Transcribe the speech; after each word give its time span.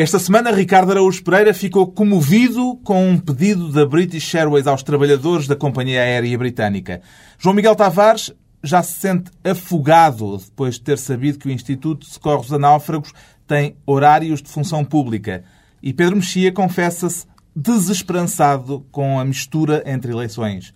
Esta 0.00 0.20
semana, 0.20 0.52
Ricardo 0.52 0.92
Araújo 0.92 1.24
Pereira 1.24 1.52
ficou 1.52 1.84
comovido 1.84 2.76
com 2.84 3.10
um 3.10 3.18
pedido 3.18 3.72
da 3.72 3.84
British 3.84 4.32
Airways 4.32 4.68
aos 4.68 4.84
trabalhadores 4.84 5.48
da 5.48 5.56
companhia 5.56 6.00
aérea 6.00 6.38
britânica. 6.38 7.02
João 7.36 7.52
Miguel 7.52 7.74
Tavares 7.74 8.32
já 8.62 8.80
se 8.80 8.92
sente 8.92 9.28
afogado 9.42 10.38
depois 10.38 10.76
de 10.76 10.82
ter 10.82 10.98
sabido 10.98 11.40
que 11.40 11.48
o 11.48 11.50
Instituto 11.50 12.06
de 12.06 12.12
Socorros 12.12 12.52
a 12.52 12.58
Náufragos 12.60 13.12
tem 13.44 13.76
horários 13.84 14.40
de 14.40 14.48
função 14.48 14.84
pública. 14.84 15.42
E 15.82 15.92
Pedro 15.92 16.14
Mexia 16.14 16.52
confessa-se 16.52 17.26
desesperançado 17.56 18.86
com 18.92 19.18
a 19.18 19.24
mistura 19.24 19.82
entre 19.84 20.12
eleições. 20.12 20.72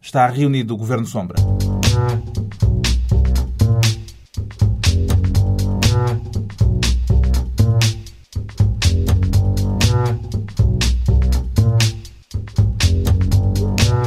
Está 0.00 0.26
reunido 0.28 0.72
o 0.72 0.78
Governo 0.78 1.04
Sombra. 1.04 1.36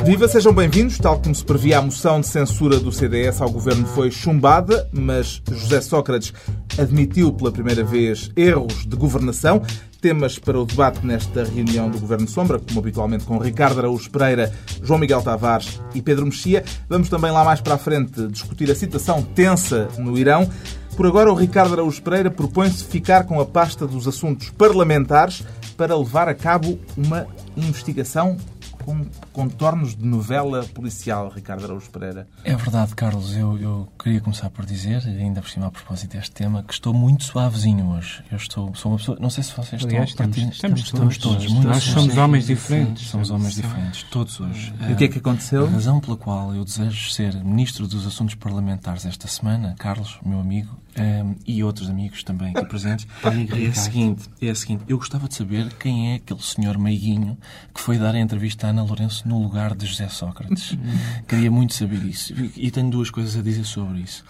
Viva, 0.05 0.27
sejam 0.27 0.53
bem-vindos. 0.53 0.99
Tal 0.99 1.19
como 1.19 1.33
se 1.33 1.43
previa, 1.43 1.79
a 1.79 1.81
moção 1.81 2.21
de 2.21 2.27
censura 2.27 2.79
do 2.79 2.91
CDS 2.91 3.41
ao 3.41 3.49
governo 3.49 3.87
foi 3.87 4.11
chumbada, 4.11 4.87
mas 4.93 5.41
José 5.51 5.81
Sócrates 5.81 6.31
admitiu 6.77 7.33
pela 7.33 7.51
primeira 7.51 7.83
vez 7.83 8.29
erros 8.37 8.85
de 8.85 8.95
governação. 8.95 9.63
Temas 9.99 10.37
para 10.37 10.59
o 10.59 10.65
debate 10.65 11.03
nesta 11.03 11.43
reunião 11.43 11.89
do 11.89 11.99
Governo 11.99 12.27
Sombra, 12.27 12.59
como 12.59 12.79
habitualmente 12.79 13.25
com 13.25 13.39
Ricardo 13.39 13.79
Araújo 13.79 14.11
Pereira, 14.11 14.53
João 14.83 14.99
Miguel 14.99 15.23
Tavares 15.23 15.81
e 15.95 16.03
Pedro 16.03 16.25
Mexia. 16.27 16.63
Vamos 16.87 17.09
também 17.09 17.31
lá 17.31 17.43
mais 17.43 17.59
para 17.59 17.73
a 17.73 17.79
frente 17.79 18.27
discutir 18.27 18.69
a 18.69 18.75
situação 18.75 19.23
tensa 19.23 19.87
no 19.97 20.19
Irão. 20.19 20.47
Por 20.95 21.07
agora, 21.07 21.31
o 21.31 21.35
Ricardo 21.35 21.73
Araújo 21.73 22.03
Pereira 22.03 22.29
propõe-se 22.29 22.83
ficar 22.83 23.23
com 23.23 23.41
a 23.41 23.45
pasta 23.45 23.87
dos 23.87 24.07
assuntos 24.07 24.51
parlamentares 24.51 25.43
para 25.75 25.97
levar 25.97 26.29
a 26.29 26.35
cabo 26.35 26.79
uma 26.95 27.25
investigação 27.57 28.37
com 28.85 29.05
contornos 29.33 29.95
de 29.95 30.05
novela 30.05 30.63
policial, 30.65 31.29
Ricardo 31.29 31.65
Araújo 31.65 31.89
Pereira. 31.89 32.27
É 32.43 32.55
verdade, 32.55 32.93
Carlos. 32.95 33.35
Eu, 33.35 33.57
eu 33.57 33.87
queria 34.01 34.21
começar 34.21 34.49
por 34.51 34.65
dizer, 34.65 35.03
ainda 35.07 35.41
por 35.41 35.49
cima 35.49 35.67
a 35.67 35.71
propósito 35.71 36.11
deste 36.11 36.31
tema, 36.31 36.63
que 36.63 36.73
estou 36.73 36.93
muito 36.93 37.23
suavezinho 37.23 37.89
hoje. 37.89 38.23
Eu 38.31 38.37
estou, 38.37 38.73
sou 38.75 38.91
uma 38.91 38.97
pessoa. 38.99 39.17
Não 39.19 39.29
sei 39.29 39.43
se 39.43 39.53
vocês 39.55 39.83
Aliás, 39.83 40.09
estão. 40.09 40.29
Estamos, 40.29 40.55
estamos, 40.55 40.79
estamos, 40.81 41.17
todos. 41.17 41.39
todos. 41.39 41.51
muito 41.51 41.67
Nós 41.67 41.83
somos 41.83 42.15
homens 42.15 42.45
diferentes. 42.45 43.07
Somos 43.07 43.31
homens 43.31 43.55
diferentes, 43.55 44.03
todos 44.03 44.39
hoje. 44.39 44.73
E 44.87 44.93
o 44.93 44.95
que 44.95 45.05
é 45.05 45.07
que 45.07 45.17
aconteceu? 45.17 45.65
A 45.65 45.69
razão 45.69 45.99
pela 45.99 46.15
qual 46.15 46.53
eu 46.53 46.63
desejo 46.63 47.09
ser 47.09 47.33
Ministro 47.43 47.87
dos 47.87 48.05
Assuntos 48.05 48.35
Parlamentares 48.35 49.05
esta 49.05 49.27
semana, 49.27 49.75
Carlos, 49.79 50.19
meu 50.23 50.39
amigo, 50.39 50.77
um, 50.97 51.35
e 51.45 51.63
outros 51.63 51.89
amigos 51.89 52.23
também 52.23 52.53
aqui 52.55 52.65
presentes, 52.65 53.05
é 53.23 53.67
a, 53.67 53.73
seguinte, 53.73 54.29
é 54.41 54.49
a 54.49 54.55
seguinte. 54.55 54.83
Eu 54.87 54.97
gostava 54.97 55.27
de 55.27 55.35
saber 55.35 55.73
quem 55.73 56.13
é 56.13 56.15
aquele 56.15 56.41
senhor 56.41 56.77
meiguinho 56.77 57.37
que 57.73 57.81
foi 57.81 57.97
dar 57.97 58.15
a 58.15 58.19
entrevista 58.19 58.67
à 58.67 58.73
Ana 58.75 58.83
Lourenço 58.83 59.27
no 59.27 59.41
lugar 59.41 59.73
de 59.73 59.85
José 59.85 60.07
Sócrates. 60.09 60.77
Queria 61.27 61.49
muito 61.49 61.73
saber 61.73 62.03
isso. 62.03 62.33
E 62.55 62.69
tenho 62.69 62.89
duas 62.89 63.09
coisas 63.09 63.37
a 63.37 63.41
dizer 63.41 63.63
sobre 63.63 63.99
isso. 63.99 64.23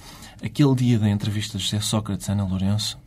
Aquele 0.44 0.76
dia 0.76 1.00
da 1.00 1.10
entrevista 1.10 1.58
de 1.58 1.64
José 1.64 1.80
Sócrates 1.80 2.30
à 2.30 2.34
Ana 2.34 2.46
Lourenço 2.46 3.00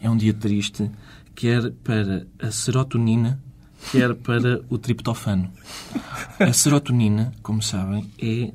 é 0.00 0.08
um 0.08 0.16
dia 0.16 0.32
triste, 0.32 0.90
quer 1.34 1.72
para 1.82 2.26
a 2.40 2.50
serotonina, 2.50 3.40
quer 3.90 4.14
para 4.14 4.60
o 4.68 4.78
triptofano. 4.78 5.50
A 6.38 6.52
serotonina, 6.52 7.32
como 7.42 7.62
sabem, 7.62 8.10
é, 8.18 8.52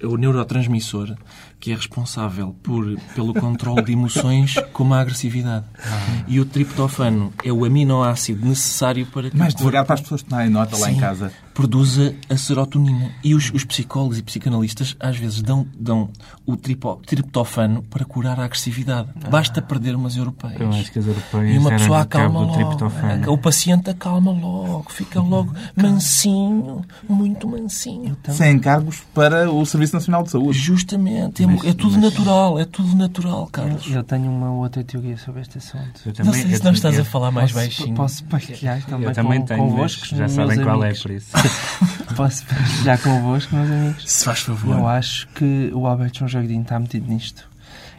é 0.00 0.06
o 0.06 0.16
neurotransmissor 0.16 1.16
que 1.60 1.70
é 1.70 1.74
responsável 1.74 2.56
por, 2.62 2.98
pelo 3.14 3.34
controle 3.34 3.82
de 3.82 3.92
emoções 3.92 4.54
como 4.72 4.94
a 4.94 5.00
agressividade. 5.00 5.66
Ah. 5.78 6.24
E 6.26 6.40
o 6.40 6.46
triptofano 6.46 7.32
é 7.44 7.52
o 7.52 7.66
aminoácido 7.66 8.46
necessário 8.46 9.04
para 9.06 9.30
que. 9.30 9.36
Mais 9.36 9.54
devagar 9.54 9.84
para 9.84 9.94
as 9.94 10.00
pessoas 10.00 10.22
tomarem 10.22 10.50
nota 10.50 10.76
lá 10.78 10.90
em 10.90 10.96
casa. 10.96 11.30
Produza 11.60 12.14
a 12.30 12.38
serotonina. 12.38 13.10
E 13.22 13.34
os, 13.34 13.52
os, 13.52 13.64
psicólogos 13.64 14.16
e 14.16 14.22
psicanalistas 14.22 14.96
às 14.98 15.18
vezes 15.18 15.42
dão, 15.42 15.66
dão 15.78 16.08
o 16.46 16.56
tripo, 16.56 16.98
triptofano 17.04 17.82
para 17.82 18.02
curar 18.02 18.40
a 18.40 18.46
agressividade. 18.46 19.10
Ah. 19.22 19.28
Basta 19.28 19.60
perder 19.60 19.94
umas 19.94 20.16
europeias. 20.16 20.58
Eu 20.58 20.70
acho 20.70 20.90
que 20.90 20.98
as 20.98 21.06
europeias. 21.06 21.54
E 21.54 21.58
uma 21.58 21.68
pessoa 21.68 22.00
acalma 22.00 22.40
logo. 22.40 23.30
O 23.30 23.36
paciente 23.36 23.90
acalma 23.90 24.32
logo, 24.32 24.86
fica 24.88 25.20
logo 25.20 25.52
mansinho, 25.76 26.82
muito 27.06 27.46
mansinho. 27.46 28.16
Sem 28.30 28.54
encargos 28.54 29.02
para 29.12 29.52
o 29.52 29.66
Serviço 29.66 29.92
Nacional 29.92 30.22
de 30.22 30.30
Saúde. 30.30 30.58
Justamente. 30.58 31.44
É, 31.44 31.46
mas, 31.46 31.62
é 31.62 31.74
tudo 31.74 31.92
mas... 31.92 32.04
natural, 32.04 32.58
é 32.58 32.64
tudo 32.64 32.96
natural, 32.96 33.46
Carlos. 33.48 33.86
Eu, 33.86 33.96
eu, 33.96 34.02
tenho 34.02 34.30
uma 34.30 34.50
outra 34.52 34.82
teoria 34.82 35.18
sobre 35.18 35.42
este 35.42 35.58
assunto. 35.58 36.00
Eu 36.06 36.14
também, 36.14 36.32
não 36.32 36.40
sei 36.40 36.56
se 36.56 36.64
não 36.64 36.72
estás 36.72 36.98
a 36.98 37.04
falar 37.04 37.30
mais 37.30 37.52
posso, 37.52 37.64
baixinho. 37.66 37.94
Posso 37.94 38.24
partilhar 38.24 38.82
também, 38.86 39.08
eu 39.08 39.12
também 39.12 39.40
com, 39.40 39.46
tenho, 39.46 39.60
convosco, 39.60 40.06
já 40.06 40.26
sabem 40.26 40.52
amigos. 40.52 40.64
qual 40.64 40.84
é 40.84 40.94
por 40.94 41.10
isso. 41.10 41.28
posso 42.16 42.44
partilhar 42.46 42.98
convosco, 43.00 43.54
meus 43.54 43.70
amigos? 43.70 44.10
Se 44.10 44.24
faz 44.24 44.40
favor. 44.40 44.78
Eu 44.78 44.88
acho 44.88 45.26
que 45.28 45.70
o 45.72 45.86
Alberto 45.86 46.18
João 46.18 46.28
Jardim 46.28 46.60
está 46.60 46.78
metido 46.78 47.08
nisto 47.08 47.49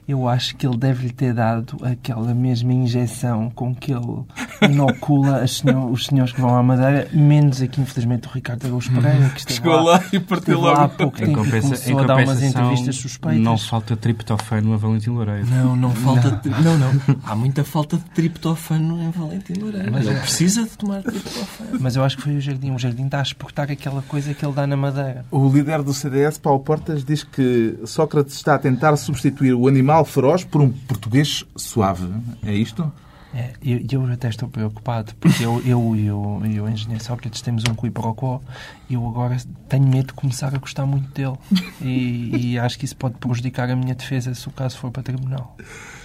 eu 0.07 0.27
acho 0.27 0.55
que 0.55 0.65
ele 0.65 0.77
deve-lhe 0.77 1.11
ter 1.11 1.33
dado 1.33 1.77
aquela 1.83 2.33
mesma 2.33 2.73
injeção 2.73 3.49
com 3.49 3.73
que 3.73 3.91
ele 3.91 4.23
inocula 4.61 5.45
senhor, 5.47 5.91
os 5.91 6.05
senhores 6.05 6.33
que 6.33 6.41
vão 6.41 6.55
à 6.55 6.63
Madeira, 6.63 7.07
menos 7.13 7.61
aqui, 7.61 7.81
infelizmente, 7.81 8.27
o 8.27 8.31
Ricardo 8.31 8.65
Araújo 8.65 8.91
Pereira, 8.91 9.29
que 9.29 9.53
chegou 9.53 9.73
lá, 9.73 9.81
lá 9.81 10.03
e 10.11 10.19
partiu 10.19 10.59
logo. 10.59 10.77
Lá 10.77 10.83
há 10.85 10.89
pouco 10.89 11.17
tempo 11.17 11.35
compensa, 11.35 11.61
começou 11.61 11.99
a 11.99 12.03
dar 12.03 12.23
umas 12.23 12.43
entrevistas 12.43 12.95
suspeitas. 12.95 13.41
Não 13.41 13.57
falta 13.57 13.95
triptofano 13.95 14.73
a 14.73 14.77
Valentim 14.77 15.11
Loureiro. 15.11 15.47
Não, 15.47 15.75
não 15.75 15.91
falta... 15.91 16.41
Não, 16.63 16.77
não. 16.77 16.93
não. 16.93 17.01
Há 17.23 17.35
muita 17.35 17.63
falta 17.63 17.97
de 17.97 18.03
triptofano 18.05 19.01
em 19.01 19.11
Valentim 19.11 19.53
Loureiro. 19.53 19.91
Mas 19.91 20.07
ele 20.07 20.19
precisa 20.19 20.63
de 20.63 20.77
tomar 20.77 21.03
triptofano. 21.03 21.79
Mas 21.79 21.95
eu 21.95 22.03
acho 22.03 22.17
que 22.17 22.23
foi 22.23 22.35
o 22.35 22.41
Jardim. 22.41 22.71
O 22.71 22.79
Jardim 22.79 23.05
está 23.05 23.19
a 23.19 23.23
exportar 23.23 23.71
aquela 23.71 24.01
coisa 24.03 24.33
que 24.33 24.45
ele 24.45 24.53
dá 24.53 24.65
na 24.65 24.77
Madeira. 24.77 25.25
O 25.31 25.47
líder 25.49 25.81
do 25.83 25.93
CDS, 25.93 26.37
Paulo 26.37 26.59
Portas, 26.59 27.03
diz 27.03 27.23
que 27.23 27.77
Sócrates 27.85 28.35
está 28.35 28.55
a 28.55 28.59
tentar 28.59 28.95
substituir 28.97 29.53
o 29.53 29.67
animal 29.67 29.90
feroz 30.05 30.43
por 30.43 30.61
um 30.61 30.69
português 30.71 31.45
suave. 31.55 32.07
É 32.45 32.53
isto? 32.53 32.91
É, 33.33 33.53
eu, 33.63 33.79
eu 33.89 34.11
até 34.11 34.27
estou 34.27 34.49
preocupado, 34.49 35.15
porque 35.15 35.43
eu, 35.43 35.61
eu 35.65 35.81
o, 35.81 35.95
eu, 35.95 36.19
o 36.63 36.69
engenheiro 36.69 37.01
Sócrates 37.01 37.41
temos 37.41 37.63
um 37.69 37.73
quiprocó 37.73 38.41
e 38.89 38.95
eu 38.95 39.07
agora 39.07 39.37
tenho 39.69 39.87
medo 39.87 40.07
de 40.07 40.13
começar 40.13 40.53
a 40.53 40.57
gostar 40.57 40.85
muito 40.85 41.09
dele. 41.13 41.37
E, 41.81 42.51
e 42.51 42.59
acho 42.59 42.77
que 42.77 42.83
isso 42.83 42.95
pode 42.95 43.15
prejudicar 43.15 43.69
a 43.69 43.75
minha 43.75 43.95
defesa 43.95 44.35
se 44.35 44.47
o 44.47 44.51
caso 44.51 44.77
for 44.77 44.91
para 44.91 45.01
tribunal. 45.03 45.55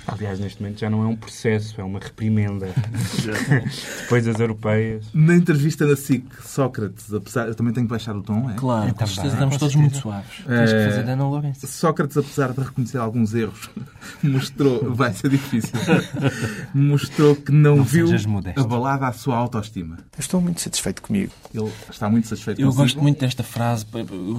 Aliás, 0.06 0.38
neste 0.38 0.62
momento 0.62 0.80
já 0.80 0.88
não 0.88 1.02
é 1.02 1.06
um 1.06 1.16
processo, 1.16 1.80
é 1.80 1.84
uma 1.84 1.98
reprimenda. 1.98 2.68
Depois 4.02 4.24
das 4.24 4.38
europeias. 4.38 5.04
Na 5.12 5.34
entrevista 5.34 5.84
na 5.84 5.96
SIC, 5.96 6.24
Sócrates, 6.44 7.12
apesar. 7.12 7.48
Eu 7.48 7.54
também 7.54 7.72
tenho 7.72 7.86
que 7.86 7.90
baixar 7.90 8.14
o 8.16 8.22
tom, 8.22 8.48
é? 8.50 8.54
Claro, 8.54 8.94
é, 8.98 9.04
estamos 9.04 9.56
todos 9.56 9.74
muito 9.74 9.96
suaves. 9.96 10.44
Tens 10.46 10.72
que 10.72 10.84
fazer 10.84 11.10
Ana 11.10 11.28
Lourenço. 11.28 11.66
Sócrates, 11.66 12.16
apesar 12.16 12.52
de 12.52 12.60
reconhecer 12.60 12.98
alguns 12.98 13.34
erros, 13.34 13.68
mostrou. 14.22 14.94
Vai 14.94 15.12
ser 15.12 15.28
difícil. 15.28 15.78
mostrou 16.72 17.34
que 17.34 17.50
não, 17.50 17.76
não 17.76 17.84
viu 17.84 18.08
abalada 18.56 19.08
a 19.08 19.12
sua 19.12 19.36
autoestima. 19.36 19.96
Eu 20.16 20.20
estou 20.20 20.40
muito 20.40 20.60
satisfeito 20.60 21.02
comigo. 21.02 21.32
Ele 21.52 21.72
está 21.90 22.08
muito 22.08 22.28
satisfeito 22.28 22.60
Eu 22.60 22.66
consigo. 22.66 22.82
gosto 22.82 23.02
muito 23.02 23.20
desta 23.20 23.42
frase, 23.42 23.86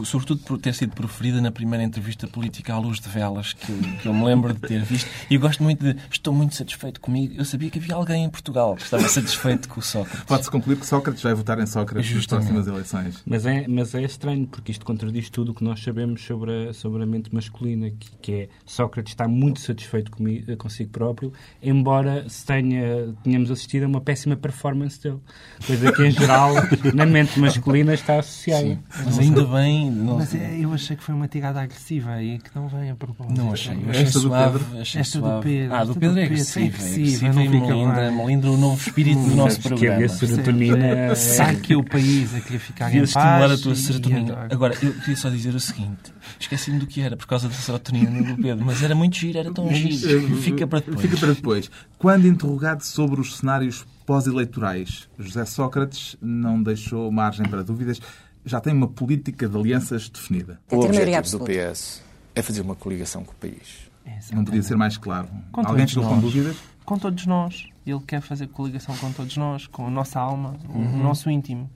sobretudo 0.06 0.42
por 0.44 0.58
ter 0.58 0.74
sido 0.74 0.94
proferida 0.94 1.42
na 1.42 1.52
primeira 1.52 1.84
entrevista 1.84 2.28
política 2.28 2.74
à 2.74 2.80
luz 2.80 3.00
de 3.00 3.10
velas, 3.10 3.54
que, 3.54 3.74
que 4.02 4.08
eu 4.08 4.14
me 4.14 4.24
lembro 4.24 4.54
de 4.54 4.60
ter 4.62 4.84
visto. 4.84 5.10
E 5.30 5.36
eu 5.36 5.42
gosto 5.58 5.64
muito 5.64 5.84
de 5.84 5.96
estou 6.12 6.34
muito 6.34 6.56
satisfeito 6.56 7.02
comigo. 7.02 7.34
Eu 7.36 7.46
sabia 7.46 7.70
que 7.70 7.80
havia 7.80 7.96
alguém 7.96 8.24
em 8.24 8.30
Portugal 8.30 8.76
que 8.76 8.84
estava 8.84 9.08
satisfeito 9.08 9.68
com 9.68 9.80
o 9.80 9.84
Sócrates. 9.84 10.24
Pode-se 10.24 10.52
concluir 10.52 10.78
que 10.78 10.86
Sócrates 10.86 11.24
vai 11.24 11.34
votar 11.34 11.60
em 11.60 11.66
Sócrates 11.66 12.14
nas 12.14 12.26
próximas 12.26 12.68
eleições. 12.68 13.24
Mas 13.26 13.46
é, 13.46 13.68
mas 13.68 13.96
é 13.96 14.04
estranho, 14.04 14.48
porque 14.48 14.72
isto 14.72 14.86
contradiz 14.86 15.30
tudo 15.30 15.52
o 15.52 15.56
que 15.56 15.64
nós 15.64 15.82
sabemos 15.82 16.24
sobre 16.24 16.70
a, 16.70 16.74
sobre 16.74 17.04
a 17.04 17.06
mente 17.06 17.34
masculina, 17.34 17.90
que, 17.90 18.10
que 18.22 18.34
é 18.34 18.50
Sócrates 18.66 19.14
está 19.14 19.28
muito 19.28 19.60
satisfeito 19.60 20.12
comigo, 20.12 20.56
consigo 20.58 20.92
próprio, 20.92 21.34
embora 21.62 22.28
se 22.30 22.46
tenha, 22.46 23.14
tenhamos 23.24 23.50
assistido 23.52 23.84
a 23.84 23.88
uma 23.88 24.02
péssima 24.02 24.36
performance 24.36 25.02
dele. 25.02 25.20
Coisa 25.66 25.92
que, 25.92 26.04
em 26.04 26.12
geral, 26.12 26.54
na 26.94 27.06
mente 27.06 27.40
masculina 27.40 27.94
está 27.94 28.20
associada. 28.20 28.68
Sim, 28.68 28.80
mas 29.06 29.20
ainda 29.20 29.46
bem... 29.46 29.92
Não... 29.92 30.18
Mas 30.18 30.34
eu 30.34 30.74
achei 30.74 30.96
que 30.96 31.04
foi 31.04 31.16
uma 31.16 31.28
tirada 31.28 31.62
agressiva 31.62 32.12
aí 32.12 32.40
que 32.40 32.56
não 32.56 32.68
vem 32.68 32.92
a 32.92 32.96
propósito. 32.96 33.38
Não 33.38 33.52
achei. 33.52 33.76
Eu 33.76 33.90
achei 33.90 34.04
Esta 34.04 34.20
suave. 34.20 34.80
Achei 34.80 35.02
Esta 35.02 35.20
suave. 35.20 35.47
Pedro. 35.48 35.76
Ah, 35.76 35.84
do 35.84 35.96
Pedro 35.96 36.20
é 36.20 36.24
agressiva. 36.26 36.66
É 36.66 36.68
agressiva, 36.68 37.34
não 37.34 37.42
fica 37.44 38.12
melindra 38.12 38.52
o 38.52 38.58
novo 38.58 38.82
espírito 38.82 39.22
do 39.22 39.36
nosso 39.36 39.62
programa. 39.62 39.98
Que 39.98 40.04
a 40.04 40.10
serotonina... 40.10 41.16
Sabe 41.16 41.62
que 41.62 41.76
o 41.76 41.84
país 41.84 42.36
a 42.36 42.42
querer 42.42 42.60
ficar 42.60 42.94
em 42.94 43.00
paz. 43.00 43.10
estimular 43.10 43.52
a 43.52 43.58
tua 43.58 43.76
serotonina. 43.76 44.48
Agora, 44.52 44.74
eu 44.82 44.94
queria 44.94 45.16
só 45.16 45.30
dizer 45.30 45.56
o 45.56 45.60
seguinte. 45.60 46.14
Esqueci-me 46.40 46.80
do 46.80 46.88
que 46.88 47.02
era, 47.02 47.16
por 47.16 47.26
causa 47.26 47.48
da 47.48 47.54
serotonina 47.56 48.22
do 48.22 48.42
Pedro. 48.42 48.66
Mas 48.66 48.84
era 48.84 48.94
muito 48.94 49.16
giro, 49.18 49.40
era 49.40 49.54
tão 49.54 49.74
giro. 49.74 50.38
Fica 50.38 50.68
para 50.68 50.80
depois. 50.80 51.02
Fica 51.02 51.18
para 51.18 51.34
depois. 51.34 51.72
Quando 51.98 52.28
interrogado 52.28 52.84
sobre 52.84 53.20
os 53.22 53.38
cenários 53.38 53.86
pós-eleitorais, 54.06 55.08
José 55.18 55.46
Sócrates 55.46 56.16
não 56.22 56.62
deixou 56.62 57.12
margem 57.12 57.48
para 57.48 57.64
dúvidas. 57.64 58.00
Já 58.46 58.62
tem 58.62 58.74
uma 58.74 58.88
política 58.88 59.48
de 59.48 59.58
alianças 59.58 60.10
definida. 60.10 60.60
O 60.72 60.80
objetivo 60.80 61.40
do 61.40 61.46
PS 61.46 62.02
é 62.34 62.42
fazer 62.42 62.62
uma 62.62 62.76
coligação 62.76 63.24
com 63.24 63.32
o 63.32 63.36
país. 63.36 63.87
Não 64.34 64.44
podia 64.44 64.64
ser 64.64 64.76
mais 64.76 64.98
claro. 64.98 65.28
Com 65.52 65.62
Alguém 65.66 65.88
ficou 65.88 66.08
com 66.08 66.20
dúvidas? 66.20 66.58
Com 66.86 66.98
todos 66.98 67.26
nós. 67.26 67.68
Ele 67.86 68.00
quer 68.06 68.22
fazer 68.22 68.48
coligação 68.48 68.96
com 68.98 69.12
todos 69.12 69.36
nós, 69.38 69.68
com 69.68 69.88
a 69.88 69.90
nossa 69.90 70.20
alma, 70.20 70.56
o 70.70 70.80
nosso 70.98 71.30
íntimo. 71.30 71.70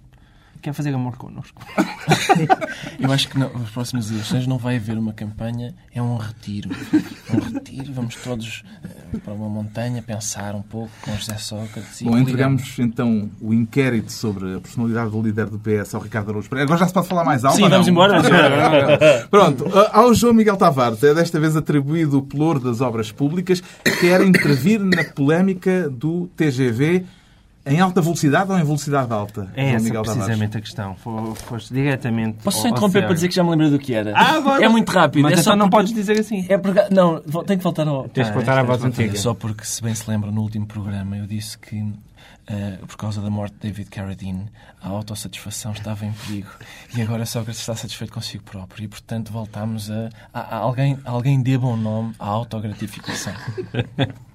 Quer 0.61 0.73
fazer 0.73 0.93
amor 0.93 1.17
connosco. 1.17 1.61
Eu 2.99 3.11
acho 3.11 3.29
que 3.29 3.39
não, 3.39 3.51
nas 3.51 3.69
próximas 3.71 4.11
eleições 4.11 4.45
não 4.45 4.57
vai 4.57 4.75
haver 4.75 4.97
uma 4.97 5.11
campanha, 5.11 5.73
é 5.93 6.01
um 6.01 6.17
retiro. 6.17 6.69
Um 7.33 7.53
retiro, 7.53 7.91
vamos 7.93 8.15
todos 8.15 8.63
eh, 8.83 9.17
para 9.17 9.33
uma 9.33 9.49
montanha 9.49 10.03
pensar 10.03 10.53
um 10.53 10.61
pouco 10.61 10.91
com 11.01 11.15
José 11.15 11.35
Sócrates. 11.37 12.01
e 12.01 12.05
Bom, 12.05 12.17
entregamos 12.17 12.77
então 12.77 13.29
o 13.41 13.53
inquérito 13.53 14.11
sobre 14.11 14.55
a 14.55 14.59
personalidade 14.59 15.09
do 15.09 15.21
líder 15.21 15.47
do 15.47 15.57
PS 15.57 15.95
ao 15.95 16.01
Ricardo 16.01 16.29
Araújo 16.29 16.47
Pereira. 16.47 16.67
Agora 16.67 16.79
já 16.79 16.87
se 16.87 16.93
pode 16.93 17.07
falar 17.07 17.23
mais 17.23 17.43
alto? 17.43 17.57
Sim, 17.57 17.67
vamos 17.67 17.87
embora. 17.87 18.21
Pronto, 19.31 19.65
ao 19.91 20.13
João 20.13 20.33
Miguel 20.33 20.57
Tavares 20.57 21.01
é 21.03 21.13
desta 21.13 21.39
vez 21.39 21.55
atribuído 21.55 22.19
o 22.19 22.21
pelour 22.21 22.59
das 22.59 22.81
obras 22.81 23.11
públicas, 23.11 23.63
quer 23.99 24.21
intervir 24.21 24.79
na 24.79 25.03
polémica 25.03 25.89
do 25.89 26.27
TGV 26.35 27.03
em 27.65 27.79
alta 27.79 28.01
velocidade 28.01 28.51
ou 28.51 28.57
em 28.57 28.63
velocidade 28.63 29.11
alta? 29.13 29.51
É 29.55 29.71
essa 29.73 29.83
Miguel 29.83 30.01
Tavares? 30.03 30.23
precisamente 30.25 30.57
a 30.57 30.61
questão. 30.61 30.95
Fo- 30.95 31.35
Foste 31.35 31.73
diretamente. 31.73 32.43
Posso 32.43 32.61
só 32.61 32.67
interromper 32.67 33.03
para 33.05 33.13
dizer 33.13 33.27
que 33.29 33.35
já 33.35 33.43
me 33.43 33.49
lembrei 33.51 33.69
do 33.69 33.77
que 33.79 33.93
era? 33.93 34.13
Ah, 34.15 34.35
agora- 34.37 34.63
É 34.63 34.67
muito 34.67 34.89
rápido. 34.91 35.23
Mas 35.23 35.33
é 35.33 35.35
só 35.37 35.51
então 35.51 35.55
não 35.57 35.69
porque- 35.69 35.83
podes 35.83 35.93
dizer 35.93 36.19
assim. 36.19 36.45
É 36.49 36.57
porque... 36.57 36.79
Não, 36.93 37.19
tenho 37.21 37.59
que 37.59 37.63
voltar 37.63 37.87
ao... 37.87 38.09
Tens 38.09 38.29
Ah, 38.29 38.33
voltar 38.33 38.57
à 38.57 38.63
voz 38.63 38.83
antiga. 38.83 39.15
Só 39.17 39.33
porque, 39.33 39.63
se 39.65 39.81
bem 39.81 39.93
se 39.93 40.09
lembra, 40.09 40.31
no 40.31 40.41
último 40.41 40.65
programa 40.65 41.17
eu 41.17 41.27
disse 41.27 41.57
que, 41.57 41.93
eh, 42.47 42.77
por 42.87 42.97
causa 42.97 43.21
da 43.21 43.29
morte 43.29 43.53
de 43.59 43.67
David 43.69 43.89
Carradine, 43.89 44.45
a 44.81 44.89
autossatisfação 44.89 45.71
estava 45.73 46.05
em 46.05 46.11
perigo. 46.11 46.49
E 46.95 47.01
agora 47.01 47.25
Sócrates 47.25 47.59
está 47.61 47.75
satisfeito 47.75 48.11
consigo 48.11 48.43
próprio. 48.43 48.85
E, 48.85 48.87
portanto, 48.87 49.31
voltamos 49.31 49.91
a, 49.91 50.09
a- 50.33 50.55
a 50.55 50.57
alguém, 50.57 50.97
alguém 51.05 51.41
dê 51.41 51.57
bom 51.57 51.77
nome 51.77 52.13
à 52.19 52.25
autogratificação. 52.27 53.33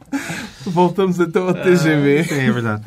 Voltamos 0.64 1.18
então 1.20 1.48
ao 1.48 1.54
TGV. 1.54 2.24
Sim, 2.24 2.34
é 2.40 2.52
verdade. 2.52 2.82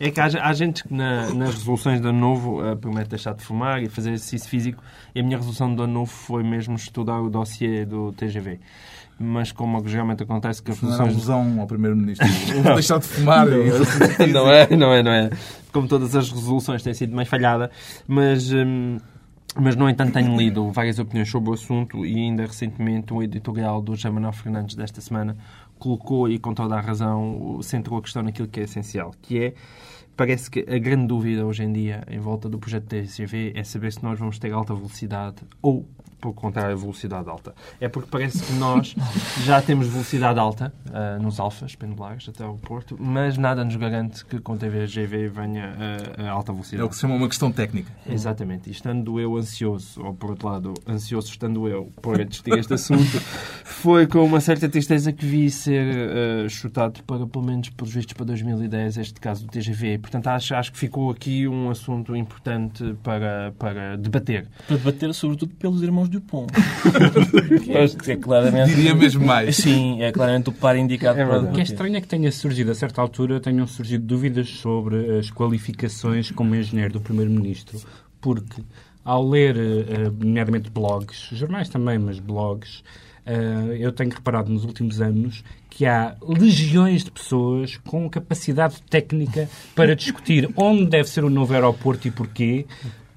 É 0.00 0.10
que 0.10 0.20
há, 0.20 0.26
há 0.26 0.52
gente 0.52 0.82
que 0.84 0.92
na- 0.92 1.32
nas 1.32 1.54
resoluções 1.54 2.00
de 2.00 2.08
ano 2.08 2.18
novo 2.18 2.64
eh, 2.64 2.74
promete 2.74 3.10
deixar 3.10 3.34
de 3.34 3.42
fumar 3.44 3.82
e 3.82 3.88
fazer 3.88 4.10
exercício 4.10 4.48
físico. 4.48 4.82
E 5.14 5.20
a 5.20 5.22
minha 5.22 5.36
resolução 5.36 5.74
de 5.74 5.80
ano 5.82 5.92
novo 5.92 6.10
foi 6.10 6.42
mesmo 6.42 6.74
estudar 6.74 7.20
o 7.20 7.30
dossiê 7.30 7.84
do 7.84 8.12
TGV. 8.12 8.58
Mas 9.18 9.52
como 9.52 9.86
geralmente 9.86 10.24
acontece 10.24 10.60
que 10.60 10.72
as 10.72 10.82
Não 10.82 10.90
resoluções... 10.90 11.28
alusão 11.30 11.60
ao 11.60 11.66
Primeiro-Ministro. 11.68 12.26
Vou 12.62 12.74
deixar 12.74 12.98
de 12.98 13.06
fumar. 13.06 13.46
e- 13.48 14.26
não 14.32 14.50
é, 14.50 14.76
não 14.76 14.92
é, 14.92 15.02
não 15.02 15.12
é. 15.12 15.30
Como 15.72 15.86
todas 15.86 16.16
as 16.16 16.30
resoluções 16.30 16.82
têm 16.82 16.92
sido 16.92 17.14
mais 17.14 17.28
falhada, 17.28 17.70
mas, 18.08 18.52
hum, 18.52 18.98
mas 19.56 19.76
no 19.76 19.88
entanto 19.88 20.12
tenho 20.12 20.36
lido 20.36 20.68
várias 20.72 20.98
opiniões 20.98 21.30
sobre 21.30 21.50
o 21.50 21.52
assunto 21.52 22.04
e 22.04 22.16
ainda 22.16 22.44
recentemente 22.44 23.12
o 23.14 23.22
editorial 23.22 23.80
do 23.80 23.94
José 23.94 24.10
Manuel 24.10 24.32
Fernandes 24.32 24.74
desta 24.74 25.00
semana 25.00 25.36
colocou 25.78 26.28
e 26.28 26.38
com 26.38 26.54
toda 26.54 26.76
a 26.76 26.80
razão 26.80 27.60
centrou 27.62 27.98
a 27.98 28.02
questão 28.02 28.22
naquilo 28.22 28.48
que 28.48 28.60
é 28.60 28.62
essencial, 28.64 29.12
que 29.22 29.38
é 29.42 29.54
parece 30.16 30.50
que 30.50 30.60
a 30.60 30.78
grande 30.78 31.06
dúvida 31.06 31.44
hoje 31.44 31.64
em 31.64 31.72
dia 31.72 32.04
em 32.08 32.18
volta 32.18 32.48
do 32.48 32.58
projeto 32.58 32.86
TGV 32.86 33.52
é 33.54 33.64
saber 33.64 33.92
se 33.92 34.02
nós 34.02 34.18
vamos 34.18 34.38
ter 34.38 34.52
alta 34.52 34.74
velocidade 34.74 35.42
ou 35.60 35.86
pelo 36.24 36.32
contrário, 36.32 36.74
velocidade 36.78 37.28
alta. 37.28 37.54
É 37.78 37.86
porque 37.86 38.08
parece 38.10 38.42
que 38.42 38.52
nós 38.54 38.94
já 39.44 39.60
temos 39.60 39.86
velocidade 39.88 40.38
alta 40.38 40.72
ah, 40.90 41.18
nos 41.20 41.38
alfas 41.38 41.74
pendulares 41.74 42.26
até 42.30 42.42
ao 42.42 42.56
Porto, 42.56 42.96
mas 42.98 43.36
nada 43.36 43.62
nos 43.62 43.76
garante 43.76 44.24
que 44.24 44.38
com 44.40 44.56
TVGV 44.56 45.28
venha 45.28 45.76
a, 46.18 46.22
a 46.22 46.30
alta 46.30 46.50
É 46.50 46.54
velocidade. 46.54 46.82
o 46.84 46.88
que 46.88 46.94
se 46.94 47.02
chama 47.02 47.14
uma 47.14 47.28
questão 47.28 47.52
técnica. 47.52 47.92
Exatamente. 48.08 48.70
E 48.70 48.72
estando 48.72 49.20
eu 49.20 49.36
ansioso, 49.36 50.02
ou 50.02 50.14
por 50.14 50.30
outro 50.30 50.48
lado, 50.48 50.72
ansioso 50.88 51.28
estando 51.28 51.68
eu 51.68 51.92
por 52.00 52.24
discutir 52.24 52.58
este 52.58 52.72
assunto, 52.72 53.20
foi 53.64 54.06
com 54.06 54.24
uma 54.24 54.40
certa 54.40 54.66
tristeza 54.66 55.12
que 55.12 55.26
vi 55.26 55.50
ser 55.50 55.84
eh, 55.94 56.48
chutado 56.48 57.02
para, 57.02 57.26
pelo 57.26 57.44
menos, 57.44 57.68
pelos 57.68 57.92
vistos 57.92 58.14
para 58.14 58.24
2010, 58.24 58.96
este 58.96 59.20
caso 59.20 59.44
do 59.44 59.50
TGV. 59.50 59.98
Portanto, 59.98 60.28
acho, 60.28 60.54
acho 60.54 60.72
que 60.72 60.78
ficou 60.78 61.10
aqui 61.10 61.46
um 61.46 61.68
assunto 61.68 62.16
importante 62.16 62.94
para, 63.02 63.52
para 63.58 63.96
debater. 63.98 64.48
Para 64.66 64.76
debater, 64.78 65.12
sobretudo, 65.12 65.54
pelos 65.56 65.82
irmãos 65.82 66.08
Dupont. 66.14 66.46
é, 67.68 68.12
é 68.12 68.16
claramente... 68.16 68.74
Diria 68.74 68.94
mesmo 68.94 69.24
mais. 69.24 69.56
Sim, 69.56 70.02
é 70.02 70.12
claramente 70.12 70.48
o 70.48 70.52
par 70.52 70.76
indicado 70.76 71.18
É 71.18 71.26
para. 71.26 71.40
O 71.42 71.52
que 71.52 71.60
é 71.60 71.62
estranho 71.64 71.96
é 71.96 72.00
que 72.00 72.08
tenha 72.08 72.30
surgido, 72.30 72.70
a 72.70 72.74
certa 72.74 73.00
altura, 73.00 73.40
tenham 73.40 73.66
surgido 73.66 74.04
dúvidas 74.04 74.48
sobre 74.48 75.18
as 75.18 75.30
qualificações 75.30 76.30
como 76.30 76.54
engenheiro 76.54 76.94
do 76.94 77.00
Primeiro-Ministro, 77.00 77.80
porque 78.20 78.62
ao 79.04 79.28
ler, 79.28 79.56
eh, 79.56 80.10
nomeadamente 80.18 80.70
blogs, 80.70 81.28
jornais 81.32 81.68
também, 81.68 81.98
mas 81.98 82.18
blogs, 82.18 82.82
eh, 83.26 83.76
eu 83.78 83.92
tenho 83.92 84.10
reparado 84.10 84.50
nos 84.50 84.64
últimos 84.64 85.00
anos 85.00 85.44
que 85.68 85.84
há 85.84 86.16
legiões 86.22 87.04
de 87.04 87.10
pessoas 87.10 87.76
com 87.78 88.08
capacidade 88.08 88.80
técnica 88.88 89.48
para 89.74 89.94
discutir 89.94 90.48
onde 90.56 90.86
deve 90.86 91.08
ser 91.08 91.24
o 91.24 91.30
novo 91.30 91.52
aeroporto 91.52 92.06
e 92.06 92.10
porquê, 92.10 92.64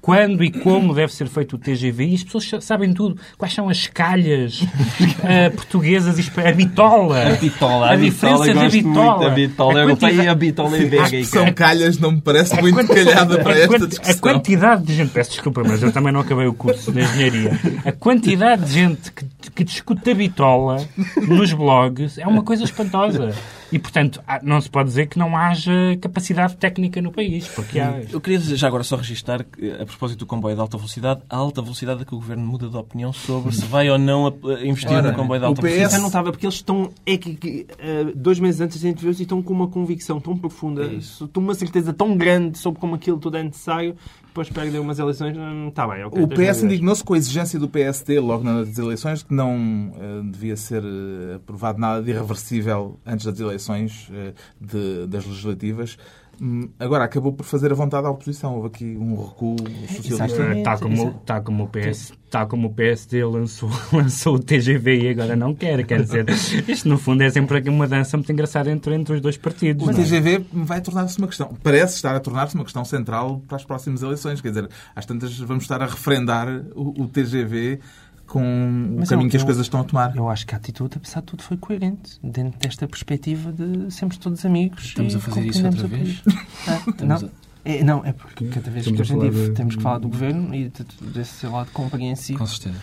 quando 0.08 0.42
e 0.42 0.50
como 0.50 0.94
deve 0.94 1.12
ser 1.12 1.28
feito 1.28 1.56
o 1.56 1.58
TGV, 1.58 2.06
e 2.06 2.14
as 2.14 2.24
pessoas 2.24 2.48
sa- 2.48 2.60
sabem 2.62 2.94
tudo. 2.94 3.20
Quais 3.36 3.52
são 3.52 3.68
as 3.68 3.86
calhas 3.86 4.64
eh, 5.22 5.50
portuguesas, 5.50 6.18
e 6.18 6.30
a 6.40 6.50
bitola. 6.52 7.24
A 7.28 7.36
bitola, 7.36 7.86
A 7.88 7.92
a 7.92 7.96
diferença 7.96 8.38
bitola, 8.44 8.46
da 8.54 8.62
gosto 8.62 8.72
bitola. 8.72 9.04
muito 9.04 9.20
da 9.20 9.30
bitola 9.34 9.78
A 9.78 9.82
europeia 9.82 9.98
quantidade- 9.98 10.26
e 10.26 10.30
a 10.30 10.34
bitola 10.34 10.76
A 10.76 10.78
ibérica. 10.78 11.04
expressão 11.18 11.52
calhas 11.52 11.98
não 11.98 12.12
me 12.12 12.20
parece 12.22 12.58
muito 12.58 12.86
calhada 12.88 13.38
para 13.40 13.52
a, 13.52 13.58
esta 13.58 13.68
quanti- 13.68 13.84
a 13.84 13.86
discussão. 13.88 14.18
quantidade 14.20 14.82
de 14.84 14.94
gente, 14.94 15.10
peço 15.10 15.30
desculpa, 15.32 15.62
mas 15.62 15.82
eu 15.82 15.92
também 15.92 16.10
não 16.10 16.20
acabei 16.20 16.46
o 16.46 16.54
curso 16.54 16.90
de 16.90 17.00
engenharia. 17.02 17.58
A 17.84 17.92
quantidade 17.92 18.64
de 18.64 18.72
gente 18.72 19.12
que, 19.12 19.26
que 19.56 19.62
discute 19.64 20.10
a 20.10 20.14
bitola 20.14 20.88
nos 21.28 21.52
blogs 21.52 22.16
é 22.16 22.26
uma 22.26 22.42
coisa 22.42 22.64
espantosa. 22.64 23.34
E, 23.70 23.78
portanto, 23.78 24.22
não 24.42 24.60
se 24.60 24.70
pode 24.70 24.88
dizer 24.88 25.06
que 25.06 25.18
não 25.18 25.36
haja 25.36 25.96
capacidade 26.00 26.56
técnica 26.56 27.02
no 27.02 27.12
país, 27.12 27.46
porque 27.48 27.78
há. 27.78 28.00
Eu 28.10 28.20
queria 28.20 28.40
já 28.40 28.66
agora 28.66 28.82
só 28.82 28.96
registrar, 28.96 29.44
que, 29.44 29.70
a 29.72 29.84
propósito 29.84 30.20
do 30.20 30.26
comboio 30.26 30.54
de 30.54 30.60
alta 30.60 30.76
velocidade, 30.76 31.20
a 31.28 31.36
alta 31.36 31.60
velocidade 31.60 32.02
a 32.02 32.04
que 32.04 32.14
o 32.14 32.18
Governo 32.18 32.46
muda 32.46 32.68
de 32.68 32.76
opinião 32.76 33.12
sobre 33.12 33.54
se 33.54 33.64
vai 33.64 33.90
ou 33.90 33.98
não 33.98 34.28
investir 34.62 34.92
Ora, 34.92 35.10
no 35.10 35.14
comboio 35.14 35.40
de 35.40 35.46
o 35.46 35.48
alta 35.48 35.62
PS 35.62 35.68
velocidade. 35.68 35.94
Eu 35.94 36.00
não 36.00 36.06
estava, 36.06 36.30
porque 36.30 36.46
eles 36.46 36.54
estão, 36.54 36.90
é 37.04 37.16
que, 37.16 37.34
que, 37.34 37.66
eh, 37.78 38.06
dois 38.14 38.40
meses 38.40 38.60
antes 38.60 38.80
das 38.80 38.90
entrevistas, 38.90 39.20
estão 39.20 39.42
com 39.42 39.52
uma 39.52 39.68
convicção 39.68 40.20
tão 40.20 40.36
profunda, 40.36 40.84
estão 40.86 41.42
uma 41.42 41.54
certeza 41.54 41.92
tão 41.92 42.16
grande 42.16 42.58
sobre 42.58 42.80
como 42.80 42.94
aquilo 42.94 43.18
tudo 43.18 43.36
é 43.36 43.42
necessário, 43.42 43.96
depois 44.38 44.48
perdem 44.50 44.80
umas 44.80 44.98
eleições, 45.00 45.36
está 45.68 45.86
bem, 45.88 46.04
ok. 46.04 46.22
O 46.22 46.28
PS 46.28 46.62
indignou-se 46.62 47.02
com 47.02 47.14
a 47.14 47.16
exigência 47.18 47.58
do 47.58 47.68
PSD 47.68 48.20
logo 48.20 48.44
nas 48.44 48.78
eleições 48.78 49.22
que 49.24 49.34
não 49.34 49.92
eh, 49.98 50.22
devia 50.30 50.56
ser 50.56 50.82
eh, 50.84 51.34
aprovado 51.36 51.80
nada 51.80 52.00
de 52.02 52.10
irreversível 52.10 52.98
antes 53.04 53.26
das 53.26 53.40
eleições 53.40 54.08
eh, 54.12 54.32
de- 54.60 55.06
das 55.08 55.26
legislativas. 55.26 55.98
Hum, 56.40 56.68
Agora, 56.78 57.04
acabou 57.04 57.32
por 57.32 57.44
fazer 57.44 57.72
a 57.72 57.74
vontade 57.74 58.06
à 58.06 58.10
oposição. 58.10 58.54
Houve 58.54 58.68
aqui 58.68 58.96
um 58.96 59.16
recuo 59.16 59.56
socialista. 60.02 60.62
Tal 60.62 60.78
como, 60.78 61.14
tal 61.26 61.42
como, 61.42 61.64
o 61.64 61.68
PS, 61.68 62.12
tal 62.30 62.46
como 62.46 62.68
o 62.68 62.72
PSD 62.72 63.24
lançou, 63.24 63.70
lançou 63.92 64.36
o 64.36 64.38
TGV 64.38 65.02
e 65.02 65.08
agora 65.08 65.34
não 65.34 65.54
quer. 65.54 65.84
Quer 65.84 66.02
dizer, 66.02 66.26
isto 66.68 66.88
no 66.88 66.96
fundo 66.96 67.22
é 67.22 67.30
sempre 67.30 67.58
aqui 67.58 67.68
uma 67.68 67.88
dança 67.88 68.16
muito 68.16 68.30
engraçada 68.30 68.70
entre, 68.70 68.94
entre 68.94 69.14
os 69.14 69.20
dois 69.20 69.36
partidos. 69.36 69.86
O 69.86 69.90
é? 69.90 69.94
TGV 69.94 70.46
vai 70.52 70.80
tornar-se 70.80 71.18
uma 71.18 71.26
questão, 71.26 71.56
parece 71.62 71.96
estar 71.96 72.14
a 72.14 72.20
tornar-se 72.20 72.54
uma 72.54 72.64
questão 72.64 72.84
central 72.84 73.42
para 73.48 73.56
as 73.56 73.64
próximas 73.64 74.02
eleições. 74.02 74.40
Quer 74.40 74.48
dizer, 74.50 74.68
às 74.94 75.04
tantas 75.04 75.36
vamos 75.40 75.64
estar 75.64 75.82
a 75.82 75.86
refrendar 75.86 76.48
o, 76.74 77.02
o 77.02 77.08
TGV 77.08 77.80
com 78.28 78.40
o 78.40 78.96
Mas 79.00 79.08
caminho 79.08 79.26
eu- 79.26 79.30
que 79.30 79.36
as 79.38 79.42
coisas 79.42 79.64
estão 79.66 79.80
a 79.80 79.84
tomar. 79.84 80.14
Eu 80.14 80.28
acho 80.28 80.46
que 80.46 80.54
a 80.54 80.58
atitude, 80.58 80.96
apesar 80.96 81.20
de 81.20 81.26
tudo, 81.26 81.42
foi 81.42 81.56
coerente. 81.56 82.18
Dentro 82.22 82.58
desta 82.60 82.86
perspectiva 82.86 83.50
de 83.52 83.90
sermos 83.92 84.16
todos 84.18 84.44
amigos. 84.44 84.84
Estamos 84.84 85.14
e 85.14 85.16
a 85.16 85.20
fazer 85.20 85.46
isso 85.46 85.64
outra 85.66 85.84
o 85.84 85.88
vez? 85.88 86.22
Ah, 86.68 86.80
Estamos 86.88 87.22
não, 87.22 87.30
é, 87.64 87.82
não, 87.82 88.04
é 88.04 88.12
porque 88.12 88.44
cada 88.46 88.70
vez 88.70 88.86
Estamos 88.86 89.08
que 89.08 89.14
a 89.16 89.18
gente 89.28 89.30
de- 89.48 89.50
temos 89.54 89.74
que 89.76 89.82
falar 89.82 89.98
do 89.98 90.08
governo 90.08 90.54
e 90.54 90.68
de- 90.68 91.10
desse 91.12 91.46
lado 91.46 91.70
compreensivo. 91.72 92.38
Com 92.38 92.46
certeza. 92.46 92.76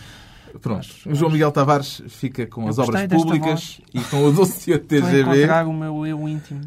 Pronto. 0.60 0.86
O 1.04 1.14
João 1.14 1.30
Miguel 1.30 1.52
Tavares 1.52 2.02
fica 2.08 2.46
com 2.46 2.62
Eu 2.62 2.68
as 2.70 2.78
obras 2.78 3.06
públicas 3.08 3.78
e 3.92 4.00
com 4.00 4.24
o 4.24 4.32
dossiê 4.32 4.76
Estou 4.76 4.98
a 4.98 5.02
TGV. 5.02 5.20
encontrar 5.20 5.66
o 5.66 5.72
meu 5.72 6.06
eu 6.06 6.26
íntimo. 6.28 6.60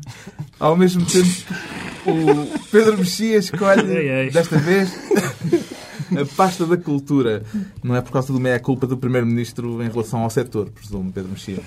Ao 0.60 0.76
mesmo 0.78 1.04
tempo, 1.06 1.28
o 2.06 2.60
Pedro 2.72 2.98
Mexia 3.00 3.38
escolhe, 3.38 4.30
desta 4.32 4.58
vez, 4.60 4.92
a 6.18 6.26
pasta 6.36 6.66
da 6.66 6.78
cultura. 6.78 7.44
Não 7.84 7.96
é 7.96 8.02
por 8.02 8.12
causa 8.12 8.32
do 8.32 8.40
meia-culpa 8.40 8.88
do 8.88 8.98
Primeiro-Ministro 8.98 9.84
em 9.84 9.90
relação 9.90 10.22
ao 10.22 10.30
setor, 10.30 10.70
presumo, 10.70 11.12
Pedro 11.12 11.32
Mexia. 11.32 11.60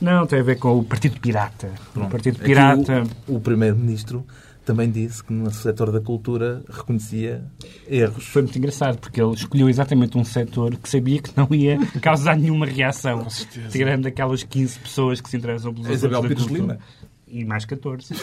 Não, 0.00 0.26
tem 0.26 0.40
a 0.40 0.42
ver 0.42 0.58
com 0.58 0.78
o 0.78 0.84
Partido 0.84 1.20
Pirata. 1.20 1.70
O 1.94 2.06
Partido 2.06 2.36
Aqui 2.36 2.44
Pirata. 2.44 3.04
o, 3.26 3.36
o 3.36 3.40
Primeiro-Ministro 3.40 4.24
também 4.64 4.90
disse 4.90 5.24
que 5.24 5.32
no 5.32 5.50
setor 5.50 5.90
da 5.90 6.00
cultura 6.00 6.62
reconhecia 6.68 7.42
erros. 7.88 8.26
Foi 8.26 8.42
muito 8.42 8.56
engraçado, 8.56 8.98
porque 8.98 9.20
ele 9.20 9.32
escolheu 9.32 9.68
exatamente 9.68 10.16
um 10.16 10.24
setor 10.24 10.76
que 10.76 10.88
sabia 10.88 11.20
que 11.20 11.30
não 11.36 11.48
ia 11.50 11.78
causar 12.00 12.36
nenhuma 12.36 12.66
reação. 12.66 13.26
Tirando 13.70 14.06
aquelas 14.06 14.42
15 14.42 14.78
pessoas 14.78 15.20
que 15.20 15.28
se 15.28 15.36
interessam 15.36 15.72
pelos 15.72 15.88
A 15.88 15.92
Isabel 15.92 16.22
Pires. 16.22 16.46
Lima. 16.46 16.78
E 17.26 17.44
mais 17.44 17.64
14. 17.64 18.14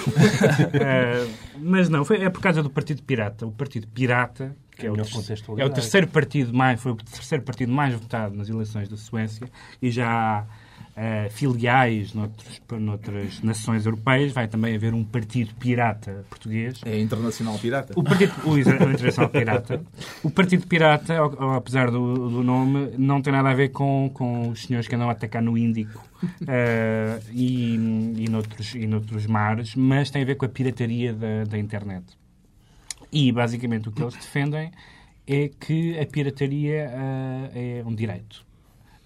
Eh, 0.73 1.27
mas 1.59 1.89
não, 1.89 2.03
foi, 2.05 2.21
é 2.21 2.29
por 2.29 2.41
causa 2.41 2.61
do 2.61 2.69
Partido 2.69 3.01
Pirata. 3.03 3.45
O 3.45 3.51
Partido 3.51 3.87
Pirata, 3.87 4.55
que 4.77 4.85
é 4.85 4.91
o, 4.91 4.95
é 5.59 5.65
o 5.65 5.69
terceiro 5.69 6.07
partido 6.07 6.53
mais, 6.53 6.79
foi 6.79 6.91
o 6.91 6.95
terceiro 6.95 7.43
partido 7.43 7.71
mais 7.71 7.93
votado 7.93 8.35
nas 8.35 8.47
eleições 8.47 8.87
da 8.87 8.95
Suécia 8.95 9.49
e 9.81 9.89
já 9.89 10.07
há 10.07 10.45
uh, 10.97 11.29
filiais 11.31 12.13
noutros, 12.13 12.61
noutras 12.71 13.41
nações 13.41 13.85
europeias. 13.85 14.31
Vai 14.31 14.47
também 14.47 14.75
haver 14.75 14.93
um 14.93 15.03
partido 15.03 15.53
pirata 15.55 16.25
português. 16.29 16.81
É 16.85 16.99
internacional 16.99 17.57
pirata. 17.57 17.93
O 17.95 18.03
Partido 18.03 18.33
o 18.45 18.57
Internacional 18.57 19.29
Pirata. 19.29 19.81
O 20.23 20.29
Partido 20.29 20.67
Pirata, 20.67 21.15
apesar 21.55 21.91
do, 21.91 22.29
do, 22.29 22.43
nome, 22.43 22.91
não 22.97 23.21
tem 23.21 23.33
nada 23.33 23.49
a 23.49 23.53
ver 23.53 23.69
com, 23.69 24.09
com 24.13 24.49
os 24.49 24.63
senhores 24.63 24.87
que 24.87 24.95
andam 24.95 25.09
a 25.09 25.11
atacar 25.11 25.41
no 25.41 25.57
Índico 25.57 26.03
uh, 26.23 27.23
e, 27.31 27.73
e, 28.17 28.29
noutros, 28.29 28.75
e 28.75 28.85
noutros 28.87 29.25
mares, 29.25 29.75
mas 29.75 30.09
tem 30.09 30.21
a 30.21 30.25
ver 30.25 30.35
com 30.35 30.45
a 30.45 30.49
pirataria 30.49 31.13
da, 31.13 31.43
da 31.45 31.57
internet. 31.57 32.05
E, 33.11 33.31
basicamente, 33.31 33.89
o 33.89 33.91
que 33.91 34.01
eles 34.01 34.13
defendem 34.15 34.71
é 35.27 35.49
que 35.49 35.99
a 35.99 36.05
pirataria 36.05 36.89
uh, 36.89 37.51
é 37.53 37.83
um 37.85 37.93
direito. 37.93 38.45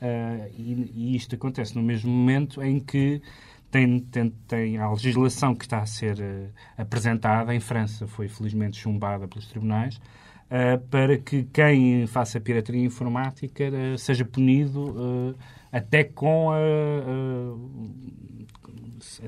Uh, 0.02 0.52
e, 0.58 0.92
e, 0.96 1.16
isto 1.16 1.36
acontece 1.36 1.76
no 1.76 1.82
mesmo 1.82 2.12
momento 2.12 2.62
em 2.62 2.80
que 2.80 3.22
tem, 3.70 4.00
tem, 4.00 4.30
tem 4.48 4.78
a 4.78 4.90
legislação 4.90 5.56
que 5.56 5.66
está 5.66 5.80
a 5.80 5.86
ser 5.86 6.20
uh, 6.20 6.50
apresentada 6.78 7.54
em 7.54 7.60
França, 7.60 8.08
foi 8.08 8.28
felizmente 8.28 8.78
chumbada 8.78 9.28
pelos 9.28 9.48
tribunais, 9.48 10.00
para 10.90 11.18
que 11.18 11.44
quem 11.44 12.06
faça 12.08 12.38
pirataria 12.38 12.84
informática 12.84 13.64
seja 13.98 14.26
punido 14.26 15.34
até 15.72 16.04
com 16.04 16.52
a, 16.52 16.58
a, 16.58 16.60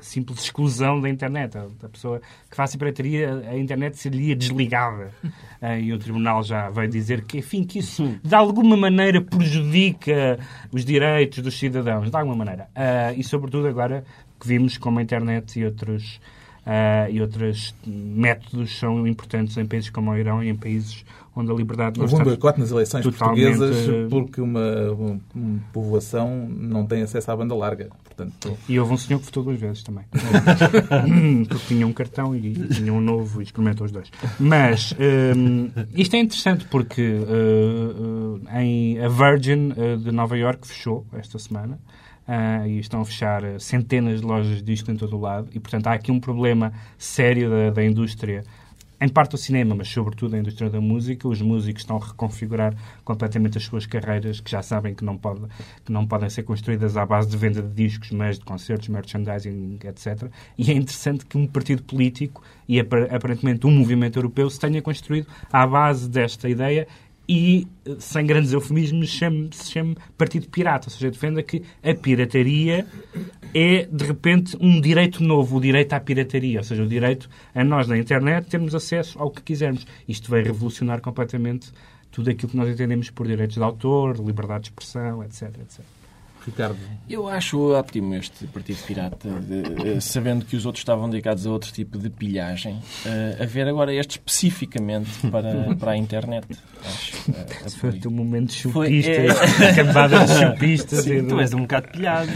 simples 0.02 0.40
exclusão 0.40 1.00
da 1.00 1.10
internet. 1.10 1.58
A, 1.58 1.90
pessoa 1.90 2.22
que 2.50 2.56
faça 2.56 2.78
pirataria, 2.78 3.44
a 3.50 3.58
internet 3.58 3.98
seria 3.98 4.36
desligada. 4.36 5.12
uh, 5.24 5.78
e 5.80 5.94
o 5.94 6.00
Tribunal 6.00 6.44
já 6.44 6.70
vai 6.70 6.88
dizer 6.88 7.24
que, 7.24 7.40
enfim, 7.40 7.64
que 7.64 7.80
isso 7.80 8.20
de 8.24 8.36
alguma 8.36 8.78
maneira 8.78 9.22
prejudica 9.22 10.40
os 10.72 10.86
direitos 10.86 11.40
dos 11.40 11.58
cidadãos, 11.58 12.10
de 12.10 12.16
alguma 12.16 12.36
maneira. 12.36 12.68
Uh, 12.76 13.20
e, 13.20 13.24
sobretudo, 13.24 13.68
agora 13.68 14.04
que 14.40 14.48
vimos 14.48 14.78
como 14.78 15.00
a 15.00 15.02
internet 15.02 15.60
e 15.60 15.66
outros, 15.66 16.20
uh, 16.66 17.12
e 17.12 17.22
outros 17.22 17.74
métodos 17.86 18.78
são 18.78 19.08
importantes 19.08 19.58
em 19.58 19.66
países 19.66 19.90
como 19.90 20.12
o 20.12 20.18
Irão 20.18 20.44
e 20.44 20.50
em 20.50 20.56
países 20.56 21.06
onde 21.36 21.52
a 21.52 21.56
liberdade 21.56 21.98
não 21.98 22.04
Houve 22.04 22.14
está 22.14 22.24
um 22.24 22.28
boicote 22.28 22.60
nas 22.60 22.72
eleições 22.72 23.04
portuguesas 23.04 23.88
porque 24.10 24.40
uma, 24.40 24.92
uma, 24.92 25.20
uma, 25.34 25.60
povoação 25.72 26.48
não 26.48 26.86
tem 26.86 27.02
acesso 27.02 27.32
à 27.32 27.36
banda 27.36 27.56
larga. 27.56 27.90
Portanto... 28.04 28.56
E 28.70 28.80
houve 28.80 28.94
um 28.94 28.98
senhor 28.98 29.20
que 29.20 29.26
votou 29.26 29.44
duas 29.44 29.60
vezes 29.60 29.82
também. 29.82 30.04
porque 31.50 31.66
tinha 31.68 31.88
um 31.88 31.94
cartão 31.94 32.36
e 32.36 32.54
tinha 32.68 32.94
um 32.94 33.02
novo 33.02 33.42
e 33.42 33.46
experimentou 33.46 33.86
os 33.86 33.92
dois. 33.92 34.12
Mas 34.40 34.94
um, 35.36 35.72
isto 35.96 36.16
é 36.16 36.20
interessante 36.20 36.66
porque 36.66 37.02
uh, 37.02 38.36
uh, 38.36 38.60
em, 38.60 39.04
a 39.04 39.10
Virgin 39.10 39.72
uh, 39.72 39.98
de 39.98 40.12
Nova 40.12 40.38
York 40.38 40.68
fechou 40.68 41.06
esta 41.14 41.40
semana. 41.40 41.80
Uh, 42.26 42.66
e 42.68 42.80
estão 42.80 43.02
a 43.02 43.06
fechar 43.06 43.42
centenas 43.60 44.22
de 44.22 44.26
lojas 44.26 44.64
disto 44.64 44.90
em 44.90 44.96
todo 44.96 45.18
o 45.18 45.20
lado. 45.20 45.50
E, 45.54 45.60
portanto, 45.60 45.88
há 45.88 45.94
aqui 45.94 46.10
um 46.10 46.22
problema 46.22 46.72
sério 46.98 47.50
da, 47.50 47.70
da 47.72 47.84
indústria 47.84 48.46
em 49.04 49.10
parte 49.10 49.36
o 49.36 49.38
cinema, 49.38 49.76
mas 49.76 49.90
sobretudo 49.90 50.34
a 50.34 50.40
indústria 50.40 50.70
da 50.70 50.80
música. 50.80 51.28
Os 51.28 51.42
músicos 51.42 51.82
estão 51.82 51.98
a 51.98 52.06
reconfigurar 52.06 52.74
completamente 53.04 53.58
as 53.58 53.66
suas 53.66 53.86
carreiras, 53.86 54.40
que 54.40 54.50
já 54.50 54.62
sabem 54.62 54.96
que 54.96 55.04
não, 55.04 55.18
pode, 55.18 55.42
que 55.84 55.92
não 55.92 56.08
podem 56.08 56.30
ser 56.30 56.44
construídas 56.44 56.96
à 56.96 57.06
base 57.06 57.28
de 57.28 57.36
venda 57.36 57.62
de 57.62 57.68
discos, 57.68 58.12
mas 58.12 58.40
de 58.40 58.46
concertos, 58.46 58.88
merchandising, 58.88 59.78
etc. 59.84 60.32
E 60.58 60.72
é 60.72 60.74
interessante 60.74 61.26
que 61.26 61.38
um 61.38 61.46
partido 61.46 61.84
político 61.84 62.42
e 62.66 62.80
aparentemente 62.80 63.68
um 63.68 63.72
movimento 63.72 64.18
europeu 64.18 64.50
se 64.50 64.58
tenha 64.58 64.82
construído 64.82 65.28
à 65.52 65.68
base 65.68 66.10
desta 66.10 66.48
ideia 66.48 66.88
e, 67.28 67.68
sem 68.00 68.26
grandes 68.26 68.52
eufemismos, 68.52 69.10
chame, 69.10 69.50
se 69.52 69.72
chame 69.72 69.96
Partido 70.18 70.48
Pirata. 70.50 70.88
Ou 70.88 70.92
seja, 70.92 71.10
defenda 71.10 71.42
que 71.42 71.64
a 71.82 71.94
pirataria 71.94 72.86
é, 73.54 73.88
de 73.90 74.06
repente, 74.06 74.58
um 74.60 74.82
direito 74.82 75.24
novo, 75.24 75.58
o 75.58 75.62
direito 75.62 75.94
à 75.94 76.00
pirataria. 76.00 76.60
Ou 76.60 76.64
seja, 76.64 76.84
o 76.84 76.88
direito 76.88 77.30
a 77.56 77.64
nós, 77.64 77.88
na 77.88 77.98
internet, 77.98 78.50
termos 78.50 78.76
acesso 78.76 79.18
ao 79.20 79.32
que 79.32 79.42
quisermos. 79.42 79.86
Isto 80.08 80.30
vai 80.30 80.44
revolucionar 80.44 81.02
completamente 81.02 81.72
tudo 82.12 82.30
aquilo 82.30 82.52
que 82.52 82.58
nós 82.58 82.70
entendemos 82.70 83.10
por 83.10 83.28
direitos 83.28 83.56
de 83.56 83.64
autor, 83.64 84.18
liberdade 84.20 84.64
de 84.66 84.70
expressão, 84.70 85.24
etc. 85.24 85.50
etc. 85.62 85.93
Ricardo? 86.46 86.78
Eu 87.10 87.28
acho 87.28 87.72
ótimo 87.72 88.16
este 88.16 88.48
Partido 88.48 88.80
Pirata, 88.86 89.30
de, 89.30 89.90
eh, 89.90 90.00
sabendo 90.00 90.46
que 90.46 90.56
os 90.56 90.66
outros 90.66 90.82
estavam 90.82 91.10
dedicados 91.10 91.46
a 91.46 91.50
outro 91.50 91.72
tipo 91.72 91.98
de 91.98 92.10
pilhagem, 92.10 92.76
uh, 93.06 93.44
a 93.44 93.46
ver 93.46 93.68
agora 93.68 93.94
este 93.94 94.12
especificamente 94.12 95.10
para, 95.30 95.76
para 95.80 95.92
a 95.92 95.98
internet. 95.98 96.48
Acho, 96.86 97.32
uh, 97.32 97.70
foi 97.80 97.90
o 97.92 98.00
teu 98.00 98.12
momento 98.12 98.54
chupista, 98.54 99.12
é... 99.12 99.26
de 99.26 100.40
chupistas. 100.40 101.04
Sim, 101.04 101.28
tu 101.28 101.40
és 101.40 101.54
um 101.54 101.62
bocado 101.62 101.88
pilhado. 101.90 102.30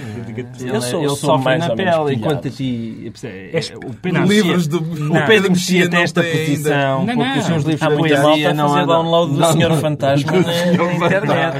Eu, 0.59 0.75
eu 0.75 0.81
sou, 0.81 1.03
eu 1.03 1.15
sou 1.15 1.37
mais 1.37 1.59
na 1.59 1.75
pele, 1.75 2.15
enquanto 2.15 2.47
a 2.47 2.51
ti... 2.51 3.11
És, 3.53 3.71
o 3.71 3.93
Pedro 3.93 4.25
livros 4.25 4.67
do, 4.67 4.79
o 4.79 5.25
Pedro 5.25 5.51
Mexia 5.51 5.89
tem 5.89 6.01
esta 6.01 6.21
posição, 6.23 7.05
não, 7.05 7.15
porque 7.15 7.41
são 7.41 7.57
os 7.57 7.63
livros 7.63 7.79
da 7.79 7.95
poesia 7.95 8.53
não 8.53 8.75
há 8.75 8.85
download 8.85 9.33
do 9.33 9.51
Senhor 9.53 9.73
Fantasma 9.77 10.31
na 10.37 10.93
internet. 10.93 11.57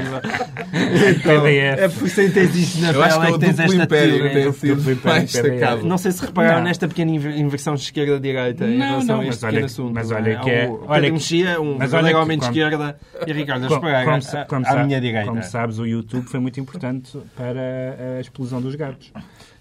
É 1.78 1.88
por 1.88 2.06
isso 2.06 2.20
tens 2.38 2.54
isto 2.56 2.80
na 2.80 2.92
eu 2.92 3.02
acho 3.02 3.20
que 3.20 3.26
é, 3.26 3.30
o 3.30 3.38
tens 3.38 3.58
esta 3.58 3.84
império 3.84 4.32
tem 4.32 4.52
sido 4.52 5.04
mais 5.04 5.32
destacado. 5.32 5.84
Não 5.84 5.98
sei 5.98 6.12
se 6.12 6.24
repararam 6.24 6.62
nesta 6.62 6.88
pequena 6.88 7.10
inversão 7.10 7.74
de 7.74 7.82
esquerda-direita 7.82 8.64
em 8.66 8.78
relação 8.78 9.20
a 9.20 9.26
este 9.26 9.44
pequeno 9.44 9.66
assunto. 9.66 9.94
Mas 9.94 10.10
olha 10.10 10.38
que 10.38 10.50
é... 10.50 10.70
Olha, 10.86 11.12
mexia, 11.12 11.60
um 11.60 11.78
verdadeiro 11.78 12.18
homem 12.20 12.38
de 12.38 12.44
esquerda 12.44 12.98
e 13.26 13.32
Ricardo 13.32 13.66
Esparraga 13.66 14.20
à 14.66 14.84
minha 14.84 15.00
direita. 15.00 15.28
Como 15.28 15.42
sabes, 15.42 15.78
o 15.78 15.86
YouTube 15.86 16.26
foi 16.26 16.40
muito 16.40 16.60
importante 16.60 17.18
para 17.36 18.18
a 18.18 18.20
explosão 18.20 18.60
dos 18.60 18.74
gatos. 18.74 19.12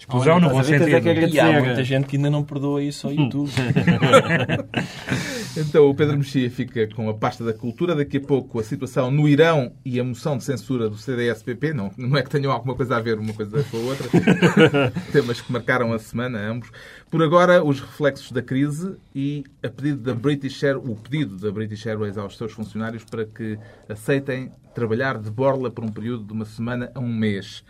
Explosão 0.07 0.39
no 0.39 0.49
bom 0.49 0.63
sentido. 0.63 0.87
E 0.87 1.39
há 1.39 1.61
muita 1.61 1.83
gente 1.83 2.07
que 2.07 2.15
ainda 2.15 2.29
não 2.29 2.41
perdoa 2.41 2.81
isso 2.81 3.07
ao 3.07 3.13
YouTube. 3.13 3.51
então 5.57 5.89
o 5.89 5.93
Pedro 5.93 6.17
Mexia 6.17 6.49
fica 6.49 6.87
com 6.95 7.09
a 7.09 7.13
pasta 7.13 7.43
da 7.43 7.51
cultura. 7.51 7.93
Daqui 7.93 8.15
a 8.15 8.21
pouco 8.21 8.57
a 8.57 8.63
situação 8.63 9.11
no 9.11 9.27
Irão 9.27 9.73
e 9.83 9.99
a 9.99 10.03
moção 10.05 10.37
de 10.37 10.45
censura 10.45 10.89
do 10.89 10.95
CDS-PP. 10.95 11.73
Não, 11.73 11.91
não 11.97 12.17
é 12.17 12.23
que 12.23 12.29
tenham 12.29 12.53
alguma 12.53 12.73
coisa 12.73 12.95
a 12.95 13.01
ver 13.01 13.19
uma 13.19 13.33
coisa 13.33 13.61
com 13.65 13.75
a 13.75 13.79
outra. 13.81 14.07
Temas 15.11 15.41
que 15.41 15.51
marcaram 15.51 15.91
a 15.91 15.99
semana, 15.99 16.39
ambos. 16.39 16.71
Por 17.11 17.21
agora, 17.21 17.61
os 17.61 17.81
reflexos 17.81 18.31
da 18.31 18.41
crise 18.41 18.95
e 19.13 19.43
a 19.61 19.67
pedido 19.67 20.01
da 20.01 20.13
British 20.13 20.63
Air, 20.63 20.77
o 20.77 20.95
pedido 20.95 21.35
da 21.35 21.51
British 21.51 21.85
Airways 21.85 22.17
aos 22.17 22.37
seus 22.37 22.53
funcionários 22.53 23.03
para 23.03 23.25
que 23.25 23.59
aceitem 23.89 24.51
trabalhar 24.73 25.17
de 25.17 25.29
borla 25.29 25.69
por 25.69 25.83
um 25.83 25.89
período 25.89 26.23
de 26.23 26.31
uma 26.31 26.45
semana 26.45 26.89
a 26.95 26.99
um 26.99 27.13
mês 27.13 27.61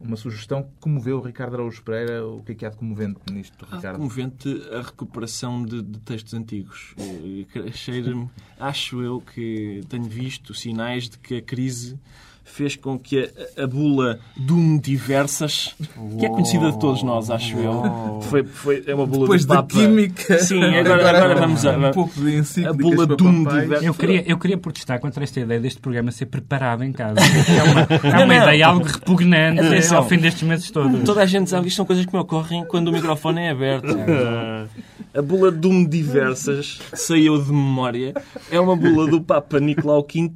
uma 0.00 0.16
sugestão 0.16 0.62
que 0.62 0.70
comoveu 0.80 1.18
o 1.18 1.20
Ricardo 1.20 1.54
Araújo 1.54 1.82
Pereira. 1.82 2.26
O 2.26 2.42
que 2.42 2.52
é 2.52 2.54
que 2.54 2.66
há 2.66 2.70
de 2.70 2.76
comovente 2.76 3.20
nisto, 3.30 3.64
Ricardo? 3.64 3.86
Há 3.96 3.98
comovente 3.98 4.48
a 4.72 4.80
recuperação 4.80 5.64
de, 5.64 5.82
de 5.82 5.98
textos 6.00 6.32
antigos. 6.32 6.94
Acho 8.58 9.02
eu 9.02 9.20
que 9.20 9.82
tenho 9.88 10.04
visto 10.04 10.54
sinais 10.54 11.08
de 11.08 11.18
que 11.18 11.36
a 11.36 11.42
crise 11.42 11.98
fez 12.44 12.76
com 12.76 12.98
que 12.98 13.30
a, 13.56 13.62
a 13.62 13.66
bula 13.66 14.18
Doom 14.36 14.78
Diversas, 14.78 15.74
que 16.18 16.26
é 16.26 16.28
conhecida 16.28 16.70
de 16.72 16.78
todos 16.78 17.02
nós, 17.02 17.30
acho 17.30 17.56
eu, 17.56 18.20
foi, 18.22 18.44
foi, 18.44 18.82
é 18.86 18.94
uma 18.94 19.06
bula 19.06 19.22
Depois 19.22 19.44
do 19.44 19.54
Papa. 19.54 19.62
da 19.62 19.80
química. 19.80 20.38
Sim, 20.38 20.62
agora, 20.62 21.00
agora, 21.00 21.24
agora 21.24 21.40
vamos 21.40 21.64
a, 21.64 21.76
um 21.76 21.90
pouco 21.92 22.12
de 22.20 22.66
a 22.66 22.72
bula 22.72 23.06
Doom 23.06 23.44
Diversas. 23.44 23.86
Eu 23.86 23.94
queria, 23.94 24.24
eu 24.26 24.38
queria 24.38 24.58
protestar 24.58 25.00
contra 25.00 25.22
esta 25.24 25.40
ideia 25.40 25.60
deste 25.60 25.80
programa 25.80 26.10
ser 26.10 26.26
preparado 26.26 26.84
em 26.84 26.92
casa. 26.92 27.20
É 27.50 27.62
uma, 27.62 28.20
é 28.20 28.24
uma 28.24 28.34
ideia 28.34 28.66
algo 28.66 28.84
repugnante 28.84 29.60
Atenção. 29.60 29.98
ao 29.98 30.08
fim 30.08 30.18
destes 30.18 30.42
meses 30.42 30.70
todos. 30.70 31.02
Toda 31.02 31.22
a 31.22 31.26
gente 31.26 31.50
sabe 31.50 31.62
que 31.62 31.68
isto 31.68 31.76
são 31.76 31.84
coisas 31.84 32.06
que 32.06 32.12
me 32.12 32.20
ocorrem 32.20 32.64
quando 32.64 32.88
o 32.88 32.92
microfone 32.92 33.40
é 33.40 33.50
aberto. 33.50 33.88
A 35.12 35.20
bula 35.20 35.50
Doom 35.50 35.84
Diversas 35.86 36.78
saiu 36.94 37.42
de 37.42 37.50
memória. 37.50 38.14
É 38.50 38.60
uma 38.60 38.76
bula 38.76 39.10
do 39.10 39.20
Papa 39.20 39.58
Nicolau 39.58 40.06
V 40.06 40.30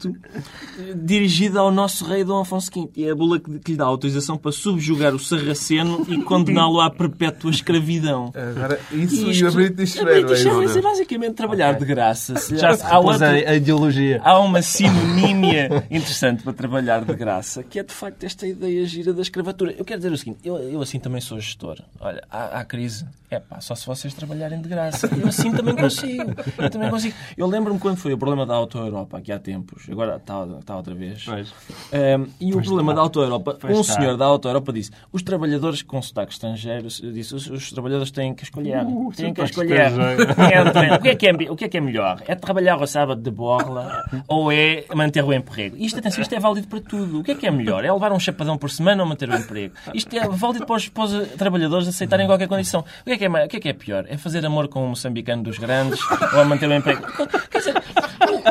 dirigida 0.96 1.60
ao 1.60 1.70
nosso 1.70 2.04
rei 2.04 2.24
Dom 2.24 2.40
Afonso 2.40 2.70
V. 2.74 2.90
E 2.96 3.04
é 3.04 3.12
a 3.12 3.14
bula 3.14 3.38
que, 3.38 3.50
lhe 3.70 3.76
dá 3.76 3.84
autorização 3.84 4.36
para 4.36 4.50
subjugar 4.50 5.14
o 5.14 5.18
sarraceno 5.18 6.04
e 6.08 6.20
condená-lo 6.22 6.80
à 6.80 6.90
perpétua 6.90 7.50
escravidão. 7.50 8.32
Agora, 8.34 8.80
isso 8.90 9.30
e, 9.30 9.40
e 9.40 9.46
a 9.46 9.50
British 9.50 9.96
Airways. 9.96 10.76
é 10.76 10.82
basicamente 10.82 11.34
trabalhar 11.34 11.74
okay. 11.74 11.80
de 11.80 11.86
graça. 11.86 12.34
Já 12.56 12.76
se 12.76 12.84
há 12.84 12.98
outra, 12.98 13.30
a 13.30 13.54
ideologia. 13.54 14.20
Há 14.24 14.40
uma 14.40 14.60
sinonímia 14.60 15.86
interessante 15.88 16.42
para 16.42 16.52
trabalhar 16.52 17.04
de 17.04 17.14
graça, 17.14 17.62
que 17.62 17.78
é 17.78 17.82
de 17.84 17.92
facto 17.92 18.24
esta 18.24 18.44
ideia 18.46 18.84
gira 18.86 19.12
da 19.12 19.22
escravatura. 19.22 19.72
Eu 19.78 19.84
quero 19.84 20.00
dizer 20.00 20.12
o 20.12 20.18
seguinte, 20.18 20.40
eu, 20.44 20.56
eu 20.56 20.82
assim 20.82 20.98
também 20.98 21.20
sou 21.20 21.38
gestor. 21.38 21.78
Olha, 22.00 22.22
há, 22.28 22.60
há 22.60 22.64
crise, 22.64 23.06
É 23.34 23.40
pá, 23.40 23.60
só 23.60 23.74
se 23.74 23.84
vocês 23.86 24.14
trabalharem 24.14 24.60
de 24.60 24.68
graça. 24.68 25.08
Eu 25.20 25.26
assim 25.28 25.50
também 25.52 25.74
consigo. 25.74 26.34
Eu 26.58 26.70
também 26.70 26.88
consigo. 26.90 27.14
Eu 27.36 27.46
lembro-me 27.46 27.80
quando 27.80 27.96
foi 27.96 28.12
o 28.12 28.18
problema 28.18 28.46
da 28.46 28.54
Auto 28.54 28.78
Europa, 28.78 29.18
aqui 29.18 29.32
há 29.32 29.38
tempos. 29.38 29.86
Agora 29.90 30.16
está, 30.16 30.46
está 30.60 30.76
outra 30.76 30.94
vez. 30.94 31.24
Pois. 31.24 31.48
Um, 31.92 32.26
e 32.40 32.54
o 32.54 32.62
problema 32.62 32.92
está. 32.92 32.94
da 32.94 33.00
Auto 33.00 33.20
Europa, 33.20 33.56
Pois 33.60 33.76
um 33.76 33.80
está. 33.80 33.94
senhor 33.94 34.16
da 34.16 34.24
Auto 34.26 34.46
Europa 34.48 34.72
disse: 34.72 34.90
os 35.12 35.22
trabalhadores 35.22 35.82
com 35.82 36.00
sotaque 36.00 36.32
estrangeiro, 36.32 36.86
disse, 36.88 37.34
os, 37.34 37.48
os 37.50 37.72
trabalhadores 37.72 38.10
têm 38.10 38.34
que 38.34 38.44
escolher. 38.44 38.84
Uh, 38.84 39.10
têm 39.16 39.34
que 39.34 39.42
escolher. 39.42 39.90
Entre- 40.54 40.94
o, 40.94 41.00
que 41.00 41.08
é 41.08 41.14
que 41.16 41.26
é, 41.26 41.32
o 41.50 41.56
que 41.56 41.64
é 41.64 41.68
que 41.68 41.76
é 41.76 41.80
melhor? 41.80 42.22
É 42.26 42.34
trabalhar 42.34 42.74
ao 42.74 42.86
sábado 42.86 43.20
de 43.20 43.30
borla 43.30 44.04
ou 44.28 44.52
é 44.52 44.84
manter 44.94 45.24
o 45.24 45.32
emprego? 45.32 45.76
Isto, 45.76 45.98
atenção, 45.98 46.22
isto 46.22 46.34
é 46.34 46.38
válido 46.40 46.68
para 46.68 46.80
tudo. 46.80 47.20
O 47.20 47.24
que 47.24 47.32
é 47.32 47.34
que 47.34 47.46
é 47.46 47.50
melhor? 47.50 47.84
É 47.84 47.92
levar 47.92 48.12
um 48.12 48.20
chapadão 48.20 48.56
por 48.56 48.70
semana 48.70 49.02
ou 49.02 49.08
manter 49.08 49.28
o 49.28 49.34
emprego? 49.34 49.74
Isto 49.92 50.16
é 50.16 50.28
válido 50.28 50.66
para 50.66 50.76
os, 50.76 50.88
para 50.88 51.04
os 51.04 51.28
trabalhadores 51.32 51.88
aceitarem 51.88 52.26
qualquer 52.26 52.48
condição. 52.48 52.80
O 52.80 53.04
que 53.04 53.12
é 53.12 53.18
que 53.18 53.23
é, 53.24 53.28
ma- 53.28 53.44
o 53.44 53.48
que 53.48 53.56
é, 53.56 53.60
que 53.60 53.68
é 53.68 53.72
pior? 53.72 54.04
É 54.08 54.16
fazer 54.16 54.44
amor 54.46 54.68
com 54.68 54.84
um 54.84 54.88
moçambicano 54.88 55.42
dos 55.42 55.58
grandes 55.58 56.00
ou 56.32 56.40
a 56.40 56.44
manter 56.44 56.68
o 56.68 56.72
emprego? 56.74 57.02
Quer 57.50 57.58
dizer, 57.58 57.74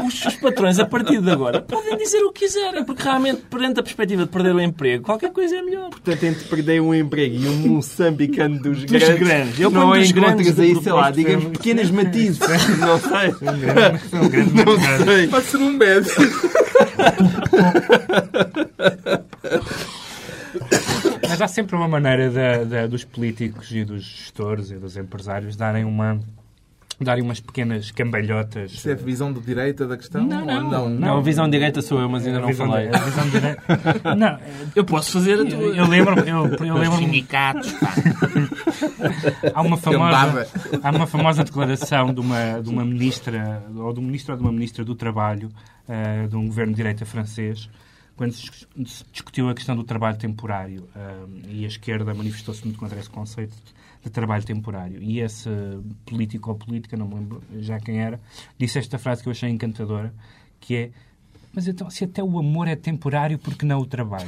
os, 0.06 0.26
os 0.26 0.36
patrões, 0.36 0.80
a 0.80 0.86
partir 0.86 1.22
de 1.22 1.32
agora, 1.32 1.62
podem 1.62 1.98
dizer 1.98 2.20
o 2.24 2.32
que 2.32 2.46
quiserem, 2.46 2.84
porque 2.84 3.04
realmente, 3.04 3.42
perante 3.50 3.80
a 3.80 3.84
perspectiva 3.84 4.24
de 4.24 4.30
perder 4.30 4.56
o 4.56 4.62
emprego, 4.62 5.04
qualquer 5.04 5.32
coisa 5.32 5.56
é 5.56 5.62
melhor. 5.62 5.90
Portanto, 5.90 6.24
entre 6.24 6.44
perder 6.46 6.82
um 6.82 6.94
emprego 6.94 7.36
e 7.36 7.48
um 7.48 7.56
moçambicano 7.76 8.60
dos, 8.60 8.84
Dos 8.84 8.92
grandes, 8.92 9.20
grandes. 9.28 9.60
Eu 9.60 9.72
não 9.72 9.90
dos 9.92 10.10
encontras 10.10 10.36
grandes 10.36 10.60
aí, 10.60 10.74
de 10.74 10.84
sei 10.84 10.92
lá, 10.94 11.12
digamos, 11.12 11.46
pequenas 11.58 11.90
matizes. 11.92 12.40
não 12.80 13.00
sei. 13.00 14.20
Um 14.20 14.30
grande 14.30 14.54
Não 14.66 15.06
sei. 15.06 15.28
Pode 15.28 15.46
ser 15.46 15.58
um 15.58 15.72
médico. 15.72 16.22
Mas 21.34 21.42
há 21.42 21.48
sempre 21.48 21.76
uma 21.76 21.88
maneira 21.88 22.30
da- 22.30 22.64
da- 22.64 22.88
dos 22.88 23.04
políticos 23.04 23.72
e 23.72 23.84
dos 23.84 24.04
gestores 24.04 24.70
e 24.70 24.76
dos 24.76 24.96
empresários 24.98 25.56
darem 25.56 25.84
uma 25.84 26.20
darem 27.02 27.24
umas 27.24 27.40
pequenas 27.40 27.90
cambalhotas. 27.92 28.72
Isso 28.72 28.88
é 28.88 28.94
a 28.94 28.96
visão 28.96 29.34
de 29.34 29.40
direita 29.42 29.86
da 29.88 29.98
questão? 29.98 30.24
Não, 30.26 30.46
não, 30.46 30.70
não? 30.70 30.90
Não, 30.90 31.18
a 31.18 31.22
visão 31.22 31.50
direita 31.50 31.82
sou 31.82 32.00
eu, 32.00 32.08
mas 32.08 32.26
ainda 32.26 32.38
A 32.38 32.42
não 32.42 32.48
visão 32.50 32.68
falei. 32.68 32.88
de- 32.88 32.96
a 32.96 33.00
visão 33.00 33.24
de- 33.30 33.40
Não, 34.16 34.40
Eu 34.76 34.86
posso 34.86 35.12
fazer 35.12 35.34
a 35.34 35.46
tua. 35.46 35.76
eu, 35.76 35.88
lembro, 35.88 36.20
eu, 36.20 36.46
eu 36.66 36.76
lembro 36.78 36.98
sindicatos, 37.00 37.72
pá. 37.74 37.94
há 39.54 39.62
uma 39.62 39.78
Cambada. 39.78 40.46
famosa 40.46 40.80
há 40.84 40.92
uma 40.92 41.08
famosa 41.08 41.44
declaração 41.44 42.14
de 42.14 42.20
uma 42.22 42.60
de 42.62 42.70
uma 42.70 42.86
ministra 42.86 43.64
ou 43.76 43.92
de 43.92 44.00
um 44.00 44.04
ministro 44.04 44.34
ou 44.34 44.38
de 44.38 44.44
uma 44.46 44.52
ministra 44.54 44.86
do 44.86 44.96
trabalho 44.96 45.50
eh, 45.90 46.28
de 46.28 46.36
um 46.36 46.46
governo 46.46 46.72
de 46.74 46.78
direita 46.78 47.06
francês 47.06 47.70
quando 48.16 48.32
se 48.32 48.44
dis- 48.44 48.68
se 48.86 49.04
discutiu 49.12 49.50
a 49.50 49.54
questão 49.56 49.76
do 49.76 49.84
trabalho 49.84 50.18
temporário 50.18 50.88
e 51.48 51.64
a 51.66 51.68
esquerda 51.68 52.14
manifestou-se 52.14 52.64
muito 52.64 52.80
contra 52.80 53.00
esse 53.00 53.10
conceito 53.10 53.56
de 54.04 54.10
trabalho 54.10 54.44
temporário. 54.44 55.02
E 55.02 55.20
esse 55.20 55.50
político 56.06 56.52
ou 56.52 56.56
política 56.58 56.96
não 56.98 57.08
me 57.08 57.16
lembro 57.16 57.42
já 57.60 57.80
quem 57.80 58.00
era 58.00 58.20
disse 58.58 58.78
esta 58.80 58.98
frase 58.98 59.24
que 59.24 59.30
eu 59.30 59.32
achei 59.32 59.50
encantadora 59.50 60.14
que 60.60 60.76
é 60.76 60.92
mas 61.54 61.68
então, 61.68 61.90
se 61.90 62.04
até 62.04 62.24
o 62.24 62.38
amor 62.40 62.68
é 62.68 62.76
temporário, 62.76 63.38
por 63.38 63.56
que 63.56 63.66
não 63.66 63.80
o 63.80 63.86
trabalho? 63.86 64.28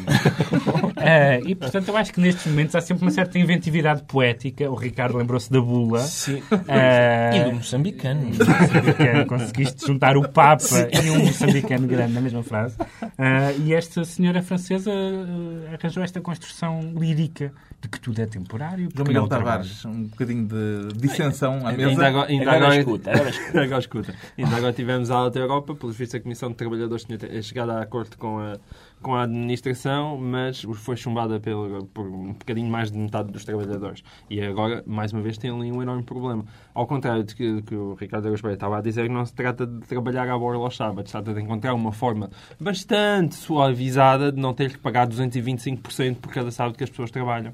Eh, 0.98 1.42
e, 1.48 1.56
portanto, 1.56 1.88
eu 1.90 1.98
acho 1.98 2.14
que 2.14 2.20
nestes 2.22 2.46
momentos 2.46 2.76
há 2.76 2.82
sempre 2.82 3.04
uma 3.04 3.12
certa 3.12 3.38
inventividade 3.40 4.04
poética. 4.04 4.70
O 4.70 4.76
Ricardo 4.76 5.18
lembrou-se 5.18 5.52
da 5.52 5.60
bula. 5.62 6.00
Sim. 6.00 6.42
Eh, 6.68 7.32
E 7.38 7.44
do 7.46 7.54
moçambicano. 7.54 8.28
moçambicano, 8.28 9.26
conseguiste 9.26 9.86
juntar 9.88 10.18
o 10.18 10.28
Papa 10.30 10.66
e 10.92 11.10
um 11.10 11.26
moçambicano 11.26 11.88
grande 11.88 12.14
na 12.14 12.22
mesma 12.22 12.44
frase. 12.44 12.76
Ah, 13.18 13.52
e 13.54 13.74
esta 13.74 14.04
senhora 14.06 14.42
francesa 14.42 14.92
ah, 14.92 15.74
arranjou 15.80 16.04
esta 16.04 16.22
construção 16.22 16.94
lírica 16.98 17.52
de 17.82 17.90
que 17.90 18.00
tudo 18.00 18.22
é 18.22 18.26
temporário. 18.26 18.90
João 18.96 19.08
Miguel 19.08 19.24
o 19.24 19.28
trabalho. 19.28 19.64
Tavares, 19.64 19.86
um 19.86 20.04
bocadinho 20.04 20.48
de 20.48 20.94
dissensão 21.00 21.66
à 21.68 21.72
mesa. 21.72 21.90
Ainda 21.90 22.08
agora, 22.08 22.30
ainda 22.32 22.44
Agora 22.52 22.58
agora, 22.58 22.78
escuta, 22.80 23.12
agora 23.14 23.30
escuta. 23.30 23.62
agora 23.62 23.80
escuta. 23.80 24.16
Ainda 24.38 24.56
agora 24.56 24.74
tivemos 24.74 25.12
a 25.12 25.16
Alta 25.16 25.40
Europa, 25.40 25.76
pelos 25.76 25.96
vistos 25.96 26.16
a 26.16 26.20
Comissão 26.24 26.50
de 26.50 26.56
Trabalhadores 26.56 27.04
tinha 27.06 27.15
te- 27.18 27.42
chegado 27.44 27.72
a 27.72 27.82
acordo 27.82 28.18
com 28.18 28.40
a, 28.40 28.58
com 29.02 29.14
a 29.16 29.24
administração, 29.24 30.18
mas 30.18 30.62
foi 30.62 30.96
chumbada 30.96 31.40
pelo, 31.40 31.86
por 31.88 32.06
um 32.08 32.34
bocadinho 32.34 32.70
mais 32.70 32.92
de 32.92 32.98
metade 32.98 33.32
dos 33.32 33.44
trabalhadores. 33.46 34.04
E 34.30 34.42
agora, 34.42 34.84
mais 34.86 35.14
uma 35.14 35.22
vez, 35.22 35.38
tem 35.38 35.52
ali 35.52 35.72
um 35.72 35.82
enorme 35.82 36.04
problema. 36.04 36.46
Ao 36.74 36.86
contrário 36.88 37.24
de 37.24 37.36
que, 37.36 37.62
que 37.64 37.76
o 37.76 37.94
Ricardo 37.96 38.26
Araújo 38.26 38.48
estava 38.50 38.78
a 38.78 38.82
dizer, 38.82 39.10
não 39.10 39.26
se 39.26 39.34
trata 39.34 39.66
de 39.66 39.80
trabalhar 39.88 40.28
à 40.30 40.38
borla 40.38 40.64
aos 40.64 40.76
sábados, 40.76 41.12
trata 41.12 41.34
de 41.34 41.42
encontrar 41.42 41.74
uma 41.74 41.92
forma 41.92 42.30
bastante 42.60 43.36
suavizada 43.36 44.32
de 44.32 44.40
não 44.42 44.54
ter 44.54 44.72
que 44.72 44.80
pagar 44.80 45.08
225% 45.08 46.16
por 46.18 46.32
cada 46.34 46.52
sábado 46.52 46.78
que 46.78 46.84
as 46.84 46.90
pessoas 46.90 47.12
trabalham. 47.12 47.54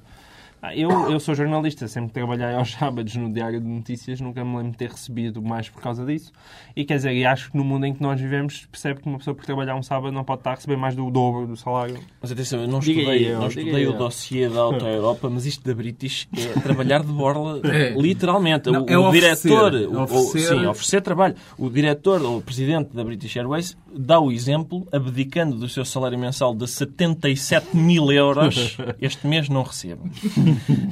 Ah, 0.64 0.76
Eu, 0.76 0.90
eu 1.12 1.20
sou 1.20 1.34
jornalista, 1.34 1.88
sempre 1.88 2.12
trabalhei 2.14 2.54
aos 2.54 2.72
sábados 2.74 3.16
no 3.16 3.34
Diário 3.34 3.60
de 3.60 3.66
Notícias, 3.68 4.22
nunca 4.22 4.46
me 4.46 4.58
lembro 4.58 4.72
de 4.74 4.78
ter 4.78 4.92
recebido 4.92 5.42
mais 5.42 5.68
por 5.70 5.82
causa 5.82 6.06
disso. 6.06 6.32
E 6.76 6.86
quer 6.86 6.98
dizer, 6.98 7.14
e 7.14 7.26
acho 7.26 7.50
que 7.52 7.58
no 7.58 7.64
mundo 7.64 7.86
em 7.88 7.94
que 7.96 8.02
nós 8.04 8.22
vivemos, 8.22 8.68
percebe 8.72 9.02
que 9.02 9.08
uma 9.08 9.18
pessoa 9.18 9.34
por 9.36 9.44
trabalhar 9.44 9.76
um 9.76 9.82
sábado 9.82 10.12
não 10.14 10.24
pode 10.24 10.42
estar 10.42 10.52
a 10.52 10.56
receber 10.56 10.78
mais 10.78 10.96
do 10.96 11.10
dobro 11.10 11.48
do 11.48 11.58
salário. 11.58 11.98
Mas 12.22 12.32
atenção, 12.32 12.62
eu 12.62 12.68
não 12.68 12.80
Diga 12.80 13.00
estudei, 13.02 13.28
aí, 13.28 13.34
não 13.34 13.48
estudei 13.48 13.88
o 13.88 13.94
dossiê 13.94 14.48
da 14.50 14.60
Auto 14.62 14.86
Europa, 14.86 15.30
mas 15.32 15.48
isto 15.48 15.68
da 15.68 15.74
British 15.74 16.28
é 16.38 16.60
trabalhar 16.60 17.00
de 17.02 17.12
borla, 17.12 17.60
É. 17.66 17.96
literalmente. 18.00 18.70
Não, 18.70 18.84
o, 18.84 18.90
é 18.90 18.98
o 19.00 19.08
oferecer. 19.10 19.48
diretor, 19.50 19.74
o- 19.74 19.98
o- 20.00 20.04
oferecer- 20.04 20.60
sim, 20.60 20.66
oferecer 20.68 21.02
trabalho. 21.02 21.36
O 21.58 21.70
diretor 21.72 22.22
ou 22.22 22.38
o 22.38 22.42
presidente 22.42 22.96
da 22.96 23.04
British 23.04 23.36
Airways 23.36 23.76
dá 23.92 24.20
o 24.20 24.32
exemplo, 24.32 24.88
abdicando 24.92 25.56
do 25.58 25.68
seu 25.68 25.84
salário 25.84 26.20
mensal 26.20 26.54
de 26.54 26.68
77 26.68 27.76
mil 27.76 28.12
euros, 28.12 28.78
este 29.02 29.26
mês 29.26 29.50
não 29.50 29.64
recebo. 29.64 30.04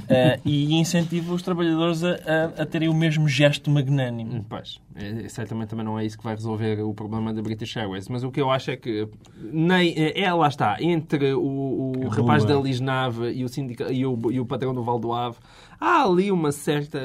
Ah, 0.10 0.40
e 0.46 0.76
incentiva 0.76 1.34
os 1.34 1.42
trabalhadores 1.42 2.04
a, 2.04 2.12
a- 2.12 2.62
a 2.64 2.66
terem 2.66 2.90
o 2.90 2.94
mesmo 2.94 3.28
gesto 3.28 3.70
magnânimo. 3.70 4.46
Pois, 4.50 4.80
é, 4.96 5.28
certamente 5.30 5.70
também 5.70 5.86
não 5.86 5.98
é 6.00 6.06
isso 6.06 6.18
que 6.18 6.24
vai 6.24 6.36
resolver 6.36 6.82
o 6.82 6.94
problema 6.94 7.34
da 7.34 7.42
British 7.42 7.76
Airways. 7.78 8.08
Mas 8.10 8.24
o 8.24 8.32
que 8.32 8.42
eu 8.42 8.50
acho 8.52 8.72
é 8.72 8.78
que, 8.78 9.08
nem, 9.52 9.94
é, 9.98 10.22
é, 10.22 10.34
lá 10.34 10.48
está, 10.48 10.78
entre 10.82 11.34
o, 11.34 11.94
o 11.98 12.08
rapaz 12.10 12.44
da 12.46 12.56
Lisnave 12.60 13.32
e 13.32 13.44
o, 13.44 13.50
sindica, 13.50 13.92
e, 13.92 14.06
o, 14.06 14.20
e 14.32 14.40
o 14.40 14.46
patrão 14.46 14.74
do 14.74 14.84
Valdoave, 14.84 15.38
há 15.80 16.04
ali 16.04 16.32
uma 16.32 16.52
certa... 16.52 17.00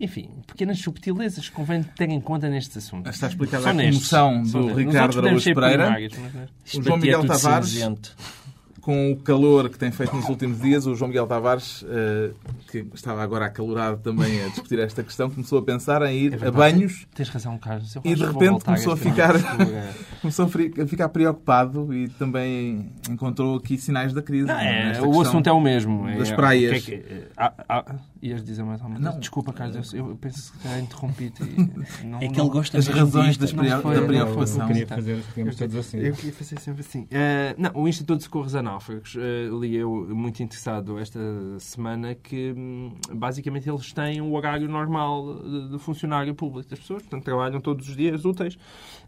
Enfim, 0.00 0.28
pequenas 0.46 0.78
subtilezas 0.78 1.48
que 1.48 1.54
convém 1.56 1.82
ter 1.82 2.08
em 2.08 2.20
conta 2.20 2.48
nestes 2.48 2.76
assuntos. 2.76 3.12
Está 3.12 3.26
explicada 3.26 3.68
a 3.68 3.74
comoção 3.74 4.42
do 4.44 4.72
Ricardo 4.72 5.18
Araújo 5.18 5.52
Pereira. 5.54 5.90
mas- 5.90 6.12
mas- 6.34 6.74
O 6.74 6.82
João 6.84 6.96
é 6.96 7.00
Miguel 7.00 7.26
Tavares, 7.26 7.68
cinzento. 7.70 8.16
Com 8.88 9.12
o 9.12 9.16
calor 9.16 9.68
que 9.68 9.78
tem 9.78 9.92
feito 9.92 10.16
nos 10.16 10.30
últimos 10.30 10.62
dias, 10.62 10.86
o 10.86 10.94
João 10.94 11.08
Miguel 11.08 11.26
Tavares, 11.26 11.84
eh, 11.90 12.30
que 12.70 12.86
estava 12.94 13.22
agora 13.22 13.44
acalorado 13.44 13.98
também 13.98 14.42
a 14.42 14.48
discutir 14.48 14.78
esta 14.78 15.02
questão, 15.02 15.28
começou 15.28 15.58
a 15.58 15.62
pensar 15.62 16.00
em 16.10 16.16
ir 16.16 16.42
É 16.42 16.46
a 16.48 16.50
banhos, 16.50 17.06
Tens 17.14 17.28
razão, 17.28 17.58
Carlos. 17.58 17.94
E 18.02 18.14
de 18.14 18.24
repente 18.24 18.64
começou 18.64 18.94
a 18.94 18.96
ficar- 18.96 19.34
mistura. 19.34 19.94
Começou 20.20 20.46
a 20.46 20.86
ficar 20.86 21.08
preocupado 21.08 21.92
e 21.94 22.08
também 22.08 22.90
encontrou 23.08 23.56
aqui 23.56 23.76
sinais 23.78 24.12
da 24.12 24.22
crise. 24.22 24.46
Não, 24.46 24.58
é, 24.58 24.86
nesta 24.86 25.06
o 25.06 25.20
assunto 25.20 25.46
é 25.48 25.52
o 25.52 25.60
mesmo. 25.60 26.06
das 26.18 26.30
É, 26.30 26.34
praias. 26.34 26.84
que 26.84 26.94
é 26.94 26.98
que- 26.98 27.24
ah, 27.36 27.52
ah, 27.68 27.94
ias 28.22 28.42
dizer 28.44 28.62
mais 28.64 28.80
alguma 28.80 28.98
coisa? 28.98 29.12
Não. 29.12 29.20
Desculpa, 29.20 29.52
Carlos, 29.52 29.92
eu, 29.94 30.08
eu 30.10 30.16
penso 30.16 30.52
que 30.52 30.64
já 30.68 30.78
interrompi-te. 30.80 31.42
não- 32.04 32.18
É 32.20 32.28
que 32.28 32.40
ele 32.40 32.48
gosta 32.50 32.78
As 32.78 32.86
razões 32.88 33.36
das 33.36 33.52
não 33.52 33.62
prea- 33.64 33.80
foi- 33.80 33.94
da 33.94 34.00
não 34.00 34.06
preocupação. 34.08 34.62
Eu 34.62 34.66
queria 34.68 34.86
fazer, 34.86 35.22
todos 35.58 35.76
assim. 35.76 35.98
eu 35.98 36.14
queria 36.14 36.32
fazer 36.32 36.60
sempre 36.60 36.80
assim. 36.80 37.06
Eh, 37.10 37.54
não, 37.58 37.70
o 37.74 37.88
Instituto 37.88 38.18
de 38.18 38.24
Socorros 38.24 38.54
a 38.54 38.62
Náufragos, 38.62 39.16
eh, 39.16 39.48
li 39.60 39.76
eu 39.76 40.08
muito 40.14 40.42
interessado 40.42 40.98
esta 40.98 41.18
semana 41.58 42.14
que 42.14 42.52
hum, 42.56 42.92
basicamente 43.14 43.68
eles 43.68 43.92
têm 43.92 44.20
o 44.20 44.32
horário 44.32 44.68
normal 44.68 45.34
de, 45.42 45.68
de 45.70 45.78
funcionário 45.78 46.34
público 46.34 46.68
das 46.68 46.78
pessoas, 46.78 47.02
portanto 47.02 47.24
trabalham 47.24 47.60
todos 47.60 47.88
os 47.88 47.96
dias 47.96 48.24
úteis 48.24 48.58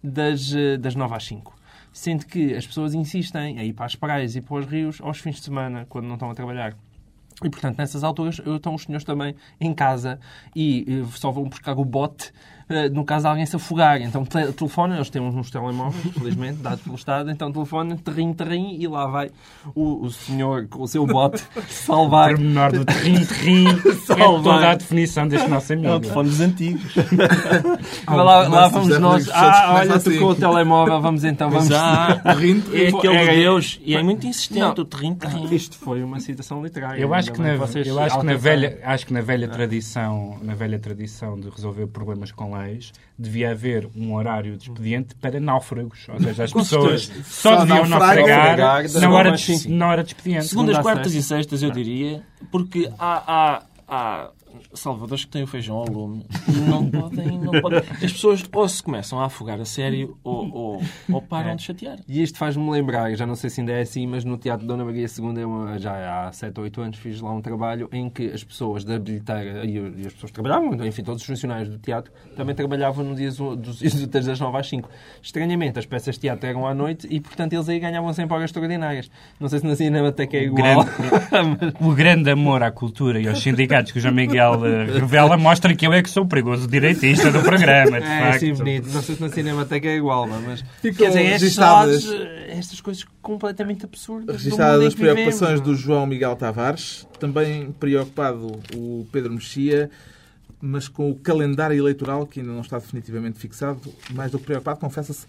das, 0.03 0.53
eh, 0.55 0.77
das 0.77 0.95
9 1.01 1.15
às 1.17 1.25
5. 1.25 1.55
Sendo 1.93 2.25
que 2.27 2.55
as 2.55 2.67
pessoas 2.67 2.95
insistem 2.95 3.59
a 3.59 3.65
ir 3.65 3.73
para 3.73 3.87
as 3.87 3.97
praias 3.97 4.37
e 4.37 4.41
para 4.41 4.57
os 4.57 4.67
rios 4.67 5.01
aos 5.01 5.19
fins 5.19 5.37
de 5.37 5.43
semana, 5.43 5.87
quando 5.89 6.07
não 6.07 6.15
estão 6.15 6.31
a 6.31 6.35
trabalhar. 6.35 6.77
E, 7.43 7.49
portanto, 7.49 7.79
nessas 7.79 8.05
alturas, 8.05 8.39
estão 8.39 8.75
os 8.75 8.83
senhores 8.83 9.05
também 9.05 9.35
em 9.61 9.73
casa 9.73 10.21
e 10.55 10.85
eh, 10.87 11.17
só 11.17 11.31
vão 11.31 11.49
buscar 11.49 11.79
o 11.79 11.85
bote 11.85 12.33
no 12.93 13.05
caso 13.05 13.25
de 13.25 13.29
alguém 13.29 13.47
se 13.47 13.57
afogar. 13.57 14.01
Então, 14.01 14.25
te 14.25 14.53
telefone, 14.53 14.95
eles 14.97 15.11
têm 15.11 15.21
uns 15.23 15.35
nos 15.35 15.51
telemóveis, 15.51 16.15
felizmente, 16.15 16.59
dados 16.59 16.81
pelo 16.83 16.95
Estado, 16.97 17.31
então 17.31 17.51
telefone, 17.53 17.97
terrim, 17.99 18.33
terrim, 18.33 18.77
e 18.79 18.87
lá 18.87 19.07
vai 19.07 19.31
o, 19.75 20.05
o 20.05 20.11
senhor 20.11 20.67
com 20.69 20.83
o 20.83 20.89
seu 20.89 21.07
bote 21.07 21.43
salvar. 21.69 22.31
pormenor 22.31 22.73
do 22.73 22.85
terrim, 22.85 23.25
terrim, 23.25 23.67
é 23.87 23.93
Salvar. 23.95 24.43
toda 24.43 24.71
a 24.71 24.75
definição 24.75 25.27
deste 25.29 25.49
nosso 25.49 25.73
É 25.73 25.77
o 25.77 25.79
amigo. 25.81 26.01
telefone 26.01 26.29
dos 26.29 26.41
antigos. 26.41 26.95
Mas 28.07 28.17
lá, 28.17 28.49
lá 28.49 28.69
vamos 28.69 28.89
José 28.89 28.99
nós. 28.99 29.29
Ah, 29.31 29.73
olha, 29.75 29.87
começa 29.89 30.11
tocou 30.11 30.29
o 30.29 30.31
assim. 30.33 30.41
telemóvel, 30.41 31.01
vamos 31.01 31.25
então, 31.25 31.51
vamos. 31.51 31.69
Rindo. 32.39 32.77
é 32.77 32.89
aquele 32.89 33.19
de 33.19 33.37
Deus. 33.37 33.81
E 33.85 33.95
é 33.95 34.03
muito 34.03 34.27
insistente, 34.27 34.61
Não. 34.61 34.71
o 34.73 34.85
terrim, 34.85 35.15
terrim. 35.15 35.55
Isto 35.55 35.77
foi 35.77 36.03
uma 36.03 36.21
citação 36.21 36.63
literária. 36.63 37.01
Eu 37.01 37.13
acho 37.15 37.33
que, 37.33 37.41
na, 37.41 37.55
eu 37.55 37.99
acho 38.01 38.19
que 38.21 38.27
na 38.27 38.37
velha, 38.37 38.79
acho 38.85 39.07
que 39.07 39.13
na 39.13 39.21
velha 39.21 39.49
tradição, 39.49 40.39
na 40.43 40.55
velha 40.55 40.79
tradição 40.79 41.39
de 41.39 41.49
resolver 41.51 41.87
problemas 41.89 42.33
com 42.33 42.55
devia 43.19 43.51
haver 43.51 43.89
um 43.95 44.15
horário 44.15 44.57
de 44.57 44.65
expediente 44.65 45.15
para 45.15 45.39
náufragos, 45.39 46.09
ou 46.09 46.21
seja, 46.21 46.45
as 46.45 46.53
pessoas 46.53 47.11
só, 47.25 47.57
Só 47.57 47.65
deviam 47.65 47.87
naufragar, 47.87 48.57
na 48.57 49.11
hora, 49.11 49.33
de, 49.33 49.69
na 49.69 49.89
hora 49.89 50.03
de 50.03 50.09
expediente. 50.11 50.47
Segundas, 50.47 50.79
quartas 50.79 51.15
e 51.15 51.23
sextas, 51.23 51.63
eu 51.63 51.71
diria, 51.71 52.23
porque 52.51 52.91
há, 52.99 53.23
há, 53.27 53.63
há 53.87 54.31
salvadores 54.75 55.25
que 55.25 55.31
têm 55.31 55.43
o 55.43 55.47
feijão 55.47 55.77
ao 55.77 55.87
lume 55.87 56.27
não 56.69 56.91
podem, 56.91 57.39
não 57.39 57.61
podem. 57.61 57.79
As 57.79 58.13
pessoas 58.13 58.43
ou 58.53 58.69
se 58.69 58.83
começam 58.83 59.21
a 59.21 59.27
afogar 59.27 59.61
a 59.61 59.65
sério 59.65 60.19
ou, 60.23 60.53
ou, 60.53 60.83
ou 61.11 61.23
param 61.23 61.57
de 61.57 61.63
chatear. 61.63 61.99
E 62.09 62.23
isto 62.23 62.39
faz-me 62.39 62.69
lembrar, 62.71 63.11
eu 63.11 63.17
já 63.17 63.27
não 63.27 63.35
sei 63.35 63.51
se 63.51 63.61
ainda 63.61 63.73
é 63.73 63.81
assim, 63.81 64.07
mas 64.07 64.25
no 64.25 64.37
Teatro 64.37 64.67
Dona 64.67 64.85
Maria 64.85 65.07
II, 65.07 65.41
eu, 65.41 65.79
já 65.79 66.27
há 66.27 66.33
7 66.33 66.59
ou 66.59 66.65
8 66.65 66.81
anos, 66.81 66.99
fiz 66.99 67.21
lá 67.21 67.33
um 67.33 67.41
trabalho 67.41 67.89
em 67.93 68.09
que 68.09 68.27
as 68.27 68.45
pessoas 68.45 68.85
da 68.85 68.99
bilheteira 68.99 69.65
e, 69.65 69.77
e 69.77 70.07
as 70.07 70.13
pessoas 70.13 70.31
que 70.31 70.33
trabalhavam, 70.33 70.75
enfim, 70.87 71.03
todos 71.03 71.23
os 71.23 71.27
funcionários 71.27 71.69
do 71.69 71.79
teatro, 71.79 72.13
também 72.37 72.55
trabalhavam 72.55 73.05
no 73.05 73.15
dias, 73.15 73.37
dos 73.37 73.79
dias 73.81 74.07
das 74.07 74.41
9 74.41 74.59
às 74.59 74.69
5. 74.69 74.89
Estranhamente, 75.23 75.79
as 75.79 75.87
peças 75.87 76.15
de 76.15 76.23
teatro 76.23 76.47
eram 76.47 76.67
à 76.67 76.75
noite 76.75 77.07
e, 77.11 77.21
portanto, 77.21 77.53
eles 77.53 77.69
aí 77.69 77.79
ganhavam 77.79 78.13
sempre 78.13 78.35
horas 78.35 78.47
extraordinárias. 78.47 79.11
Não 79.39 79.49
sei 79.49 79.61
se 79.61 79.67
na 79.67 79.77
Cinemateca 79.77 80.37
é 80.37 80.45
igual. 80.45 80.85
Grande, 80.85 81.75
o 81.81 81.95
grande 81.95 82.31
amor 82.31 82.63
à 82.63 82.71
cultura 82.71 83.21
e 83.21 83.29
aos 83.29 83.43
sindicatos 83.43 83.93
que 83.93 83.99
o 83.99 84.01
João 84.01 84.15
Miguel 84.15 84.50
eh, 84.55 84.99
revela 84.99 85.37
mostra 85.37 85.75
que 85.75 85.87
eu 85.87 85.93
é 85.93 86.03
que 86.03 86.11
sou 86.11 86.25
o 86.25 86.27
perigoso 86.29 86.67
direitista 86.69 87.31
do 87.31 87.41
programa, 87.43 88.01
de 88.01 88.07
É, 88.07 88.21
facto. 88.21 88.41
sim, 88.41 88.53
bonito. 88.55 88.89
Não 88.91 89.03
sei 89.03 89.15
se 89.17 89.21
na 89.21 89.29
Cinemateca 89.29 89.89
é 89.89 89.97
igual, 89.97 90.27
mas... 90.27 90.61
Ficam 90.81 90.99
Quer 90.99 91.09
dizer, 91.09 91.21
estes 91.23 91.43
registadas- 91.43 92.05
lados, 92.07 92.27
estas 92.49 92.81
coisas 92.81 93.05
completamente 93.23 93.85
absurdas. 93.85 94.37
Registadas 94.43 94.87
as 94.87 94.95
preocupações 94.95 95.61
do 95.61 95.75
João 95.75 96.07
Miguel 96.07 96.35
Tavares, 96.37 97.07
também 97.19 97.71
preocupado 97.73 98.61
o 98.75 99.07
Pedro 99.13 99.33
Mexia, 99.33 99.91
mas 100.61 100.89
com 100.89 101.11
o 101.11 101.15
calendário 101.15 101.77
eleitoral 101.79 102.27
que 102.27 102.41
ainda 102.41 102.53
não 102.53 102.61
está 102.61 102.79
definitivamente 102.79 103.39
fixado, 103.39 103.81
mais 104.13 104.31
do 104.31 104.39
que 104.39 104.45
preocupado, 104.45 104.79
confessa-se 104.79 105.27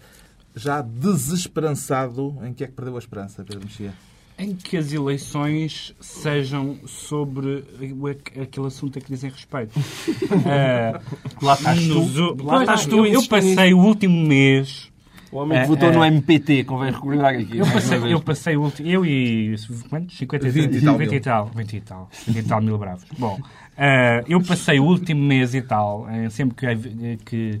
já 0.54 0.82
desesperançado. 0.82 2.36
Em 2.44 2.52
que 2.52 2.64
é 2.64 2.66
que 2.66 2.72
perdeu 2.74 2.96
a 2.96 2.98
esperança, 2.98 3.42
Pedro 3.44 3.62
Mexia? 3.64 3.92
Em 4.38 4.54
que 4.54 4.76
as 4.76 4.92
eleições 4.92 5.94
sejam 6.00 6.76
sobre 6.86 7.64
aquele 8.40 8.66
assunto 8.66 8.98
a 8.98 9.02
que 9.02 9.08
dizem 9.08 9.30
respeito. 9.30 9.72
Ah, 10.46 11.00
Lá 11.40 11.54
estás 11.54 11.86
tu. 11.86 12.44
Lá 12.44 12.60
estás 12.62 12.86
tu 12.86 13.06
eu, 13.06 13.06
eu 13.06 13.26
passei 13.26 13.72
o 13.74 13.78
último 13.78 14.26
mês 14.26 14.90
O 15.30 15.36
homem 15.36 15.58
que 15.58 15.64
É, 15.64 15.66
votou 15.66 15.88
é. 15.90 15.92
no 15.92 16.04
MPT, 16.04 16.64
convém 16.64 16.92
recordar 16.92 17.34
aqui. 17.34 17.58
Eu 17.58 17.66
passei, 17.66 18.12
eu 18.12 18.20
passei 18.20 18.56
o 18.56 18.62
último. 18.62 18.88
Eu 18.88 19.06
e. 19.06 19.54
Quantos? 19.88 20.16
50 20.18 20.48
20 20.48 20.74
e 20.76 20.80
tal 20.82 20.98
20 20.98 21.12
e 21.14 21.20
tal. 21.20 21.46
20 21.54 21.76
e 21.76 21.80
tal. 21.80 22.10
20 22.26 22.38
e 22.38 22.42
tal 22.48 22.60
mil 22.62 22.78
bravos. 22.78 23.04
Bom, 23.18 23.38
ah, 23.76 24.22
eu 24.28 24.40
passei 24.42 24.80
o 24.80 24.84
último 24.84 25.22
mês 25.22 25.54
e 25.54 25.62
tal, 25.62 26.08
eh, 26.08 26.28
sempre 26.30 26.56
que. 26.56 27.16
que 27.24 27.60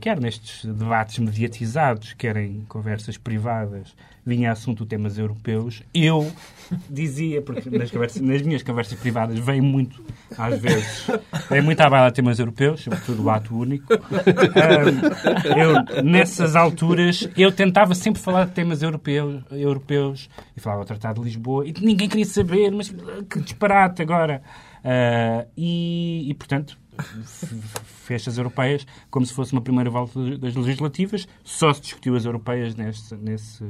quer 0.00 0.20
nestes 0.20 0.64
debates 0.64 1.18
mediatizados, 1.18 2.12
quer 2.14 2.36
em 2.36 2.64
conversas 2.68 3.16
privadas, 3.16 3.94
vinha 4.24 4.50
assunto 4.50 4.84
temas 4.84 5.18
europeus, 5.18 5.82
eu 5.94 6.30
dizia, 6.90 7.40
porque 7.42 7.70
nas, 7.70 7.90
conversas- 7.90 8.20
nas 8.20 8.42
minhas 8.42 8.62
conversas 8.62 8.98
privadas 8.98 9.38
vem 9.38 9.60
muito, 9.60 10.02
às 10.36 10.58
vezes, 10.60 11.06
vem 11.48 11.62
muito 11.62 11.80
à 11.80 11.88
baila 11.88 12.10
temas 12.10 12.38
europeus, 12.38 12.82
sobretudo 12.82 13.22
o 13.24 13.30
ato 13.30 13.56
único. 13.56 13.86
Eu, 15.56 16.02
nessas 16.02 16.56
alturas, 16.56 17.28
eu 17.36 17.52
tentava 17.52 17.94
sempre 17.94 18.20
falar 18.20 18.46
de 18.46 18.52
temas 18.52 18.82
europeus, 18.82 19.42
europeus 19.50 20.28
e 20.56 20.60
falava 20.60 20.82
do 20.82 20.86
Tratado 20.88 21.20
de 21.20 21.26
Lisboa 21.28 21.66
e 21.66 21.72
ninguém 21.80 22.08
queria 22.08 22.26
saber, 22.26 22.70
mas 22.72 22.92
que 23.30 23.40
disparate 23.40 24.02
agora. 24.02 24.42
Ah, 24.88 25.44
e, 25.56 26.30
e, 26.30 26.34
portanto, 26.34 26.78
f- 26.98 27.56
fez 28.04 28.26
as 28.28 28.38
europeias 28.38 28.86
como 29.10 29.24
se 29.26 29.32
fosse 29.34 29.52
uma 29.52 29.60
primeira 29.60 29.90
volta 29.90 30.18
das 30.38 30.54
legislativas, 30.54 31.26
só 31.44 31.72
se 31.72 31.80
discutiu 31.82 32.14
as 32.16 32.24
europeias 32.24 32.74
nesse, 32.74 33.14
nesse, 33.16 33.64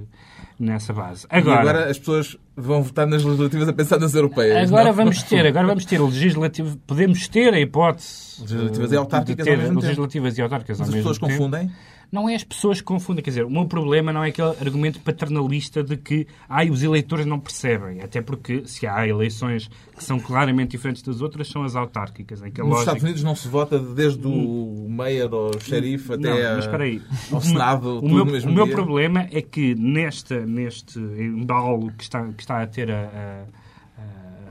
nessa 0.58 0.92
base. 0.92 1.26
Agora, 1.30 1.60
agora 1.60 1.90
as 1.90 1.98
pessoas 1.98 2.36
vão 2.56 2.82
votar 2.82 3.06
nas 3.06 3.22
legislativas 3.24 3.68
a 3.68 3.72
pensar 3.72 3.98
nas 3.98 4.14
europeias. 4.14 4.68
agora 4.68 4.84
não? 4.86 4.92
vamos 4.94 5.22
ter, 5.22 5.46
agora 5.46 5.66
vamos 5.66 5.84
ter 5.84 6.00
legislativo, 6.00 6.76
podemos 6.86 7.28
ter 7.28 7.52
a 7.54 7.60
hipótese 7.60 8.42
Legislativas 8.42 8.92
e 8.92 8.96
autárquicas 8.96 9.44
de 9.44 9.50
ter 9.50 9.56
mesmo 9.56 9.74
tempo. 9.74 9.80
legislativas 9.86 10.38
e 10.38 10.42
autárquicas 10.42 10.78
Mas 10.78 10.88
ao 10.88 10.90
as 10.90 10.94
mesmo 10.94 11.10
pessoas 11.10 11.18
tempo. 11.30 11.32
confundem. 11.42 11.70
Não 12.10 12.28
é 12.28 12.34
as 12.34 12.44
pessoas 12.44 12.78
que 12.80 12.84
confundem. 12.86 13.22
Quer 13.22 13.30
dizer, 13.30 13.44
o 13.44 13.50
meu 13.50 13.64
problema 13.66 14.12
não 14.12 14.22
é 14.24 14.28
aquele 14.28 14.48
argumento 14.60 15.00
paternalista 15.00 15.82
de 15.82 15.96
que 15.96 16.26
ai, 16.48 16.70
os 16.70 16.82
eleitores 16.82 17.26
não 17.26 17.38
percebem. 17.38 18.00
Até 18.00 18.20
porque, 18.22 18.62
se 18.66 18.86
há 18.86 19.06
eleições 19.06 19.68
que 19.96 20.04
são 20.04 20.18
claramente 20.20 20.70
diferentes 20.72 21.02
das 21.02 21.20
outras, 21.20 21.48
são 21.48 21.62
as 21.64 21.74
autárquicas. 21.76 22.42
Em 22.42 22.50
que 22.50 22.60
Nos 22.60 22.68
lógica... 22.70 22.82
Estados 22.82 23.02
Unidos 23.02 23.22
não 23.24 23.34
se 23.34 23.48
vota 23.48 23.78
desde 23.78 24.26
o 24.26 24.86
mayor 24.88 25.32
ao 25.34 25.60
xerife 25.60 26.12
até 26.14 26.28
Não, 26.30 26.54
mas 26.56 26.64
espera 26.64 26.84
aí. 26.84 27.02
ao 27.32 27.40
Senado, 27.40 27.98
o 27.98 28.08
meu, 28.08 28.24
o 28.24 28.52
meu 28.52 28.68
problema 28.68 29.26
é 29.32 29.42
que 29.42 29.74
neste, 29.74 30.34
neste 30.40 30.98
embalo 30.98 31.90
que 31.92 32.04
está, 32.04 32.22
que 32.32 32.42
está 32.42 32.62
a 32.62 32.66
ter 32.66 32.90
a- 32.90 33.10
a 33.52 33.65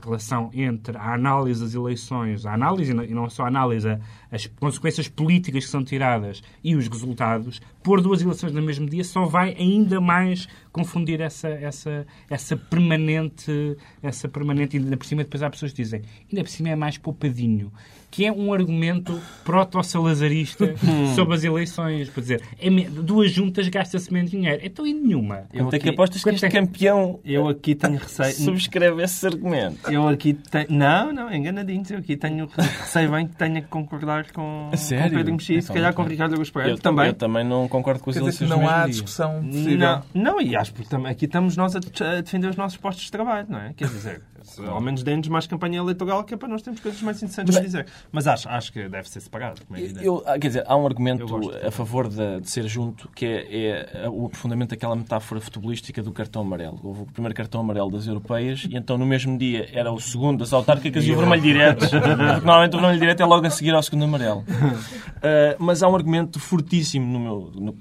relação 0.06 0.50
entre 0.54 0.96
a 0.96 1.12
análise 1.14 1.60
das 1.62 1.74
eleições, 1.74 2.46
a 2.46 2.54
análise 2.54 2.92
e 2.92 2.94
não- 3.14 3.28
só 3.28 3.44
a 3.44 3.48
análise, 3.48 3.88
as 4.30 4.46
consequências 4.46 5.08
políticas 5.08 5.64
que 5.64 5.70
são 5.70 5.84
tiradas 5.84 6.42
e 6.64 6.74
os 6.74 6.88
resultados, 6.88 7.60
pôr 7.82 8.00
duas 8.00 8.22
eleições 8.22 8.52
no 8.52 8.62
mesmo 8.62 8.88
dia 8.88 9.04
só 9.04 9.24
vai 9.26 9.54
ainda 9.58 10.00
mais 10.00 10.48
confundir 10.72 11.20
essa, 11.20 11.48
essa, 11.48 12.06
essa 12.28 12.56
permanente, 12.56 13.76
essa 14.02 14.28
permanente, 14.28 14.76
ainda 14.76 14.96
por 14.96 15.06
cima 15.06 15.22
depois 15.24 15.42
há 15.42 15.50
pessoas 15.50 15.72
que 15.72 15.82
dizem, 15.82 16.02
ainda 16.30 16.42
por 16.42 16.50
cima 16.50 16.68
é 16.70 16.76
mais 16.76 16.98
poupadinho, 16.98 17.72
que 18.16 18.24
é 18.24 18.32
um 18.32 18.50
argumento 18.50 19.20
proto-salazarista 19.44 20.74
sobre 21.14 21.34
as 21.34 21.44
eleições. 21.44 22.08
Para 22.08 22.20
dizer, 22.22 22.42
é 22.58 22.70
me- 22.70 22.86
duas 22.86 23.30
juntas 23.30 23.68
gasta-se 23.68 24.10
menos 24.10 24.30
dinheiro. 24.30 24.58
Então 24.64 24.86
e 24.86 24.94
nenhuma. 24.94 25.44
Eu 25.52 25.64
Quanto 25.66 25.74
é 25.74 25.78
que 25.78 25.88
aqui- 25.88 25.94
apostas 25.94 26.22
que 26.24 26.30
este 26.30 26.46
é 26.46 26.48
campeão 26.50 27.20
Eu 27.22 27.46
aqui 27.46 27.74
tenho 27.74 27.98
receio. 27.98 28.32
subscreve 28.32 29.02
esse 29.02 29.26
argumento? 29.26 29.90
Eu 29.90 30.08
aqui 30.08 30.32
tenho. 30.32 30.66
Não, 30.70 31.12
não, 31.12 31.30
enganadinhos. 31.30 31.90
Eu 31.90 31.98
aqui 31.98 32.16
tenho 32.16 32.46
receio 32.56 33.10
bem 33.10 33.26
que 33.28 33.36
tenha 33.36 33.60
que 33.60 33.68
concordar 33.68 34.32
com, 34.32 34.70
sério? 34.76 35.10
com 35.10 35.16
Pedro 35.18 35.32
Mexia 35.34 35.58
e 35.58 35.60
se 35.62 35.66
Então, 35.66 35.74
calhar 35.76 35.90
não 35.94 36.02
com 36.04 36.08
Ricardo 36.08 36.32
Augusto 36.32 36.52
Pereira 36.54 36.74
Eu 36.74 36.78
também. 36.78 37.06
Eu 37.08 37.14
também 37.14 37.44
não 37.44 37.68
concordo 37.68 38.00
com 38.00 38.08
as 38.08 38.16
eleições 38.16 38.48
não 38.48 38.66
há 38.66 38.86
discussão 38.86 39.44
possível. 39.44 39.76
Não, 39.78 40.02
não, 40.14 40.40
e 40.40 40.56
acho 40.56 40.72
que 40.72 40.82
aqui 41.06 41.26
estamos 41.26 41.54
nós 41.54 41.76
a 41.76 41.80
defender 42.22 42.48
os 42.48 42.56
nossos 42.56 42.78
postos 42.78 43.04
de 43.04 43.10
trabalho, 43.12 43.46
não 43.50 43.58
é? 43.58 43.74
Quer 43.76 43.88
dizer, 43.88 44.22
ao 44.66 44.80
menos 44.80 45.02
dê-nos 45.02 45.28
mais 45.28 45.46
campanha 45.46 45.78
eleitoral 45.78 46.24
que 46.24 46.34
é 46.34 46.36
para 46.36 46.48
nós 46.48 46.62
termos 46.62 46.80
coisas 46.80 47.00
mais 47.02 47.16
interessantes 47.22 47.56
a 47.56 47.60
dizer. 47.60 47.86
Mas 48.12 48.26
acho, 48.26 48.48
acho 48.48 48.72
que 48.72 48.88
deve 48.88 49.08
ser 49.08 49.20
separado. 49.20 49.60
como 49.66 49.78
é. 49.78 49.82
Eu, 50.00 50.22
ah, 50.26 50.38
quer 50.38 50.48
dizer, 50.48 50.64
há 50.66 50.76
um 50.76 50.86
argumento 50.86 51.26
a 51.66 51.70
favor 51.70 52.08
de, 52.08 52.40
de 52.40 52.50
ser 52.50 52.66
junto 52.68 53.08
que 53.14 53.24
é, 53.26 54.02
é 54.04 54.08
o 54.08 54.26
aprofundamento 54.26 54.70
daquela 54.70 54.94
metáfora 54.96 55.40
futebolística 55.40 56.02
do 56.02 56.12
cartão 56.12 56.42
amarelo. 56.42 56.78
Houve 56.82 57.02
o 57.02 57.06
primeiro 57.06 57.34
cartão 57.34 57.60
amarelo 57.60 57.90
das 57.90 58.06
europeias 58.06 58.66
e 58.70 58.76
então 58.76 58.96
no 58.98 59.06
mesmo 59.06 59.36
dia 59.38 59.68
era 59.72 59.92
o 59.92 60.00
segundo 60.00 60.38
das 60.40 60.52
autárquicas 60.52 61.04
e 61.04 61.12
o 61.12 61.16
vermelho 61.16 61.42
direto. 61.42 61.84
Normalmente 62.44 62.74
o 62.76 62.78
vermelho 62.80 63.00
direto 63.00 63.20
é 63.22 63.24
logo 63.26 63.46
a 63.46 63.50
seguir 63.50 63.74
ao 63.74 63.82
segundo 63.82 64.04
amarelo. 64.04 64.44
Ah, 65.22 65.56
mas 65.58 65.82
há 65.82 65.88
um 65.88 65.94
argumento 65.96 66.38
fortíssimo 66.38 67.06
no 67.06 67.18
meu. 67.18 67.50
no- 67.54 67.76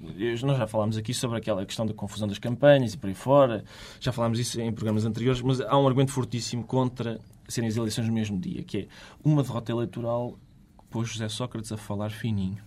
nós 0.47 0.57
já 0.57 0.65
falámos 0.65 0.97
aqui 0.97 1.13
sobre 1.13 1.37
aquela 1.37 1.65
questão 1.65 1.85
da 1.85 1.93
confusão 1.93 2.27
das 2.27 2.39
campanhas 2.39 2.93
e 2.93 2.97
por 2.97 3.07
aí 3.07 3.13
fora. 3.13 3.63
Já 3.99 4.11
falámos 4.11 4.39
isso 4.39 4.59
em 4.59 4.71
programas 4.71 5.05
anteriores, 5.05 5.41
mas 5.41 5.59
há 5.61 5.77
um 5.77 5.85
argumento 5.85 6.11
fortíssimo 6.11 6.54
contra 6.63 7.19
serem 7.47 7.69
as 7.69 7.77
eleições 7.77 8.07
no 8.07 8.13
mesmo 8.13 8.39
dia, 8.39 8.63
que 8.63 8.77
é 8.77 8.87
uma 9.23 9.43
derrota 9.43 9.71
eleitoral 9.71 10.37
pôs 10.89 11.09
José 11.09 11.27
Sócrates 11.27 11.71
a 11.71 11.77
falar 11.77 12.09
fininho. 12.09 12.57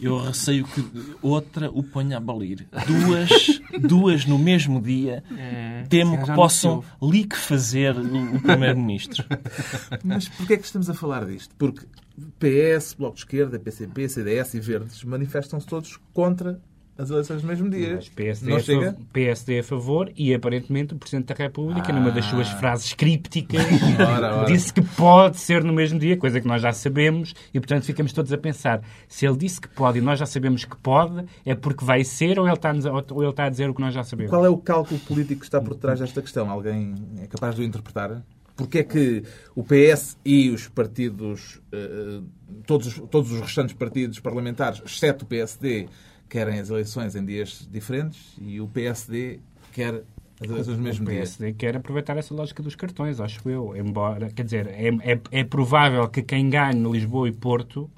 Eu 0.00 0.18
receio 0.18 0.66
que 0.66 0.84
outra 1.22 1.70
o 1.70 1.84
ponha 1.84 2.16
a 2.16 2.20
balir. 2.20 2.66
Duas, 2.84 3.60
duas 3.80 4.26
no 4.26 4.36
mesmo 4.36 4.82
dia, 4.82 5.22
É, 5.38 5.84
temo 5.88 6.20
que 6.20 6.32
possam 6.34 6.82
liquefazer 7.00 7.96
o, 7.96 8.36
o 8.36 8.42
Primeiro-Ministro. 8.42 9.24
Mas 10.02 10.28
porquê 10.28 10.54
é 10.54 10.56
que 10.56 10.64
estamos 10.64 10.90
a 10.90 10.94
falar 10.94 11.24
disto? 11.24 11.54
Porque 11.56 11.86
PS, 12.40 12.94
Bloco 12.94 13.14
de 13.14 13.20
Esquerda, 13.20 13.58
PCP, 13.58 14.08
CDS 14.08 14.54
e 14.54 14.60
Verdes 14.60 15.04
manifestam-se 15.04 15.66
todos 15.66 15.96
contra 16.12 16.60
as 17.02 17.10
eleições 17.10 17.42
no 17.42 17.48
mesmo 17.48 17.68
dia. 17.68 17.96
Mas 17.96 18.08
PSD, 18.08 18.50
Não 18.50 18.56
a 18.56 18.60
chega? 18.60 18.96
PSD 19.12 19.58
a 19.58 19.62
favor 19.64 20.10
e 20.16 20.32
aparentemente 20.34 20.94
o 20.94 20.96
Presidente 20.98 21.26
da 21.26 21.34
República, 21.34 21.92
numa 21.92 22.10
das 22.10 22.24
suas 22.24 22.48
frases 22.48 22.92
crípticas, 22.94 23.60
Ora, 23.98 24.36
ora. 24.36 24.46
disse 24.46 24.72
que 24.72 24.80
pode 24.82 25.38
ser 25.38 25.62
no 25.64 25.72
mesmo 25.72 25.98
dia, 25.98 26.16
coisa 26.16 26.40
que 26.40 26.46
nós 26.46 26.62
já 26.62 26.72
sabemos, 26.72 27.34
e 27.52 27.58
portanto 27.60 27.84
ficamos 27.84 28.12
todos 28.12 28.32
a 28.32 28.38
pensar: 28.38 28.82
se 29.08 29.26
ele 29.26 29.36
disse 29.36 29.60
que 29.60 29.68
pode 29.68 29.98
e 29.98 30.00
nós 30.00 30.18
já 30.18 30.26
sabemos 30.26 30.64
que 30.64 30.76
pode, 30.76 31.24
é 31.44 31.54
porque 31.54 31.84
vai 31.84 32.04
ser 32.04 32.38
ou 32.38 32.46
ele 32.46 32.54
está 32.54 32.70
a, 32.70 32.74
ou 33.14 33.22
ele 33.22 33.30
está 33.30 33.44
a 33.44 33.50
dizer 33.50 33.68
o 33.68 33.74
que 33.74 33.80
nós 33.80 33.92
já 33.92 34.02
sabemos? 34.04 34.30
Qual 34.30 34.44
é 34.46 34.48
o 34.48 34.56
cálculo 34.56 35.00
político 35.00 35.40
que 35.40 35.46
está 35.46 35.60
por 35.60 35.74
trás 35.74 36.00
desta 36.00 36.22
questão? 36.22 36.50
Alguém 36.50 36.94
é 37.20 37.26
capaz 37.26 37.54
de 37.54 37.62
o 37.62 37.64
interpretar? 37.64 38.22
Porquê 38.54 38.78
é 38.80 38.84
que 38.84 39.22
o 39.56 39.64
PS 39.64 40.18
e 40.24 40.50
os 40.50 40.68
partidos, 40.68 41.58
eh, 41.72 42.20
todos, 42.66 43.00
todos 43.10 43.32
os 43.32 43.40
restantes 43.40 43.74
partidos 43.74 44.20
parlamentares, 44.20 44.82
exceto 44.84 45.24
o 45.24 45.26
PSD, 45.26 45.88
querem 46.32 46.58
as 46.58 46.70
eleições 46.70 47.14
em 47.14 47.22
dias 47.22 47.68
diferentes 47.70 48.34
e 48.40 48.58
o 48.58 48.66
PSD 48.66 49.38
quer 49.70 50.02
as 50.40 50.48
eleições 50.48 50.78
no 50.78 50.82
mesmo 50.82 51.04
o 51.04 51.10
dia? 51.10 51.18
PSD 51.18 51.52
quer 51.52 51.76
aproveitar 51.76 52.16
essa 52.16 52.34
lógica 52.34 52.62
dos 52.62 52.74
cartões, 52.74 53.20
acho 53.20 53.46
eu. 53.50 53.76
Embora, 53.76 54.30
quer 54.30 54.42
dizer, 54.42 54.66
é, 54.66 54.88
é, 55.12 55.20
é 55.30 55.44
provável 55.44 56.08
que 56.08 56.22
quem 56.22 56.48
ganhe 56.48 56.90
Lisboa 56.90 57.28
e 57.28 57.32
Porto, 57.32 57.90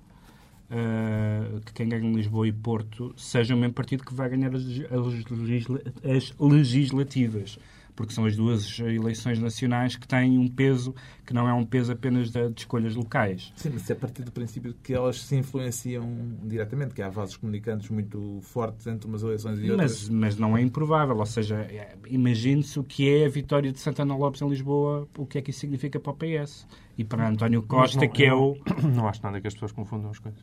eh, 0.68 1.60
que 1.64 1.72
quem 1.74 1.88
ganhe 1.88 2.12
Lisboa 2.12 2.48
e 2.48 2.52
Porto 2.52 3.14
seja 3.16 3.54
o 3.54 3.56
mesmo 3.56 3.72
partido 3.72 4.04
que 4.04 4.12
vai 4.12 4.28
ganhar 4.28 4.52
as, 4.52 4.64
as 4.64 6.32
as 6.32 6.34
legislativas. 6.40 7.56
Porque 7.96 8.12
são 8.12 8.24
as 8.24 8.36
duas 8.36 8.78
eleições 8.80 9.38
nacionais 9.38 9.96
que 9.96 10.06
têm 10.06 10.38
um 10.38 10.48
peso 10.48 10.94
que 11.24 11.32
não 11.32 11.48
é 11.48 11.54
um 11.54 11.64
peso 11.64 11.92
apenas 11.92 12.30
de, 12.30 12.50
de 12.50 12.60
escolhas 12.60 12.94
locais. 12.94 13.52
Sim, 13.56 13.70
mas 13.74 13.88
é 13.88 13.92
a 13.92 13.96
partir 13.96 14.22
do 14.22 14.32
princípio 14.32 14.74
que 14.82 14.92
elas 14.92 15.22
se 15.22 15.36
influenciam 15.36 16.04
diretamente, 16.42 16.92
que 16.94 17.00
há 17.02 17.08
vasos 17.08 17.36
comunicantes 17.36 17.88
muito 17.90 18.40
fortes 18.42 18.86
entre 18.86 19.06
umas 19.08 19.22
eleições 19.22 19.58
e 19.60 19.70
outras. 19.70 20.08
Mas, 20.08 20.08
mas 20.10 20.36
não 20.38 20.56
é 20.56 20.60
improvável, 20.60 21.16
ou 21.16 21.26
seja, 21.26 21.56
é, 21.70 21.96
imagine-se 22.08 22.78
o 22.78 22.84
que 22.84 23.08
é 23.08 23.26
a 23.26 23.28
vitória 23.28 23.70
de 23.72 23.78
Santana 23.78 24.16
Lopes 24.16 24.42
em 24.42 24.48
Lisboa, 24.48 25.08
o 25.16 25.24
que 25.24 25.38
é 25.38 25.42
que 25.42 25.50
isso 25.50 25.60
significa 25.60 25.98
para 26.00 26.12
o 26.12 26.16
PS. 26.16 26.66
E 26.98 27.04
para 27.04 27.28
António 27.28 27.62
Costa, 27.62 28.00
não- 28.00 28.08
que 28.08 28.24
é 28.24 28.32
o... 28.34 28.56
Não 28.94 29.08
acho 29.08 29.20
nada 29.22 29.40
que 29.40 29.46
as 29.48 29.54
pessoas 29.54 29.72
confundam 29.72 30.10
as 30.10 30.18
coisas. 30.18 30.40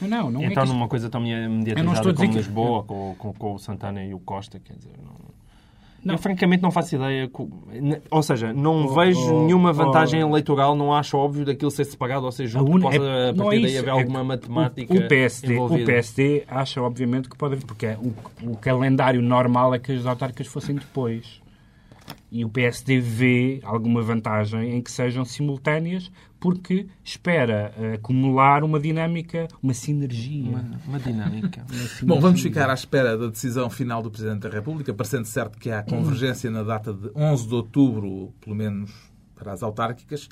Não, 0.00 0.30
não 0.30 0.40
é 0.42 0.46
então, 0.46 0.62
que 0.62 0.68
isto- 0.68 0.72
numa 0.74 0.88
coisa 0.88 1.08
tão 1.10 1.20
mediatizada 1.20 2.14
como 2.14 2.30
que- 2.30 2.36
Lisboa, 2.36 2.84
com, 2.84 3.14
com, 3.18 3.32
com 3.32 3.54
o 3.54 3.58
Santana 3.58 4.04
e 4.04 4.12
o 4.14 4.18
Costa, 4.18 4.58
quer 4.58 4.76
dizer... 4.76 4.92
Não... 5.02 5.14
Não. 6.04 6.14
Eu, 6.14 6.18
francamente, 6.18 6.62
não 6.62 6.70
faço 6.70 6.94
ideia... 6.96 7.30
Ou 8.10 8.22
seja, 8.22 8.52
não 8.52 8.84
Oh, 8.84 8.88
vejo 8.94 9.34
oh, 9.34 9.44
nenhuma 9.46 9.72
vantagem 9.72 10.22
oh. 10.22 10.28
eleitoral, 10.28 10.74
não 10.76 10.92
acho 10.94 11.16
óbvio 11.16 11.44
daquilo 11.44 11.70
ser 11.70 11.84
separado 11.84 12.26
ou 12.26 12.32
ser 12.32 12.44
A 12.44 12.46
junto, 12.46 12.70
un- 12.76 12.80
possa, 12.80 12.96
é- 12.98 13.30
a 13.30 13.34
partir 13.34 13.56
é 13.56 13.60
daí 13.62 13.78
haver 13.78 13.88
é 13.88 13.90
alguma 13.92 14.22
matemática 14.24 14.92
o, 14.94 15.08
PSD, 15.08 15.58
o. 15.58 15.84
PSD 15.84 16.44
acha, 16.48 16.82
obviamente, 16.82 17.28
que 17.28 17.36
pode 17.36 17.54
haver, 17.54 17.64
porque 17.64 17.86
é 17.86 17.96
o, 17.96 18.12
o 18.50 18.56
calendário 18.56 19.22
normal 19.22 19.74
é 19.74 19.78
que 19.78 19.92
as 19.92 20.04
autárquicas 20.06 20.46
fossem 20.46 20.74
depois. 20.74 21.42
E 22.34 22.44
o 22.44 22.48
PSD 22.48 22.98
vê 22.98 23.60
alguma 23.62 24.02
vantagem 24.02 24.74
em 24.74 24.82
que 24.82 24.90
sejam 24.90 25.24
simultâneas, 25.24 26.10
porque 26.40 26.88
espera 27.04 27.72
eh, 27.78 27.92
acumular 27.94 28.64
uma 28.64 28.80
dinâmica, 28.80 29.46
uma 29.62 29.72
sinergia. 29.72 30.50
Uma, 30.50 30.80
uma 30.84 30.98
dinâmica. 30.98 31.64
Uma 31.70 31.78
sinergia. 31.78 32.08
Bom, 32.08 32.18
vamos 32.18 32.42
ficar 32.42 32.68
à 32.68 32.74
espera 32.74 33.16
da 33.16 33.28
decisão 33.28 33.70
final 33.70 34.02
do 34.02 34.10
Presidente 34.10 34.40
da 34.40 34.48
República, 34.48 34.92
parecendo 34.92 35.28
certo 35.28 35.60
que 35.60 35.70
há 35.70 35.84
convergência 35.84 36.50
na 36.50 36.64
data 36.64 36.92
de 36.92 37.08
11 37.14 37.46
de 37.46 37.54
outubro, 37.54 38.34
pelo 38.40 38.56
menos 38.56 38.90
para 39.36 39.52
as 39.52 39.62
autárquicas. 39.62 40.28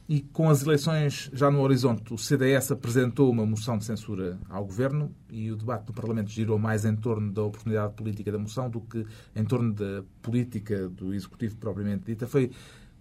e 0.08 0.20
com 0.20 0.48
as 0.50 0.62
eleições 0.62 1.30
já 1.32 1.50
no 1.50 1.60
horizonte, 1.60 2.12
o 2.12 2.18
CDS 2.18 2.72
apresentou 2.72 3.30
uma 3.30 3.46
moção 3.46 3.78
de 3.78 3.84
censura 3.84 4.38
ao 4.48 4.64
Governo 4.64 5.14
e 5.30 5.50
o 5.50 5.56
debate 5.56 5.88
no 5.88 5.94
Parlamento 5.94 6.30
girou 6.30 6.58
mais 6.58 6.84
em 6.84 6.94
torno 6.96 7.32
da 7.32 7.42
oportunidade 7.42 7.94
política 7.94 8.30
da 8.32 8.38
moção 8.38 8.68
do 8.68 8.80
que 8.80 9.06
em 9.34 9.44
torno 9.44 9.72
da 9.72 10.02
política 10.20 10.88
do 10.88 11.14
Executivo 11.14 11.56
propriamente 11.56 12.04
dita. 12.06 12.26
Foi 12.26 12.50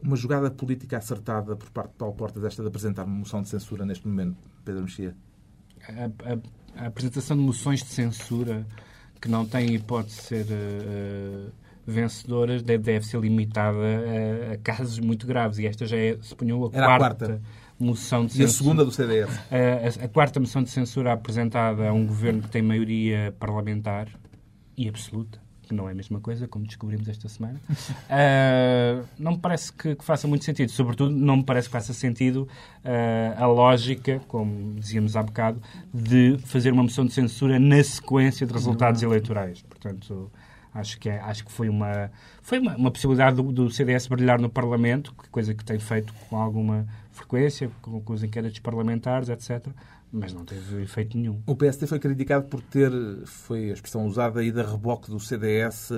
uma 0.01 0.15
jogada 0.15 0.49
política 0.51 0.97
acertada 0.97 1.55
por 1.55 1.69
parte 1.71 1.91
de 1.91 1.97
Paulo 1.97 2.15
Portas 2.15 2.43
esta 2.43 2.61
de 2.61 2.67
apresentar 2.69 3.03
uma 3.03 3.15
moção 3.17 3.41
de 3.41 3.49
censura 3.49 3.85
neste 3.85 4.07
momento, 4.07 4.37
Pedro 4.63 4.83
Mexia? 4.83 5.15
a, 5.87 6.05
a- 6.33 6.83
a 6.83 6.87
apresentação 6.87 7.35
de 7.35 7.43
moções 7.43 7.83
de 7.83 7.89
censura 7.89 8.65
que 9.19 9.27
não 9.27 9.45
têm 9.45 9.75
hipótese 9.75 10.15
de 10.15 10.21
ser 10.21 10.45
eh, 10.49 11.47
vencedoras 11.85 12.61
deve, 12.61 12.83
deve 12.83 13.05
ser 13.05 13.19
limitada 13.19 13.77
a, 14.49 14.53
a 14.53 14.57
casos 14.57 14.99
muito 14.99 15.25
graves. 15.27 15.59
E 15.59 15.65
esta 15.65 15.85
já 15.85 15.97
é, 15.97 16.17
suponho, 16.21 16.65
a 16.73 16.77
Era 16.77 16.85
a 16.95 16.97
quarta, 16.97 17.25
quarta. 17.27 17.41
moção 17.79 18.25
de 18.25 18.33
E 18.39 18.43
a 18.43 18.47
censura. 18.47 18.51
segunda 18.57 18.85
do 18.85 18.91
CDS? 18.91 19.29
A, 19.51 20.01
a- 20.01 20.05
a 20.05 20.07
quarta 20.07 20.39
moção 20.39 20.63
de 20.63 20.69
censura 20.69 21.13
apresentada 21.13 21.89
a 21.89 21.93
um 21.93 22.05
governo 22.05 22.41
que 22.41 22.49
tem 22.49 22.61
maioria 22.61 23.33
parlamentar 23.39 24.07
e 24.77 24.87
absoluta, 24.87 25.39
que 25.63 25.73
não 25.73 25.87
é 25.87 25.91
a 25.91 25.95
mesma 25.95 26.19
coisa, 26.19 26.47
como 26.47 26.65
descobrimos 26.65 27.07
esta 27.07 27.27
semana. 27.27 27.59
Ah, 28.09 29.03
não 29.17 29.31
me 29.33 29.37
parece 29.37 29.71
que, 29.71 29.95
que 29.95 30.03
faça 30.03 30.27
muito 30.27 30.43
sentido. 30.45 30.69
Sobretudo, 30.71 31.11
não 31.15 31.37
me 31.37 31.43
parece 31.43 31.67
que 31.69 31.71
faça 31.73 31.93
sentido 31.93 32.47
ah, 32.83 33.35
a 33.43 33.47
lógica, 33.47 34.21
como 34.27 34.75
dizíamos 34.75 35.15
há 35.15 35.23
bocado, 35.23 35.61
de 35.93 36.37
fazer 36.45 36.71
uma 36.73 36.83
moção 36.83 37.05
de 37.05 37.13
censura 37.13 37.57
na 37.59 37.81
sequência 37.83 38.45
de 38.45 38.53
resultados 38.53 39.01
eleitorais. 39.01 39.61
Portanto, 39.63 40.29
acho 40.73 40.99
que, 40.99 41.09
é- 41.09 41.19
acho 41.19 41.45
que 41.45 41.51
foi 41.51 41.69
uma, 41.69 42.11
foi 42.41 42.59
uma, 42.59 42.75
uma 42.75 42.91
possibilidade 42.91 43.35
do, 43.35 43.43
do 43.51 43.69
CDS 43.69 44.07
brilhar 44.07 44.39
no 44.39 44.49
Parlamento, 44.49 45.13
coisa 45.31 45.53
que 45.53 45.63
tem 45.63 45.79
feito 45.79 46.13
com 46.29 46.37
alguma 46.37 46.85
frequência, 47.11 47.69
com, 47.81 48.01
com 48.01 48.13
os 48.13 48.23
inquéritos 48.23 48.59
parlamentares, 48.59 49.29
etc. 49.29 49.67
Mas 50.11 50.33
não 50.33 50.43
teve 50.43 50.81
efeito 50.81 51.17
nenhum. 51.17 51.41
O 51.45 51.55
PSD 51.55 51.87
foi 51.87 51.99
criticado 51.99 52.45
por 52.47 52.61
ter, 52.61 52.91
foi 53.25 53.69
a 53.69 53.73
expressão 53.73 54.05
usada, 54.05 54.43
ido 54.43 54.59
a 54.59 54.63
reboque 54.63 55.09
do 55.09 55.19
CDS. 55.19 55.91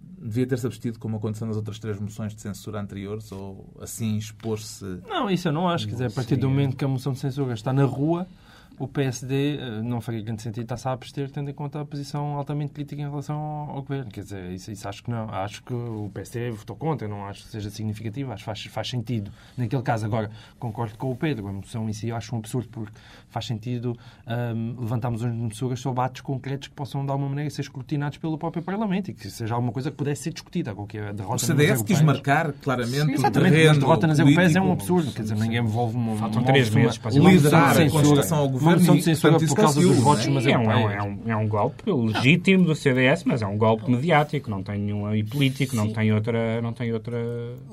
Devia 0.00 0.46
ter-se 0.46 0.66
abstido, 0.66 0.98
como 0.98 1.16
aconteceu 1.16 1.46
nas 1.46 1.56
outras 1.56 1.78
três 1.78 1.98
moções 2.00 2.34
de 2.34 2.40
censura 2.40 2.80
anteriores, 2.80 3.30
ou 3.30 3.68
assim 3.80 4.16
expor-se. 4.16 4.84
Não, 5.06 5.28
isso 5.28 5.48
eu 5.48 5.52
não 5.52 5.68
acho. 5.68 5.86
Quer 5.86 5.92
dizer, 5.92 6.06
a 6.06 6.10
partir 6.10 6.36
do 6.36 6.48
momento 6.48 6.76
que 6.76 6.84
a 6.84 6.88
moção 6.88 7.12
de 7.12 7.18
censura 7.18 7.52
está 7.52 7.72
na 7.72 7.84
rua, 7.84 8.26
o 8.78 8.86
PSD 8.86 9.56
eh, 9.56 9.82
não 9.82 10.00
faria 10.00 10.22
grande 10.22 10.42
sentido 10.42 10.62
estar-se 10.62 10.86
a 10.88 10.92
abster, 10.92 11.30
tendo 11.30 11.50
em 11.50 11.54
conta 11.54 11.80
a 11.80 11.84
posição 11.84 12.36
altamente 12.36 12.72
crítica 12.72 13.02
em 13.02 13.08
relação 13.08 13.36
ao, 13.36 13.82
governo. 13.82 14.10
Quer 14.10 14.22
dizer, 14.22 14.50
isso, 14.52 14.70
isso 14.70 14.88
acho 14.88 15.02
que 15.02 15.10
não. 15.10 15.28
Acho 15.30 15.62
que 15.62 15.74
o 15.74 16.10
PSD 16.14 16.50
votou 16.50 16.76
contra, 16.76 17.08
não 17.08 17.26
acho 17.26 17.44
que 17.44 17.50
seja 17.50 17.70
significativo, 17.70 18.32
acho 18.32 18.42
que 18.42 18.46
faz, 18.46 18.64
faz 18.66 18.88
sentido. 18.88 19.30
Naquele 19.56 19.82
caso, 19.82 20.06
agora, 20.06 20.30
concordo 20.58 20.96
com 20.96 21.10
o 21.10 21.16
Pedro, 21.16 21.48
a 21.48 21.52
moção 21.52 21.88
em 21.88 21.92
si 21.92 22.08
eu 22.08 22.16
acho 22.16 22.34
um 22.34 22.38
absurdo, 22.38 22.68
porque 22.68 22.92
faz 23.28 23.46
sentido 23.46 23.98
ahm, 24.26 24.76
levantarmos 24.78 25.24
as 25.24 25.34
mesuras 25.34 25.80
sobre 25.80 26.02
atos 26.02 26.20
concretos 26.20 26.68
que 26.68 26.74
possam, 26.74 27.04
de 27.04 27.10
alguma 27.10 27.28
maneira, 27.28 27.50
ser 27.50 27.62
escrutinados 27.62 28.18
pelo 28.18 28.38
próprio 28.38 28.62
Parlamento 28.62 29.10
e 29.10 29.14
que 29.14 29.28
seja 29.28 29.54
alguma 29.54 29.72
coisa 29.72 29.90
que 29.90 29.96
pudesse 29.96 30.22
ser 30.22 30.32
discutida. 30.32 30.74
Qualquer 30.74 31.10
O 31.10 31.14
derrota 31.14 31.32
nas 31.32 31.42
CDS 31.42 31.82
quis 31.82 32.00
marcar 32.00 32.52
claramente 32.52 33.06
Sim, 33.06 33.10
o 33.10 33.14
exatamente, 33.14 33.52
terreno 33.52 33.68
mas 33.70 33.78
derrota 33.78 34.06
nas 34.06 34.18
europeias 34.18 34.56
é 34.56 34.60
um 34.60 34.72
absurdo. 34.72 35.12
Quer 35.12 35.22
dizer, 35.22 35.36
ninguém 35.36 35.58
envolve 35.58 35.96
uma, 35.96 36.16
Faltam 36.16 36.42
três 36.44 36.70
meses 36.70 36.98
para 36.98 37.10
liderar 37.10 37.80
a 37.80 37.90
contestação 37.90 38.38
ao 38.38 38.48
governo 38.48 38.67
moção 38.76 38.96
de 38.96 39.02
censura 39.02 39.38
por 39.38 39.54
causa 39.54 39.80
dos 39.80 39.98
votos 39.98 40.26
não 40.26 40.40
é? 40.40 40.50
é, 40.50 40.58
um, 40.58 40.70
é, 40.70 40.76
um, 40.76 40.90
é, 40.90 41.02
um, 41.02 41.22
é 41.26 41.36
um 41.36 41.48
golpe 41.48 41.90
legítimo 41.90 42.64
do 42.64 42.74
CDS, 42.74 43.24
mas 43.24 43.42
é 43.42 43.46
um 43.46 43.56
golpe 43.56 43.90
mediático, 43.90 44.50
não 44.50 44.62
tem 44.62 44.78
nenhum 44.78 45.14
e 45.14 45.24
político, 45.24 45.74
não 45.74 45.92
tem 45.92 46.12
outra, 46.12 46.60
não 46.60 46.72
tem 46.72 46.92
outra. 46.92 47.18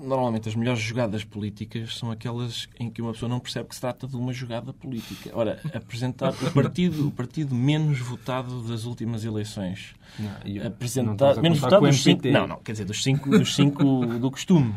Normalmente 0.01 0.49
as 0.49 0.55
melhores 0.55 0.81
jogadas 0.81 1.23
políticas 1.23 1.97
são 1.97 2.11
aquelas 2.11 2.67
em 2.79 2.89
que 2.89 3.01
uma 3.01 3.13
pessoa 3.13 3.29
não 3.29 3.39
percebe 3.39 3.69
que 3.69 3.75
se 3.75 3.81
trata 3.81 4.07
de 4.07 4.15
uma 4.15 4.33
jogada 4.33 4.73
política. 4.73 5.31
Ora, 5.33 5.59
apresentar 5.73 6.33
o 6.33 6.51
partido, 6.51 7.07
o 7.07 7.11
partido 7.11 7.53
menos 7.55 7.99
votado 7.99 8.61
das 8.63 8.85
últimas 8.85 9.23
eleições. 9.23 9.95
Não, 10.19 10.29
não 10.45 10.67
Apresentar 10.67 11.41
menos 11.41 11.59
votado 11.59 11.85
dos 11.85 12.01
cinco, 12.01 12.27
não, 12.27 12.47
não, 12.47 12.57
quer 12.57 12.73
dizer, 12.73 12.85
dos 12.85 13.03
cinco, 13.03 13.29
dos 13.29 13.55
cinco 13.55 14.05
do 14.05 14.31
costume. 14.31 14.73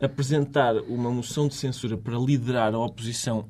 Apresentar 0.00 0.76
uma 0.88 1.10
moção 1.10 1.46
de 1.46 1.54
censura 1.54 1.96
para 1.96 2.18
liderar 2.18 2.74
a 2.74 2.78
oposição 2.78 3.46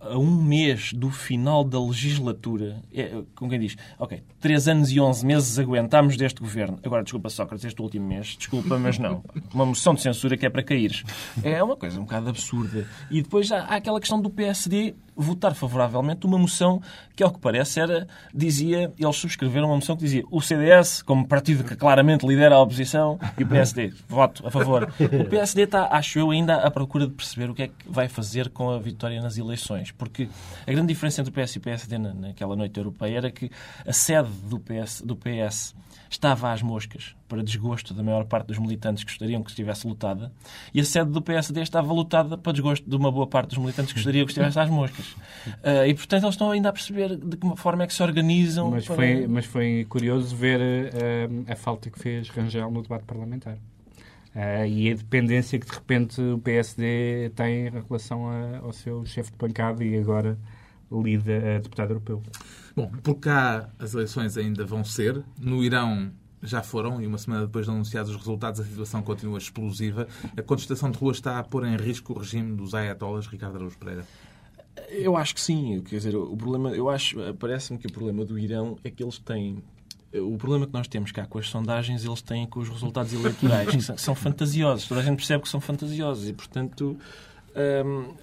a 0.00 0.18
um, 0.18 0.42
mês 0.42 0.92
do 0.94 1.10
final 1.10 1.62
da 1.62 1.78
legislatura, 1.78 2.82
é, 2.92 3.22
como 3.34 3.50
quem 3.50 3.60
diz, 3.60 3.76
ok, 3.98 4.22
três 4.40 4.66
anos 4.66 4.90
e 4.90 4.98
onze 4.98 5.26
meses 5.26 5.58
aguentámos 5.58 6.16
deste 6.16 6.40
governo. 6.40 6.78
Agora, 6.82 7.02
desculpa, 7.02 7.28
Sócrates, 7.28 7.64
este 7.64 7.82
último 7.82 8.06
mês, 8.06 8.36
desculpa, 8.38 8.78
mas 8.78 8.98
não. 8.98 9.22
Uma 9.52 9.66
moção 9.66 9.94
de 9.94 10.00
censura 10.00 10.36
que 10.36 10.46
é 10.46 10.50
para 10.50 10.62
cair. 10.62 11.04
É 11.42 11.62
uma 11.62 11.76
coisa 11.76 11.98
um 12.00 12.04
bocado 12.04 12.30
absurda. 12.30 12.88
E 13.10 13.20
depois 13.20 13.52
há, 13.52 13.60
há 13.64 13.76
aquela 13.76 14.00
questão 14.00 14.20
do 14.20 14.30
PSD 14.30 14.94
votar 15.16 15.54
favoravelmente 15.54 16.26
uma 16.26 16.38
moção 16.38 16.80
que, 17.14 17.22
ao 17.22 17.30
que 17.30 17.38
parece, 17.38 17.78
era, 17.80 18.06
dizia, 18.34 18.92
eles 18.98 19.16
subscreveram 19.16 19.66
uma 19.68 19.76
moção 19.76 19.94
que 19.96 20.02
dizia 20.02 20.24
o 20.30 20.40
CDS, 20.40 21.02
como 21.02 21.26
partido 21.26 21.64
que 21.64 21.76
claramente 21.76 22.26
lidera 22.26 22.54
a 22.56 22.60
oposição, 22.62 23.18
e 23.38 23.42
o 23.42 23.46
PSD, 23.46 23.92
voto 24.08 24.46
a 24.46 24.50
favor. 24.50 24.92
O 25.20 25.24
PSD 25.28 25.62
está, 25.62 25.88
acho 25.92 26.18
eu, 26.18 26.30
ainda 26.30 26.56
à 26.56 26.70
procura 26.70 27.06
de 27.06 27.12
perceber 27.12 27.50
o 27.50 27.54
que 27.54 27.62
é 27.64 27.68
que 27.68 27.74
vai 27.86 28.08
fazer 28.08 28.48
com 28.50 28.70
a 28.70 28.78
vitória 28.78 29.20
nas 29.20 29.36
eleições. 29.36 29.90
Porque 29.90 30.28
a 30.66 30.70
grande 30.72 30.88
diferença 30.88 31.20
entre 31.20 31.30
o 31.30 31.34
PS 31.44 31.54
e 31.54 31.58
o 31.58 31.60
PSD 31.60 31.98
na- 31.98 32.14
naquela 32.14 32.56
noite 32.56 32.78
europeia 32.78 33.18
era 33.18 33.30
que 33.30 33.50
a 33.86 33.92
sede 33.92 34.28
do 34.44 34.58
PS, 34.58 35.02
do 35.04 35.14
PS 35.16 35.74
estava 36.14 36.52
às 36.52 36.62
moscas, 36.62 37.14
para 37.28 37.42
desgosto 37.42 37.92
da 37.94 38.02
maior 38.02 38.24
parte 38.24 38.46
dos 38.48 38.58
militantes 38.58 39.02
que 39.04 39.10
gostariam 39.10 39.42
que 39.42 39.50
estivesse 39.50 39.86
lotada, 39.86 40.32
e 40.74 40.80
a 40.80 40.84
sede 40.84 41.10
do 41.10 41.20
PSD 41.22 41.60
estava 41.62 41.92
lotada 41.92 42.36
para 42.38 42.52
desgosto 42.52 42.88
de 42.88 42.94
uma 42.96 43.10
boa 43.10 43.26
parte 43.26 43.50
dos 43.50 43.58
militantes 43.58 43.92
que 43.92 43.98
gostariam 43.98 44.24
que 44.26 44.32
estivesse 44.32 44.58
às 44.58 44.68
moscas. 44.70 45.14
Ah, 45.64 45.86
e, 45.86 45.94
portanto, 45.94 46.22
eles 46.24 46.34
estão 46.34 46.50
ainda 46.50 46.68
a 46.68 46.72
perceber 46.72 47.16
de 47.16 47.36
que 47.36 47.56
forma 47.56 47.82
é 47.84 47.86
que 47.86 47.94
se 47.94 48.02
organizam. 48.02 48.70
Mas 48.70 48.86
para- 48.86 48.96
foi, 48.96 49.26
mas 49.26 49.44
foi 49.44 49.86
curioso 49.88 50.34
ver 50.36 50.60
eh, 50.60 51.28
a 51.48 51.56
falta 51.56 51.90
que 51.90 51.98
fez 51.98 52.28
Rangel 52.28 52.70
no 52.70 52.82
debate 52.82 53.04
parlamentar. 53.04 53.56
Eh, 54.34 54.68
e 54.68 54.90
a 54.90 54.94
dependência 54.94 55.58
que 55.58 55.66
de 55.66 55.72
repente 55.72 56.20
o 56.20 56.38
PSD 56.38 57.30
tem 57.34 57.66
em 57.66 57.70
relação 57.88 58.28
a- 58.28 58.58
ao 58.62 58.72
seu 58.72 59.04
chefe 59.04 59.30
de 59.32 59.36
bancada 59.38 59.84
e 59.84 59.98
agora 59.98 60.38
lida 60.90 61.56
a 61.56 61.58
deputado 61.58 61.90
europeu. 61.90 62.22
Bom, 62.74 62.90
por 63.02 63.16
cá 63.16 63.68
as 63.78 63.94
eleições 63.94 64.36
ainda 64.36 64.64
vão 64.64 64.84
ser. 64.84 65.22
No 65.38 65.62
Irão 65.62 66.10
já 66.42 66.62
foram 66.62 67.00
e 67.00 67.06
uma 67.06 67.18
semana 67.18 67.46
depois 67.46 67.66
de 67.66 67.70
anunciados 67.70 68.10
os 68.10 68.16
resultados 68.16 68.60
a 68.60 68.64
situação 68.64 69.02
continua 69.02 69.38
explosiva. 69.38 70.08
A 70.36 70.42
contestação 70.42 70.90
de 70.90 70.98
rua 70.98 71.12
está 71.12 71.38
a 71.38 71.44
pôr 71.44 71.64
em 71.64 71.76
risco 71.76 72.12
o 72.12 72.18
regime 72.18 72.56
dos 72.56 72.74
ayatollahs, 72.74 73.26
Ricardo 73.26 73.56
Araújo 73.56 73.78
Pereira. 73.78 74.04
Eu 74.88 75.16
acho 75.16 75.34
que 75.34 75.40
sim. 75.40 75.80
Quer 75.82 75.96
dizer, 75.96 76.16
o 76.16 76.36
problema, 76.36 76.70
eu 76.70 76.88
acho, 76.88 77.16
parece-me 77.34 77.78
que 77.78 77.86
o 77.86 77.92
problema 77.92 78.24
do 78.24 78.38
Irão 78.38 78.78
é 78.82 78.90
que 78.90 79.02
eles 79.02 79.18
têm. 79.18 79.62
O 80.14 80.36
problema 80.36 80.66
que 80.66 80.72
nós 80.72 80.88
temos 80.88 81.10
cá 81.10 81.26
com 81.26 81.38
as 81.38 81.48
sondagens, 81.48 82.04
eles 82.04 82.20
têm 82.20 82.46
com 82.46 82.60
os 82.60 82.68
resultados 82.68 83.12
eleitorais, 83.14 83.68
que 83.70 83.80
são, 84.00 84.14
fantasiosos. 84.14 84.86
Toda 84.86 85.00
a 85.00 85.04
gente 85.04 85.16
percebe 85.16 85.42
que 85.42 85.48
são 85.48 85.60
fantasiosos 85.60 86.28
e, 86.28 86.32
portanto, 86.34 86.98
hum, 87.86 88.14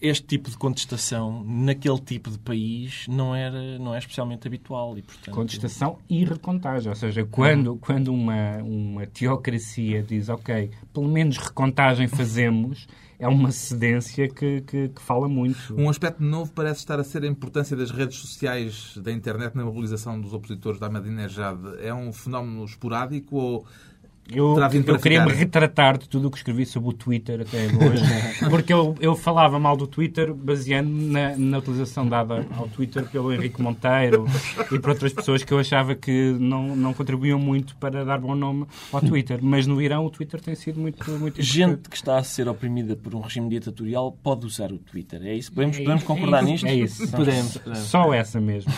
este 0.00 0.26
tipo 0.26 0.50
de 0.50 0.58
contestação 0.58 1.42
naquele 1.44 1.98
tipo 1.98 2.30
de 2.30 2.38
país 2.38 3.06
não, 3.08 3.34
era, 3.34 3.78
não 3.78 3.94
é 3.94 3.98
especialmente 3.98 4.46
habitual. 4.46 4.96
E, 4.98 5.02
portanto, 5.02 5.34
Contestação 5.34 5.98
e 6.08 6.24
recontagem. 6.24 6.88
Ou 6.90 6.96
seja, 6.96 7.24
quando, 7.24 7.76
quando 7.76 8.12
uma, 8.12 8.58
uma 8.58 9.06
teocracia 9.06 10.02
diz, 10.02 10.28
ok, 10.28 10.70
pelo 10.92 11.08
menos 11.08 11.38
recontagem 11.38 12.06
fazemos, 12.08 12.86
é 13.18 13.26
uma 13.26 13.50
cedência 13.50 14.28
que, 14.28 14.60
que, 14.60 14.88
que 14.88 15.00
fala 15.00 15.28
muito. 15.28 15.74
Um 15.74 15.88
aspecto 15.88 16.22
novo 16.22 16.52
parece 16.52 16.80
estar 16.80 17.00
a 17.00 17.04
ser 17.04 17.22
a 17.24 17.26
importância 17.26 17.76
das 17.76 17.90
redes 17.90 18.18
sociais 18.18 18.96
da 18.98 19.10
internet 19.10 19.54
na 19.56 19.64
mobilização 19.64 20.20
dos 20.20 20.32
opositores 20.34 20.78
da 20.78 20.86
Ahmadinejad. 20.86 21.58
É 21.80 21.94
um 21.94 22.12
fenómeno 22.12 22.64
esporádico 22.64 23.36
ou 23.36 23.66
Eu, 24.32 24.56
eu 24.86 24.98
queria 24.98 25.24
me 25.24 25.32
retratar 25.32 25.98
de 25.98 26.08
tudo 26.08 26.26
o 26.26 26.30
que 26.30 26.36
escrevi 26.38 26.66
sobre 26.66 26.88
o 26.88 26.92
Twitter 26.92 27.42
até 27.42 27.66
hoje, 27.66 28.02
porque 28.50 28.72
eu, 28.72 28.96
eu 29.00 29.14
falava 29.14 29.58
mal 29.58 29.76
do 29.76 29.86
Twitter 29.86 30.34
baseando 30.34 30.90
na, 30.90 31.36
na 31.36 31.58
utilização 31.58 32.06
dada 32.08 32.44
ao 32.56 32.66
Twitter 32.68 33.04
pelo 33.04 33.32
Henrique 33.32 33.62
Monteiro 33.62 34.26
e 34.72 34.78
por 34.80 34.90
outras 34.90 35.12
pessoas 35.12 35.44
que 35.44 35.52
eu 35.52 35.58
achava 35.58 35.94
que 35.94 36.32
não, 36.40 36.74
não 36.74 36.92
contribuíam 36.92 37.38
muito 37.38 37.76
para 37.76 38.04
dar 38.04 38.18
bom 38.18 38.34
nome 38.34 38.66
ao 38.92 39.00
Twitter. 39.00 39.38
Mas 39.40 39.66
no 39.66 39.80
Irão 39.80 40.04
o 40.04 40.10
Twitter 40.10 40.40
tem 40.40 40.54
sido 40.56 40.80
muito, 40.80 41.08
muito 41.12 41.40
Gente 41.40 41.88
que 41.88 41.96
está 41.96 42.18
a 42.18 42.24
ser 42.24 42.48
oprimida 42.48 42.96
por 42.96 43.14
um 43.14 43.20
regime 43.20 43.48
ditatorial 43.48 44.10
pode 44.10 44.44
usar 44.44 44.72
o 44.72 44.78
Twitter. 44.78 45.22
É 45.22 45.34
isso? 45.34 45.52
Podemos, 45.52 45.76
É 45.76 45.80
podemos 45.80 46.02
concordar 46.02 46.40
é 46.40 46.42
isso, 46.42 46.50
nisto? 46.50 46.66
É 46.66 46.74
isso. 46.74 47.10
Podemos, 47.10 47.56
podemos. 47.58 47.78
Só 47.86 48.12
essa 48.12 48.40
mesmo. 48.40 48.72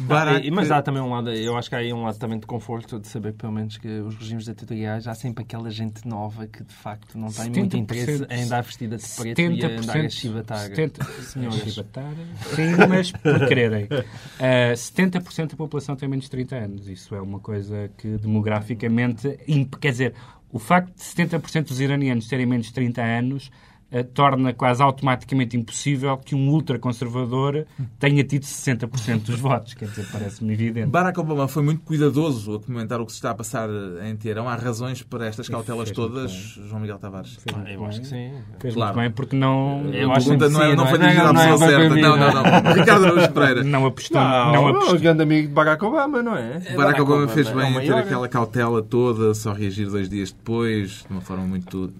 Barack- 0.00 0.46
E- 0.46 0.50
Mas 0.50 0.70
há 0.70 0.80
também 0.82 1.02
um 1.02 1.10
lado, 1.10 1.30
eu 1.32 1.56
acho 1.56 1.68
que 1.68 1.74
há 1.74 1.78
aí 1.78 1.92
um 1.92 2.02
lado 2.02 2.18
também 2.18 2.38
de 2.38 2.46
conforto 2.46 2.98
de 2.98 3.08
saber, 3.08 3.32
pelo 3.34 3.52
menos, 3.52 3.76
que 3.78 3.88
os 3.88 4.14
regimes 4.16 4.44
ditatoriais 4.44 5.06
há 5.06 5.14
sempre 5.14 5.44
aquela 5.44 5.70
gente 5.70 6.06
nova 6.06 6.46
que 6.46 6.62
de 6.64 6.74
facto 6.74 7.18
não 7.18 7.28
tem 7.28 7.50
muito 7.50 7.76
70%, 7.76 7.80
interesse 7.80 8.26
em 8.30 8.42
andar 8.44 8.62
vestida 8.62 8.96
de 8.96 9.08
preto 9.08 9.40
e 9.40 9.44
a 9.44 9.48
andar 9.68 9.96
a 9.96 10.00
70%, 10.04 10.10
chibatar. 10.10 10.58
70, 10.60 11.04
senhoras. 11.04 11.60
chibatar, 11.60 12.12
sim, 12.54 12.72
mas 12.88 13.12
por 13.12 13.46
quererem. 13.48 13.84
Uh, 13.84 14.74
70% 14.74 15.50
da 15.50 15.56
população 15.56 15.96
tem 15.96 16.08
menos 16.08 16.24
de 16.24 16.30
30 16.30 16.56
anos. 16.56 16.88
Isso 16.88 17.14
é 17.14 17.20
uma 17.20 17.40
coisa 17.40 17.90
que 17.98 18.16
demograficamente. 18.18 19.38
Quer 19.80 19.90
dizer, 19.92 20.14
o 20.52 20.58
facto 20.58 20.94
de 20.94 21.02
70% 21.02 21.68
dos 21.68 21.80
iranianos 21.80 22.26
terem 22.26 22.46
menos 22.46 22.66
de 22.66 22.72
30 22.72 23.02
anos 23.02 23.50
uh, 23.92 24.04
torna 24.12 24.52
quase 24.52 24.82
automaticamente 24.82 25.56
impossível 25.56 26.16
que 26.18 26.34
um 26.34 26.48
ultraconservador 26.50 27.64
tenha 27.98 28.22
tido 28.24 28.42
60% 28.44 29.22
dos 29.22 29.38
votos. 29.38 29.74
Quer 29.74 29.86
dizer, 29.88 30.06
parece-me 30.10 30.52
evidente. 30.52 30.88
Barack 30.88 31.18
Obama 31.20 31.46
foi 31.48 31.62
muito 31.62 31.82
cuidadoso 31.82 32.54
a 32.56 32.60
comentar 32.60 33.00
o 33.00 33.06
que 33.06 33.12
se 33.12 33.18
está 33.18 33.30
a 33.30 33.34
passar 33.34 33.68
em 34.04 34.16
Teherão. 34.16 34.48
Há 34.48 34.54
razões 34.56 35.02
para 35.02 35.26
estas 35.26 35.48
cautelas 35.48 35.88
fez 35.88 35.96
todas, 35.96 36.30
João 36.32 36.80
Miguel 36.80 36.98
Tavares? 36.98 37.34
Fez 37.36 37.56
muito 37.56 37.70
Eu 37.70 37.84
acho 37.86 38.00
que 38.00 38.06
sim. 38.06 38.32
Fez 38.58 38.74
Claro. 38.74 38.94
muito 38.96 39.06
bem 39.08 39.14
porque 39.14 39.36
não, 39.36 39.84
Eu 39.92 40.10
a 40.10 40.16
acho 40.16 40.26
pergunta 40.28 40.46
que 40.48 40.52
não, 40.54 40.62
é, 40.62 40.68
não 40.68 40.76
não 40.76 40.86
foi 40.86 40.98
é- 40.98 41.00
dirigida 41.02 41.28
à 41.28 41.32
não 41.32 41.40
é 41.40 41.44
pessoa 41.50 41.68
certa. 41.70 41.96
Não, 41.96 42.16
não, 42.16 42.32
não. 42.62 42.72
Ricardo 42.74 43.04
Araújo 43.06 43.32
Pereira. 43.32 43.64
não 43.64 43.86
apostou. 43.86 44.20
Não, 44.20 44.52
não 44.52 44.64
o 44.64 44.68
apostou. 44.68 44.98
grande 44.98 45.22
amigo 45.22 45.48
de 45.48 45.54
Barack 45.54 45.84
Obama, 45.84 46.22
não 46.22 46.36
é? 46.36 46.60
Barack 46.76 47.00
Obama 47.00 47.28
fez 47.28 47.48
é 47.48 47.52
o 47.52 47.56
bem 47.56 47.76
em 47.76 47.80
ter 47.80 47.92
aquela 47.94 48.28
cautela 48.28 48.82
toda, 48.82 49.34
só 49.34 49.52
reagir 49.52 49.88
dois 49.88 50.08
dias 50.08 50.32
depois, 50.32 51.04
de 51.04 51.06
uma 51.10 51.20
forma 51.20 51.44
muito 51.44 51.92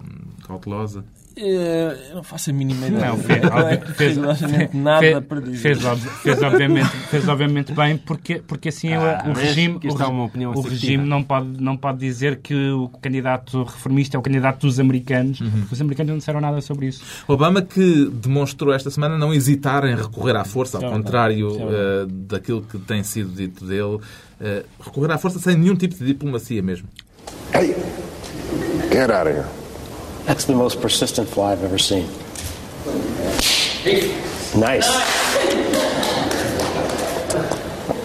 cautelosa. 0.47 1.03
Eh, 1.37 1.97
Eu 2.09 2.15
não 2.15 2.23
faço 2.23 2.49
a 2.49 2.53
mínima 2.53 2.87
ideia. 2.87 3.07
Não, 3.07 3.17
fez, 3.17 3.41
é 3.43 3.77
fez, 3.93 4.17
nada 4.73 4.99
fez- 4.99 5.19
para 5.23 5.39
dizer. 5.41 5.57
fez, 5.57 5.79
fez 6.21 6.41
obviamente, 6.43 6.89
fez 6.89 7.27
obviamente 7.27 7.71
bem, 7.73 7.97
porque, 7.97 8.41
porque 8.45 8.69
assim 8.69 8.93
Ah, 8.93 9.23
o 9.27 9.33
regime, 9.33 9.79
o, 9.83 10.01
é 10.01 10.05
uma 10.07 10.25
opinião 10.25 10.51
o 10.53 10.61
regime 10.61 11.05
não 11.07 11.23
pode, 11.23 11.47
não 11.61 11.77
pode 11.77 11.99
dizer 11.99 12.37
que 12.37 12.53
o 12.71 12.89
candidato 13.01 13.63
reformista 13.63 14.17
é 14.17 14.19
o 14.19 14.21
candidato 14.21 14.67
dos 14.67 14.79
americanos. 14.79 15.39
Uhum. 15.39 15.65
Os 15.71 15.79
americanos 15.81 16.11
não 16.11 16.17
disseram 16.17 16.41
nada 16.41 16.59
sobre 16.61 16.87
isso. 16.87 17.01
Obama 17.27 17.61
que 17.61 18.09
demonstrou 18.13 18.73
esta 18.73 18.89
semana 18.89 19.17
não 19.17 19.33
hesitar 19.33 19.85
em 19.85 19.95
recorrer 19.95 20.35
à 20.35 20.43
força, 20.43 20.77
ao 20.83 20.91
contrário 20.91 21.55
eh, 21.59 22.05
daquilo 22.09 22.61
que 22.61 22.77
tem 22.77 23.03
sido 23.03 23.29
dito 23.33 23.65
dele, 23.65 23.99
eh, 24.39 24.63
recorrer 24.83 25.11
à 25.11 25.17
força 25.17 25.39
sem 25.39 25.55
nenhum 25.55 25.75
tipo 25.75 25.95
de 25.95 26.05
diplomacia 26.05 26.61
mesmo. 26.61 26.87
Hey, 27.53 27.75
get 28.91 29.09
out 29.09 29.27
of 29.29 29.37
here. 29.37 29.45
That's 30.25 30.45
the 30.45 30.53
most 30.55 30.81
persistent 30.81 31.27
fly 31.27 31.51
I've 31.51 31.63
ever 31.63 31.77
seen. 31.77 32.07
Nice. 34.59 34.87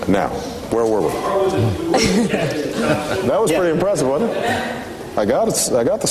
Now, 0.09 0.29
where 0.71 0.87
were 0.87 1.03
we? 1.03 1.09
that 2.29 3.39
was 3.41 3.53
pretty 3.53 3.71
impressive, 3.71 4.09
wasn't 4.09 4.33
it? 4.33 5.19
I 5.19 5.25
got 5.25 5.49
it. 5.49 5.73
I 5.73 5.85
got 5.85 6.01
the 6.01 6.07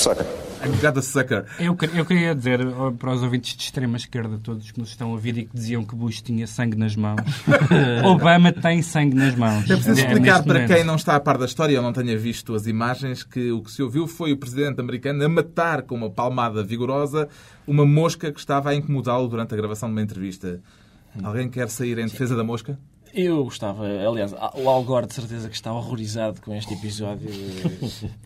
Got 0.82 0.93
the 0.93 1.01
sucker. 1.01 1.45
Eu, 1.60 1.78
eu 1.93 2.06
queria 2.06 2.34
dizer 2.36 2.60
para 2.97 3.12
os 3.13 3.21
ouvintes 3.21 3.56
de 3.56 3.63
extrema 3.63 3.97
esquerda, 3.97 4.39
todos 4.41 4.71
que 4.71 4.80
nos 4.80 4.89
estão 4.89 5.10
a 5.10 5.12
ouvir 5.12 5.38
e 5.38 5.45
que 5.45 5.56
diziam 5.56 5.84
que 5.86 5.95
Bush 5.95 6.21
tinha 6.21 6.47
sangue 6.47 6.75
nas 6.78 6.95
mãos, 6.95 7.19
Obama 8.04 8.51
tem 8.51 8.82
sangue 8.82 9.15
nas 9.15 9.36
mãos. 9.36 9.63
É 9.69 9.75
preciso 9.75 9.99
É, 9.99 10.04
explicar 10.04 10.34
neste 10.38 10.47
para 10.47 10.54
momento. 10.62 10.73
quem 10.75 10.84
não 10.84 10.95
está 10.95 11.15
a 11.15 11.19
par 11.19 11.38
da 11.38 11.45
história 11.45 11.78
ou 11.78 11.84
não 11.84 11.93
tenha 11.93 12.17
visto 12.17 12.54
as 12.56 12.67
imagens 12.67 13.23
que 13.23 13.51
o 13.51 13.62
que 13.62 13.71
se 13.71 13.82
ouviu 13.84 14.08
foi 14.08 14.32
o 14.32 14.38
presidente 14.38 14.80
americano 14.82 15.23
a 15.23 15.30
matar 15.30 15.84
com 15.84 15.95
uma 15.95 16.10
palmada 16.10 16.63
vigorosa 16.63 17.28
uma 17.67 17.86
mosca 17.86 18.32
que 18.32 18.39
estava 18.39 18.69
a 18.71 18.75
incomodá-lo 18.75 19.28
durante 19.28 19.54
a 19.54 19.58
gravação 19.58 19.89
de 19.89 19.93
uma 19.95 20.01
entrevista. 20.01 20.60
Alguém 21.23 21.49
quer 21.49 21.69
sair 21.69 21.97
em 21.97 22.06
defesa 22.08 22.36
da 22.36 22.43
mosca? 22.43 22.78
Eu 23.15 23.45
gostava, 23.45 23.86
aliás, 23.86 24.34
o 24.56 24.69
Al 24.69 24.84
Gore 24.84 25.08
de 25.08 25.13
certeza 25.13 25.47
que 25.47 25.56
está 25.56 25.71
horrorizado 25.71 26.41
com 26.41 26.54
este 26.54 26.73
episódio. 26.73 27.30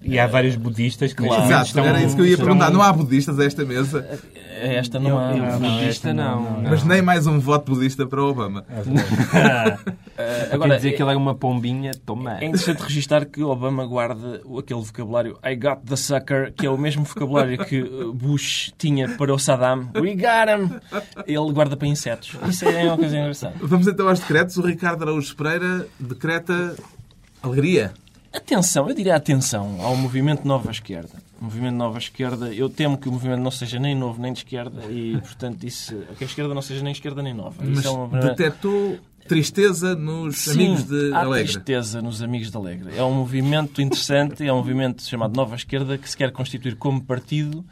E 0.02 0.18
há 0.18 0.26
vários 0.26 0.56
budistas 0.56 1.14
que 1.14 1.24
Claro. 1.24 1.44
Exato, 1.46 1.66
estão, 1.68 1.86
era 1.86 2.02
isso 2.02 2.16
que 2.16 2.22
eu 2.22 2.26
ia 2.26 2.32
estão- 2.32 2.46
perguntar. 2.48 2.72
Não 2.72 2.82
há 2.82 2.92
budistas 2.92 3.40
a 3.40 3.46
esta 3.46 3.64
mesa, 3.64 4.20
Esta 4.62 5.00
não 5.00 5.18
há. 5.18 5.32
Eu- 5.38 5.44
eu- 5.46 5.60
Não, 5.60 5.76
esta 5.80 5.86
esta 5.90 6.14
não. 6.14 6.62
mas 6.64 6.84
nem 6.84 7.02
mais 7.02 7.28
um 7.28 7.40
voto 7.40 7.72
budista 7.74 8.06
para 8.08 8.22
Obama. 8.24 8.66
Eh, 10.18 10.50
Agora, 10.52 10.76
dizer 10.76 10.94
que 10.94 11.02
ele 11.04 11.12
é 11.12 11.16
uma 11.16 11.36
pombinha, 11.36 11.92
toma. 12.06 12.40
É 12.40 12.46
interessante 12.46 12.82
registrar 12.82 13.26
que 13.26 13.42
Obama 13.44 13.86
guarda 13.86 14.42
aquele 14.58 14.82
vocabulário 14.82 15.38
I 15.46 15.56
got 15.56 15.80
the 15.86 15.96
sucker, 15.96 16.52
que 16.54 16.66
é 16.66 16.70
o 16.70 16.78
mesmo 16.78 17.04
vocabulário 17.04 17.64
que 17.66 17.82
uh, 17.82 18.12
Bush 18.14 18.72
tinha 18.78 19.08
para 19.10 19.34
o 19.34 19.40
Saddam. 19.40 19.90
We 19.96 20.16
got 20.16 20.50
him! 20.50 20.80
Ele 21.26 21.52
guarda 21.54 21.78
para 21.78 21.88
insetos. 21.88 22.36
Isso 22.50 22.66
é 22.66 22.84
uma 22.86 22.98
coisa 22.98 23.18
engraçada. 23.18 23.54
Vamos 23.62 23.88
então 23.88 24.08
aos 24.10 24.20
decretos. 24.20 24.58
O 24.58 24.62
Ricardo 24.80 25.04
Araújo 25.04 25.36
Pereira 25.36 25.86
decreta 26.00 26.74
alegria. 27.44 27.92
Atenção, 28.32 28.88
eu 28.88 28.96
diria 28.96 29.14
atenção 29.14 29.76
ao 29.82 29.94
movimento 29.94 30.48
Nova 30.48 30.72
Esquerda. 30.72 31.22
O 31.42 31.44
movimento 31.44 31.76
Nova 31.76 31.98
Esquerda, 31.98 32.54
eu 32.54 32.70
temo 32.70 32.98
que 32.98 33.10
o 33.10 33.12
movimento 33.12 33.42
não 33.42 33.52
seja 33.52 33.78
nem 33.78 33.94
novo 33.94 34.22
nem 34.22 34.32
de 34.32 34.40
esquerda 34.40 34.86
e, 34.90 35.18
portanto, 35.20 35.66
isso, 35.66 35.98
que 36.18 36.24
a 36.24 36.28
esquerda 36.28 36.54
não 36.54 36.62
seja 36.62 36.82
nem 36.82 36.94
esquerda 36.94 37.22
nem 37.22 37.34
nova. 37.34 37.62
Mas 37.62 37.86
é 37.86 37.90
primeira- 37.92 38.30
detectou 38.30 38.98
tristeza 39.28 39.96
nos 39.96 40.38
Sim, 40.38 40.52
amigos 40.52 40.84
de 40.86 41.12
há 41.14 41.20
Alegre. 41.20 41.52
tristeza 41.52 42.02
nos 42.02 42.22
Amigos 42.22 42.50
de 42.50 42.56
Alegre. 42.56 42.96
É 42.96 43.04
um 43.04 43.14
movimento 43.14 43.82
interessante, 43.82 44.48
é 44.48 44.54
um 44.54 44.58
movimento 44.58 45.04
chamado 45.04 45.36
Nova 45.36 45.58
Esquerda 45.58 45.98
que 45.98 46.10
se 46.10 46.16
quer 46.16 46.32
constituir 46.32 46.78
como 46.78 47.02
partido 47.04 47.66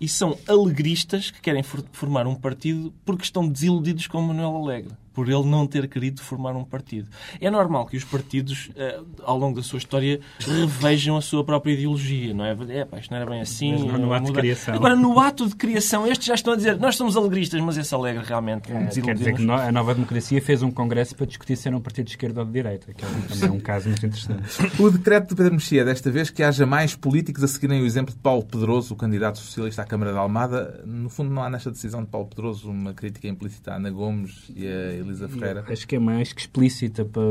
e 0.00 0.08
são 0.08 0.38
alegristas 0.48 1.30
que 1.30 1.42
querem 1.42 1.62
for- 1.62 1.84
formar 1.92 2.26
um 2.26 2.34
partido 2.34 2.90
porque 3.04 3.24
estão 3.24 3.46
desiludidos 3.46 4.06
com 4.06 4.22
Manuel 4.22 4.56
Alegre, 4.56 4.92
por 5.18 5.28
ele 5.28 5.44
não 5.46 5.66
ter 5.66 5.88
querido 5.88 6.22
formar 6.22 6.54
um 6.54 6.62
partido. 6.62 7.08
É 7.40 7.50
normal 7.50 7.86
que 7.86 7.96
os 7.96 8.04
partidos, 8.04 8.70
eh, 8.76 9.00
ao 9.24 9.36
longo 9.36 9.56
da 9.56 9.64
sua 9.64 9.78
história, 9.78 10.20
revejam 10.38 11.16
a 11.16 11.20
sua 11.20 11.42
própria 11.42 11.72
ideologia, 11.72 12.32
não 12.32 12.44
é? 12.44 12.56
É, 12.68 12.84
pá, 12.84 12.98
isto 13.00 13.10
não 13.10 13.16
era 13.20 13.28
bem 13.28 13.40
assim. 13.40 13.72
Mas 13.72 13.98
não 13.98 13.98
no 14.06 14.12
ato 14.12 14.26
de 14.26 14.32
criação. 14.32 14.74
Agora, 14.76 14.94
no 14.94 15.18
ato 15.18 15.48
de 15.48 15.56
criação, 15.56 16.06
estes 16.06 16.28
já 16.28 16.34
estão 16.36 16.52
a 16.52 16.56
dizer 16.56 16.78
nós 16.78 16.94
somos 16.94 17.16
alegristas, 17.16 17.60
mas 17.60 17.76
esse 17.76 17.92
Alegre 17.92 18.22
realmente 18.24 18.70
É, 18.70 18.86
Quer 18.86 19.14
dizer 19.16 19.34
que 19.34 19.50
a 19.50 19.72
Nova 19.72 19.92
Democracia 19.92 20.40
fez 20.40 20.62
um 20.62 20.70
congresso 20.70 21.16
para 21.16 21.26
discutir 21.26 21.56
se 21.56 21.66
era 21.66 21.76
um 21.76 21.80
partido 21.80 22.04
de 22.04 22.12
esquerda 22.12 22.38
ou 22.42 22.46
de 22.46 22.52
direita, 22.52 22.92
que 22.94 23.04
é 23.04 23.08
um- 23.08 23.22
também 23.22 23.50
um 23.50 23.60
caso 23.60 23.88
muito 23.88 24.06
interessante. 24.06 24.80
O 24.80 24.88
decreto 24.88 25.30
de 25.30 25.34
Pedro 25.34 25.54
Mexia, 25.54 25.84
desta 25.84 26.12
vez, 26.12 26.30
que 26.30 26.44
haja 26.44 26.64
mais 26.64 26.94
políticos 26.94 27.42
a 27.42 27.48
seguirem 27.48 27.82
o 27.82 27.86
exemplo 27.86 28.14
de 28.14 28.20
Paulo 28.20 28.44
Pedroso, 28.44 28.94
o 28.94 28.96
candidato 28.96 29.38
socialista 29.38 29.82
à 29.82 29.84
Câmara 29.84 30.12
de 30.12 30.18
Almada. 30.18 30.80
No 30.86 31.08
fundo, 31.08 31.30
não 31.32 31.42
há 31.42 31.50
nesta 31.50 31.72
decisão 31.72 32.02
de 32.04 32.06
Paulo 32.08 32.28
Pedroso 32.28 32.70
uma 32.70 32.94
crítica 32.94 33.26
implícita 33.26 33.72
à 33.72 33.76
Ana 33.76 33.90
Gomes 33.90 34.44
e 34.54 34.66
a 34.66 35.02
Elisa 35.08 35.28
Ferreira. 35.28 35.64
Acho 35.68 35.86
que 35.86 35.96
é 35.96 35.98
mais 35.98 36.32
que 36.32 36.40
explícita 36.42 37.04
para 37.04 37.22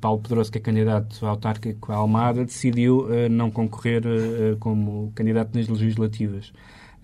Paulo 0.00 0.20
Pedroso, 0.20 0.50
que 0.52 0.58
é 0.58 0.60
candidato 0.60 1.24
autárquico 1.26 1.92
à 1.92 1.96
Almada, 1.96 2.44
decidiu 2.44 3.12
eh, 3.12 3.28
não 3.28 3.50
concorrer 3.50 4.02
eh, 4.06 4.56
como 4.60 5.12
candidato 5.14 5.56
nas 5.56 5.68
legislativas. 5.68 6.52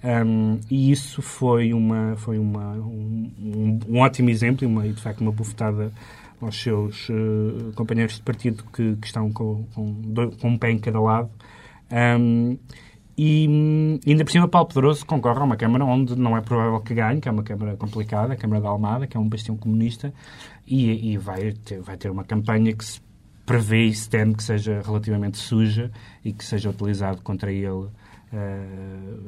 Um, 0.04 0.60
e 0.70 0.92
isso 0.92 1.22
foi, 1.22 1.72
uma, 1.72 2.14
foi 2.16 2.38
uma, 2.38 2.72
um, 2.74 3.80
um- 3.90 3.98
ótimo 3.98 4.30
exemplo 4.30 4.62
e, 4.64 4.66
uma, 4.66 4.86
e, 4.86 4.92
de 4.92 5.00
facto, 5.00 5.20
uma 5.22 5.32
bufetada 5.32 5.90
aos 6.40 6.60
seus 6.62 7.08
eh, 7.10 7.72
companheiros 7.74 8.16
de 8.16 8.22
partido 8.22 8.62
que, 8.72 8.94
que 8.96 9.06
estão 9.06 9.32
com, 9.32 9.64
com, 9.74 10.30
com 10.40 10.48
um 10.50 10.58
pé 10.58 10.70
em 10.70 10.78
cada 10.78 11.00
lado. 11.00 11.30
Um, 11.90 12.58
e 13.18 14.00
ainda 14.06 14.24
por 14.24 14.30
cima, 14.30 14.46
Paulo 14.46 14.68
Pedroso 14.68 15.06
concorre 15.06 15.40
a 15.40 15.44
uma 15.44 15.56
Câmara 15.56 15.84
onde 15.84 16.16
não 16.16 16.36
é 16.36 16.40
provável 16.40 16.80
que 16.80 16.94
ganhe, 16.94 17.20
que 17.20 17.28
é 17.28 17.32
uma 17.32 17.42
Câmara 17.42 17.76
complicada, 17.76 18.34
a 18.34 18.36
Câmara 18.36 18.60
da 18.60 18.68
Almada, 18.68 19.06
que 19.06 19.16
é 19.16 19.20
um 19.20 19.28
bastião 19.28 19.56
comunista, 19.56 20.12
e, 20.66 21.12
e 21.12 21.16
vai, 21.16 21.52
ter, 21.52 21.80
vai 21.80 21.96
ter 21.96 22.10
uma 22.10 22.24
campanha 22.24 22.74
que 22.74 22.84
se 22.84 23.00
prevê 23.46 23.86
e 23.86 23.94
se 23.94 24.10
teme 24.10 24.34
que 24.34 24.42
seja 24.42 24.82
relativamente 24.84 25.38
suja 25.38 25.90
e 26.24 26.32
que 26.32 26.44
seja 26.44 26.68
utilizado 26.68 27.22
contra 27.22 27.50
ele 27.52 27.88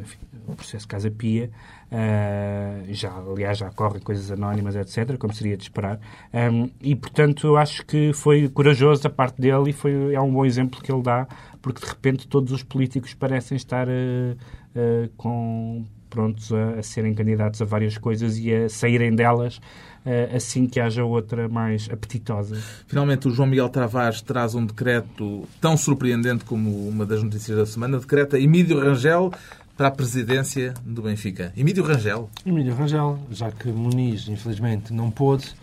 enfim, 0.01 0.19
o 0.47 0.55
processo 0.55 0.87
Casa 0.87 1.11
Pia. 1.11 1.51
Uh, 1.91 2.93
já, 2.93 3.13
aliás, 3.13 3.59
já 3.59 3.71
correm 3.71 4.01
coisas 4.01 4.31
anónimas, 4.31 4.77
etc., 4.77 5.17
como 5.17 5.33
seria 5.33 5.57
de 5.57 5.63
esperar. 5.65 5.99
Um, 6.33 6.71
e, 6.81 6.95
portanto, 6.95 7.57
acho 7.57 7.85
que 7.85 8.13
foi 8.13 8.49
corajoso 8.49 9.07
a 9.07 9.11
parte 9.11 9.41
dele 9.41 9.71
e 9.71 9.73
foi, 9.73 10.15
é 10.15 10.21
um 10.21 10.33
bom 10.33 10.45
exemplo 10.45 10.81
que 10.83 10.93
ele 10.93 11.03
dá, 11.03 11.27
porque 11.63 11.81
de 11.81 11.87
repente 11.87 12.29
todos 12.29 12.53
os 12.53 12.63
políticos 12.63 13.15
parecem 13.15 13.57
estar 13.57 13.89
uh, 13.89 15.09
com, 15.17 15.85
prontos 16.09 16.53
a, 16.53 16.79
a, 16.79 16.83
serem 16.83 17.15
candidatos 17.15 17.61
a 17.63 17.65
várias 17.65 17.97
coisas 17.97 18.39
e 18.39 18.55
a 18.55 18.69
saírem 18.69 19.15
delas 19.15 19.61
assim 20.35 20.67
que 20.67 20.81
haja 20.81 21.05
outra 21.05 21.49
mais 21.49 21.89
apetitosa. 21.91 22.57
Finalmente, 22.87 23.29
o 23.29 23.31
João 23.31 23.49
Miguel 23.49 23.69
Tavares 23.69 24.23
traz 24.23 24.55
um 24.55 24.65
decreto 24.65 25.47
tão 25.61 25.77
surpreendente 25.77 26.45
como 26.45 26.89
uma 26.89 27.05
das 27.05 27.23
notícias 27.23 27.57
da 27.57 27.67
semana. 27.67 27.99
Decreta 27.99 28.39
Emílio 28.39 28.81
Rangel 28.81 29.31
para 29.77 29.89
a 29.89 29.91
presidência 29.93 30.75
do 30.85 31.03
Benfica. 31.03 31.53
Emílio 31.57 31.85
Rangel. 31.85 32.29
Emílio 32.45 32.75
Rangel, 32.75 33.19
já 33.31 33.51
que 33.53 33.69
Muniz, 33.69 34.29
infelizmente, 34.29 34.93
não 34.93 35.09
pôde. 35.09 35.55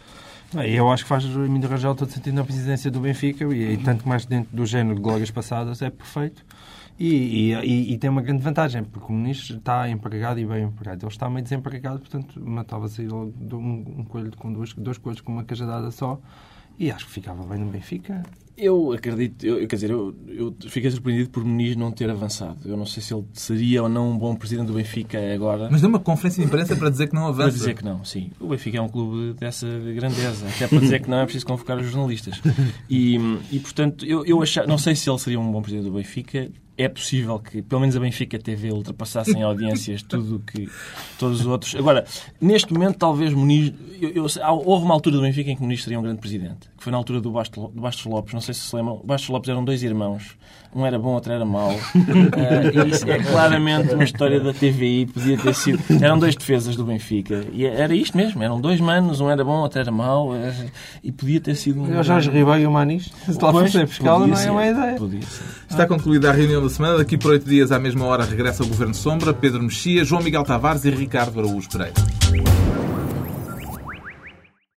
Eu 0.53 0.89
acho 0.89 1.03
que 1.03 1.09
faz 1.09 1.25
o 1.25 1.43
Emílio 1.43 1.67
Rangel 1.67 1.93
todo 1.95 2.09
sentido 2.09 2.35
na 2.35 2.43
presidência 2.45 2.89
do 2.89 3.01
Benfica 3.01 3.43
e, 3.53 3.73
e 3.73 3.77
tanto 3.77 4.07
mais 4.07 4.25
dentro 4.25 4.55
do 4.55 4.65
género 4.65 4.95
de 4.95 5.01
glórias 5.01 5.29
passadas 5.29 5.81
é 5.81 5.89
perfeito. 5.89 6.45
E, 6.97 7.51
e, 7.53 7.93
e, 7.93 7.97
tem 7.97 8.09
uma 8.09 8.21
grande 8.21 8.41
vantagem, 8.41 8.83
porque 8.85 9.11
o 9.11 9.15
ministro 9.15 9.57
está 9.57 9.89
empregado 9.89 10.39
e 10.39 10.45
bem 10.45 10.63
empregado. 10.63 11.03
Ele 11.03 11.11
está 11.11 11.29
meio 11.29 11.43
desempregado, 11.43 11.99
portanto, 11.99 12.39
matava-se 12.39 13.05
um, 13.07 13.33
um 13.51 14.05
coelho 14.05 14.31
com 14.37 14.51
duas, 14.51 14.73
dois 14.73 14.97
coelhos 14.97 15.19
com 15.19 15.33
uma 15.33 15.43
cajadada 15.43 15.91
só. 15.91 16.19
E 16.79 16.89
acho 16.89 17.05
que 17.05 17.11
ficava 17.11 17.45
bem 17.45 17.59
no 17.59 17.69
Benfica. 17.69 18.23
Eu 18.57 18.93
acredito, 18.93 19.45
eu, 19.45 19.67
quer 19.67 19.75
dizer, 19.75 19.89
eu, 19.89 20.15
eu 20.27 20.55
fiquei 20.67 20.89
surpreendido 20.89 21.29
por 21.29 21.43
Muniz 21.43 21.75
não 21.75 21.91
ter 21.91 22.09
avançado. 22.09 22.57
Eu 22.65 22.77
não 22.77 22.85
sei 22.85 23.03
se 23.03 23.13
ele 23.13 23.25
seria 23.33 23.83
ou 23.83 23.89
não 23.89 24.11
um 24.11 24.17
bom 24.17 24.33
presidente 24.35 24.67
do 24.67 24.73
Benfica 24.73 25.19
agora. 25.33 25.67
Mas 25.69 25.81
deu 25.81 25.89
uma 25.89 25.99
conferência 25.99 26.41
de 26.41 26.47
imprensa 26.47 26.75
para 26.75 26.89
dizer 26.89 27.07
que 27.07 27.15
não 27.15 27.27
avança. 27.27 27.49
Para 27.49 27.57
dizer 27.57 27.73
que 27.73 27.83
não, 27.83 28.03
sim. 28.05 28.31
O 28.39 28.47
Benfica 28.47 28.77
é 28.77 28.81
um 28.81 28.87
clube 28.87 29.33
dessa 29.33 29.67
grandeza. 29.67 30.47
Até 30.47 30.67
para 30.67 30.79
dizer 30.79 31.01
que 31.01 31.09
não 31.09 31.17
é 31.17 31.23
preciso 31.23 31.45
convocar 31.45 31.77
os 31.77 31.87
jornalistas. 31.87 32.41
E, 32.89 33.17
e 33.51 33.59
portanto, 33.59 34.05
eu, 34.05 34.25
eu 34.25 34.41
achar, 34.41 34.67
não 34.67 34.77
sei 34.77 34.95
se 34.95 35.09
ele 35.09 35.19
seria 35.19 35.39
um 35.39 35.51
bom 35.51 35.61
presidente 35.61 35.85
do 35.85 35.91
Benfica 35.91 36.49
é 36.77 36.89
possível 36.89 37.39
que, 37.39 37.61
pelo 37.61 37.81
menos 37.81 37.95
a 37.95 37.99
Benfica 37.99 38.37
TV, 38.37 38.71
ultrapassasse 38.71 39.31
em 39.31 39.43
audiências 39.43 40.01
tudo 40.01 40.37
o 40.37 40.39
que 40.39 40.69
todos 41.17 41.41
os 41.41 41.47
outros. 41.47 41.75
Agora, 41.75 42.05
neste 42.39 42.73
momento, 42.73 42.97
talvez 42.97 43.33
Muniz. 43.33 43.73
Eu, 44.01 44.09
eu, 44.09 44.25
houve 44.65 44.83
uma 44.83 44.93
altura 44.93 45.15
do 45.15 45.21
Benfica 45.21 45.51
em 45.51 45.55
que 45.55 45.61
Muniz 45.61 45.83
seria 45.83 45.97
um 45.97 46.03
grande 46.03 46.19
presidente, 46.19 46.69
foi 46.85 46.91
na 46.91 46.99
altura 46.99 47.19
do 47.19 47.31
Bastos, 47.31 47.71
do 47.73 47.81
Bastos 47.81 48.05
Lopes. 48.05 48.33
Não 48.33 48.41
sei 48.41 48.53
se 48.53 48.61
se 48.61 48.75
lembram. 48.75 49.01
Bastos 49.03 49.29
Lopes 49.29 49.49
eram 49.49 49.65
dois 49.65 49.81
irmãos. 49.81 50.37
Um 50.73 50.85
era 50.85 50.99
bom, 50.99 51.13
outro 51.13 51.33
era 51.33 51.43
mau. 51.43 51.71
Uh, 51.71 52.85
isso 52.87 53.09
é 53.09 53.17
claramente 53.17 53.95
uma 53.95 54.03
história 54.03 54.39
da 54.39 54.53
TVI. 54.53 55.07
Podia 55.07 55.35
ter 55.35 55.55
sido. 55.55 55.81
Eram 55.99 56.19
dois 56.19 56.35
defesas 56.35 56.75
do 56.75 56.85
Benfica. 56.85 57.43
E 57.51 57.65
era 57.65 57.95
isto 57.95 58.15
mesmo. 58.15 58.43
Eram 58.43 58.61
dois 58.61 58.79
manos. 58.79 59.19
Um 59.19 59.31
era 59.31 59.43
bom, 59.43 59.61
outro 59.61 59.79
era 59.79 59.91
mau. 59.91 60.35
Eh, 60.35 60.67
e 61.03 61.11
podia 61.11 61.41
ter 61.41 61.55
sido. 61.55 61.81
Um... 61.81 61.87
Eu 61.87 62.03
já 62.03 62.19
Ribeiro 62.19 62.59
e 62.59 62.67
o 62.67 62.71
Manis. 62.71 63.11
Se 63.25 63.41
lá 63.41 63.51
fosse 63.51 63.77
a 63.79 63.87
pescar, 63.87 64.19
não 64.19 64.37
é 64.37 64.51
uma 64.51 64.67
ideia. 64.67 64.97
Está 65.67 65.87
concluída 65.87 66.29
a 66.29 66.33
reunião 66.33 66.61
da 66.61 66.69
semana. 66.69 66.97
Daqui 66.99 67.17
por 67.17 67.31
oito 67.31 67.49
dias, 67.49 67.71
à 67.71 67.79
mesma 67.79 68.05
hora, 68.05 68.23
regressa 68.23 68.63
o 68.63 68.67
Governo 68.67 68.93
Sombra, 68.93 69.33
Pedro 69.33 69.63
Mexia, 69.63 70.05
João 70.05 70.21
Miguel 70.21 70.43
Tavares 70.43 70.85
e 70.85 70.91
Ricardo 70.91 71.39
Araújo 71.39 71.67
Pereira. 71.67 71.93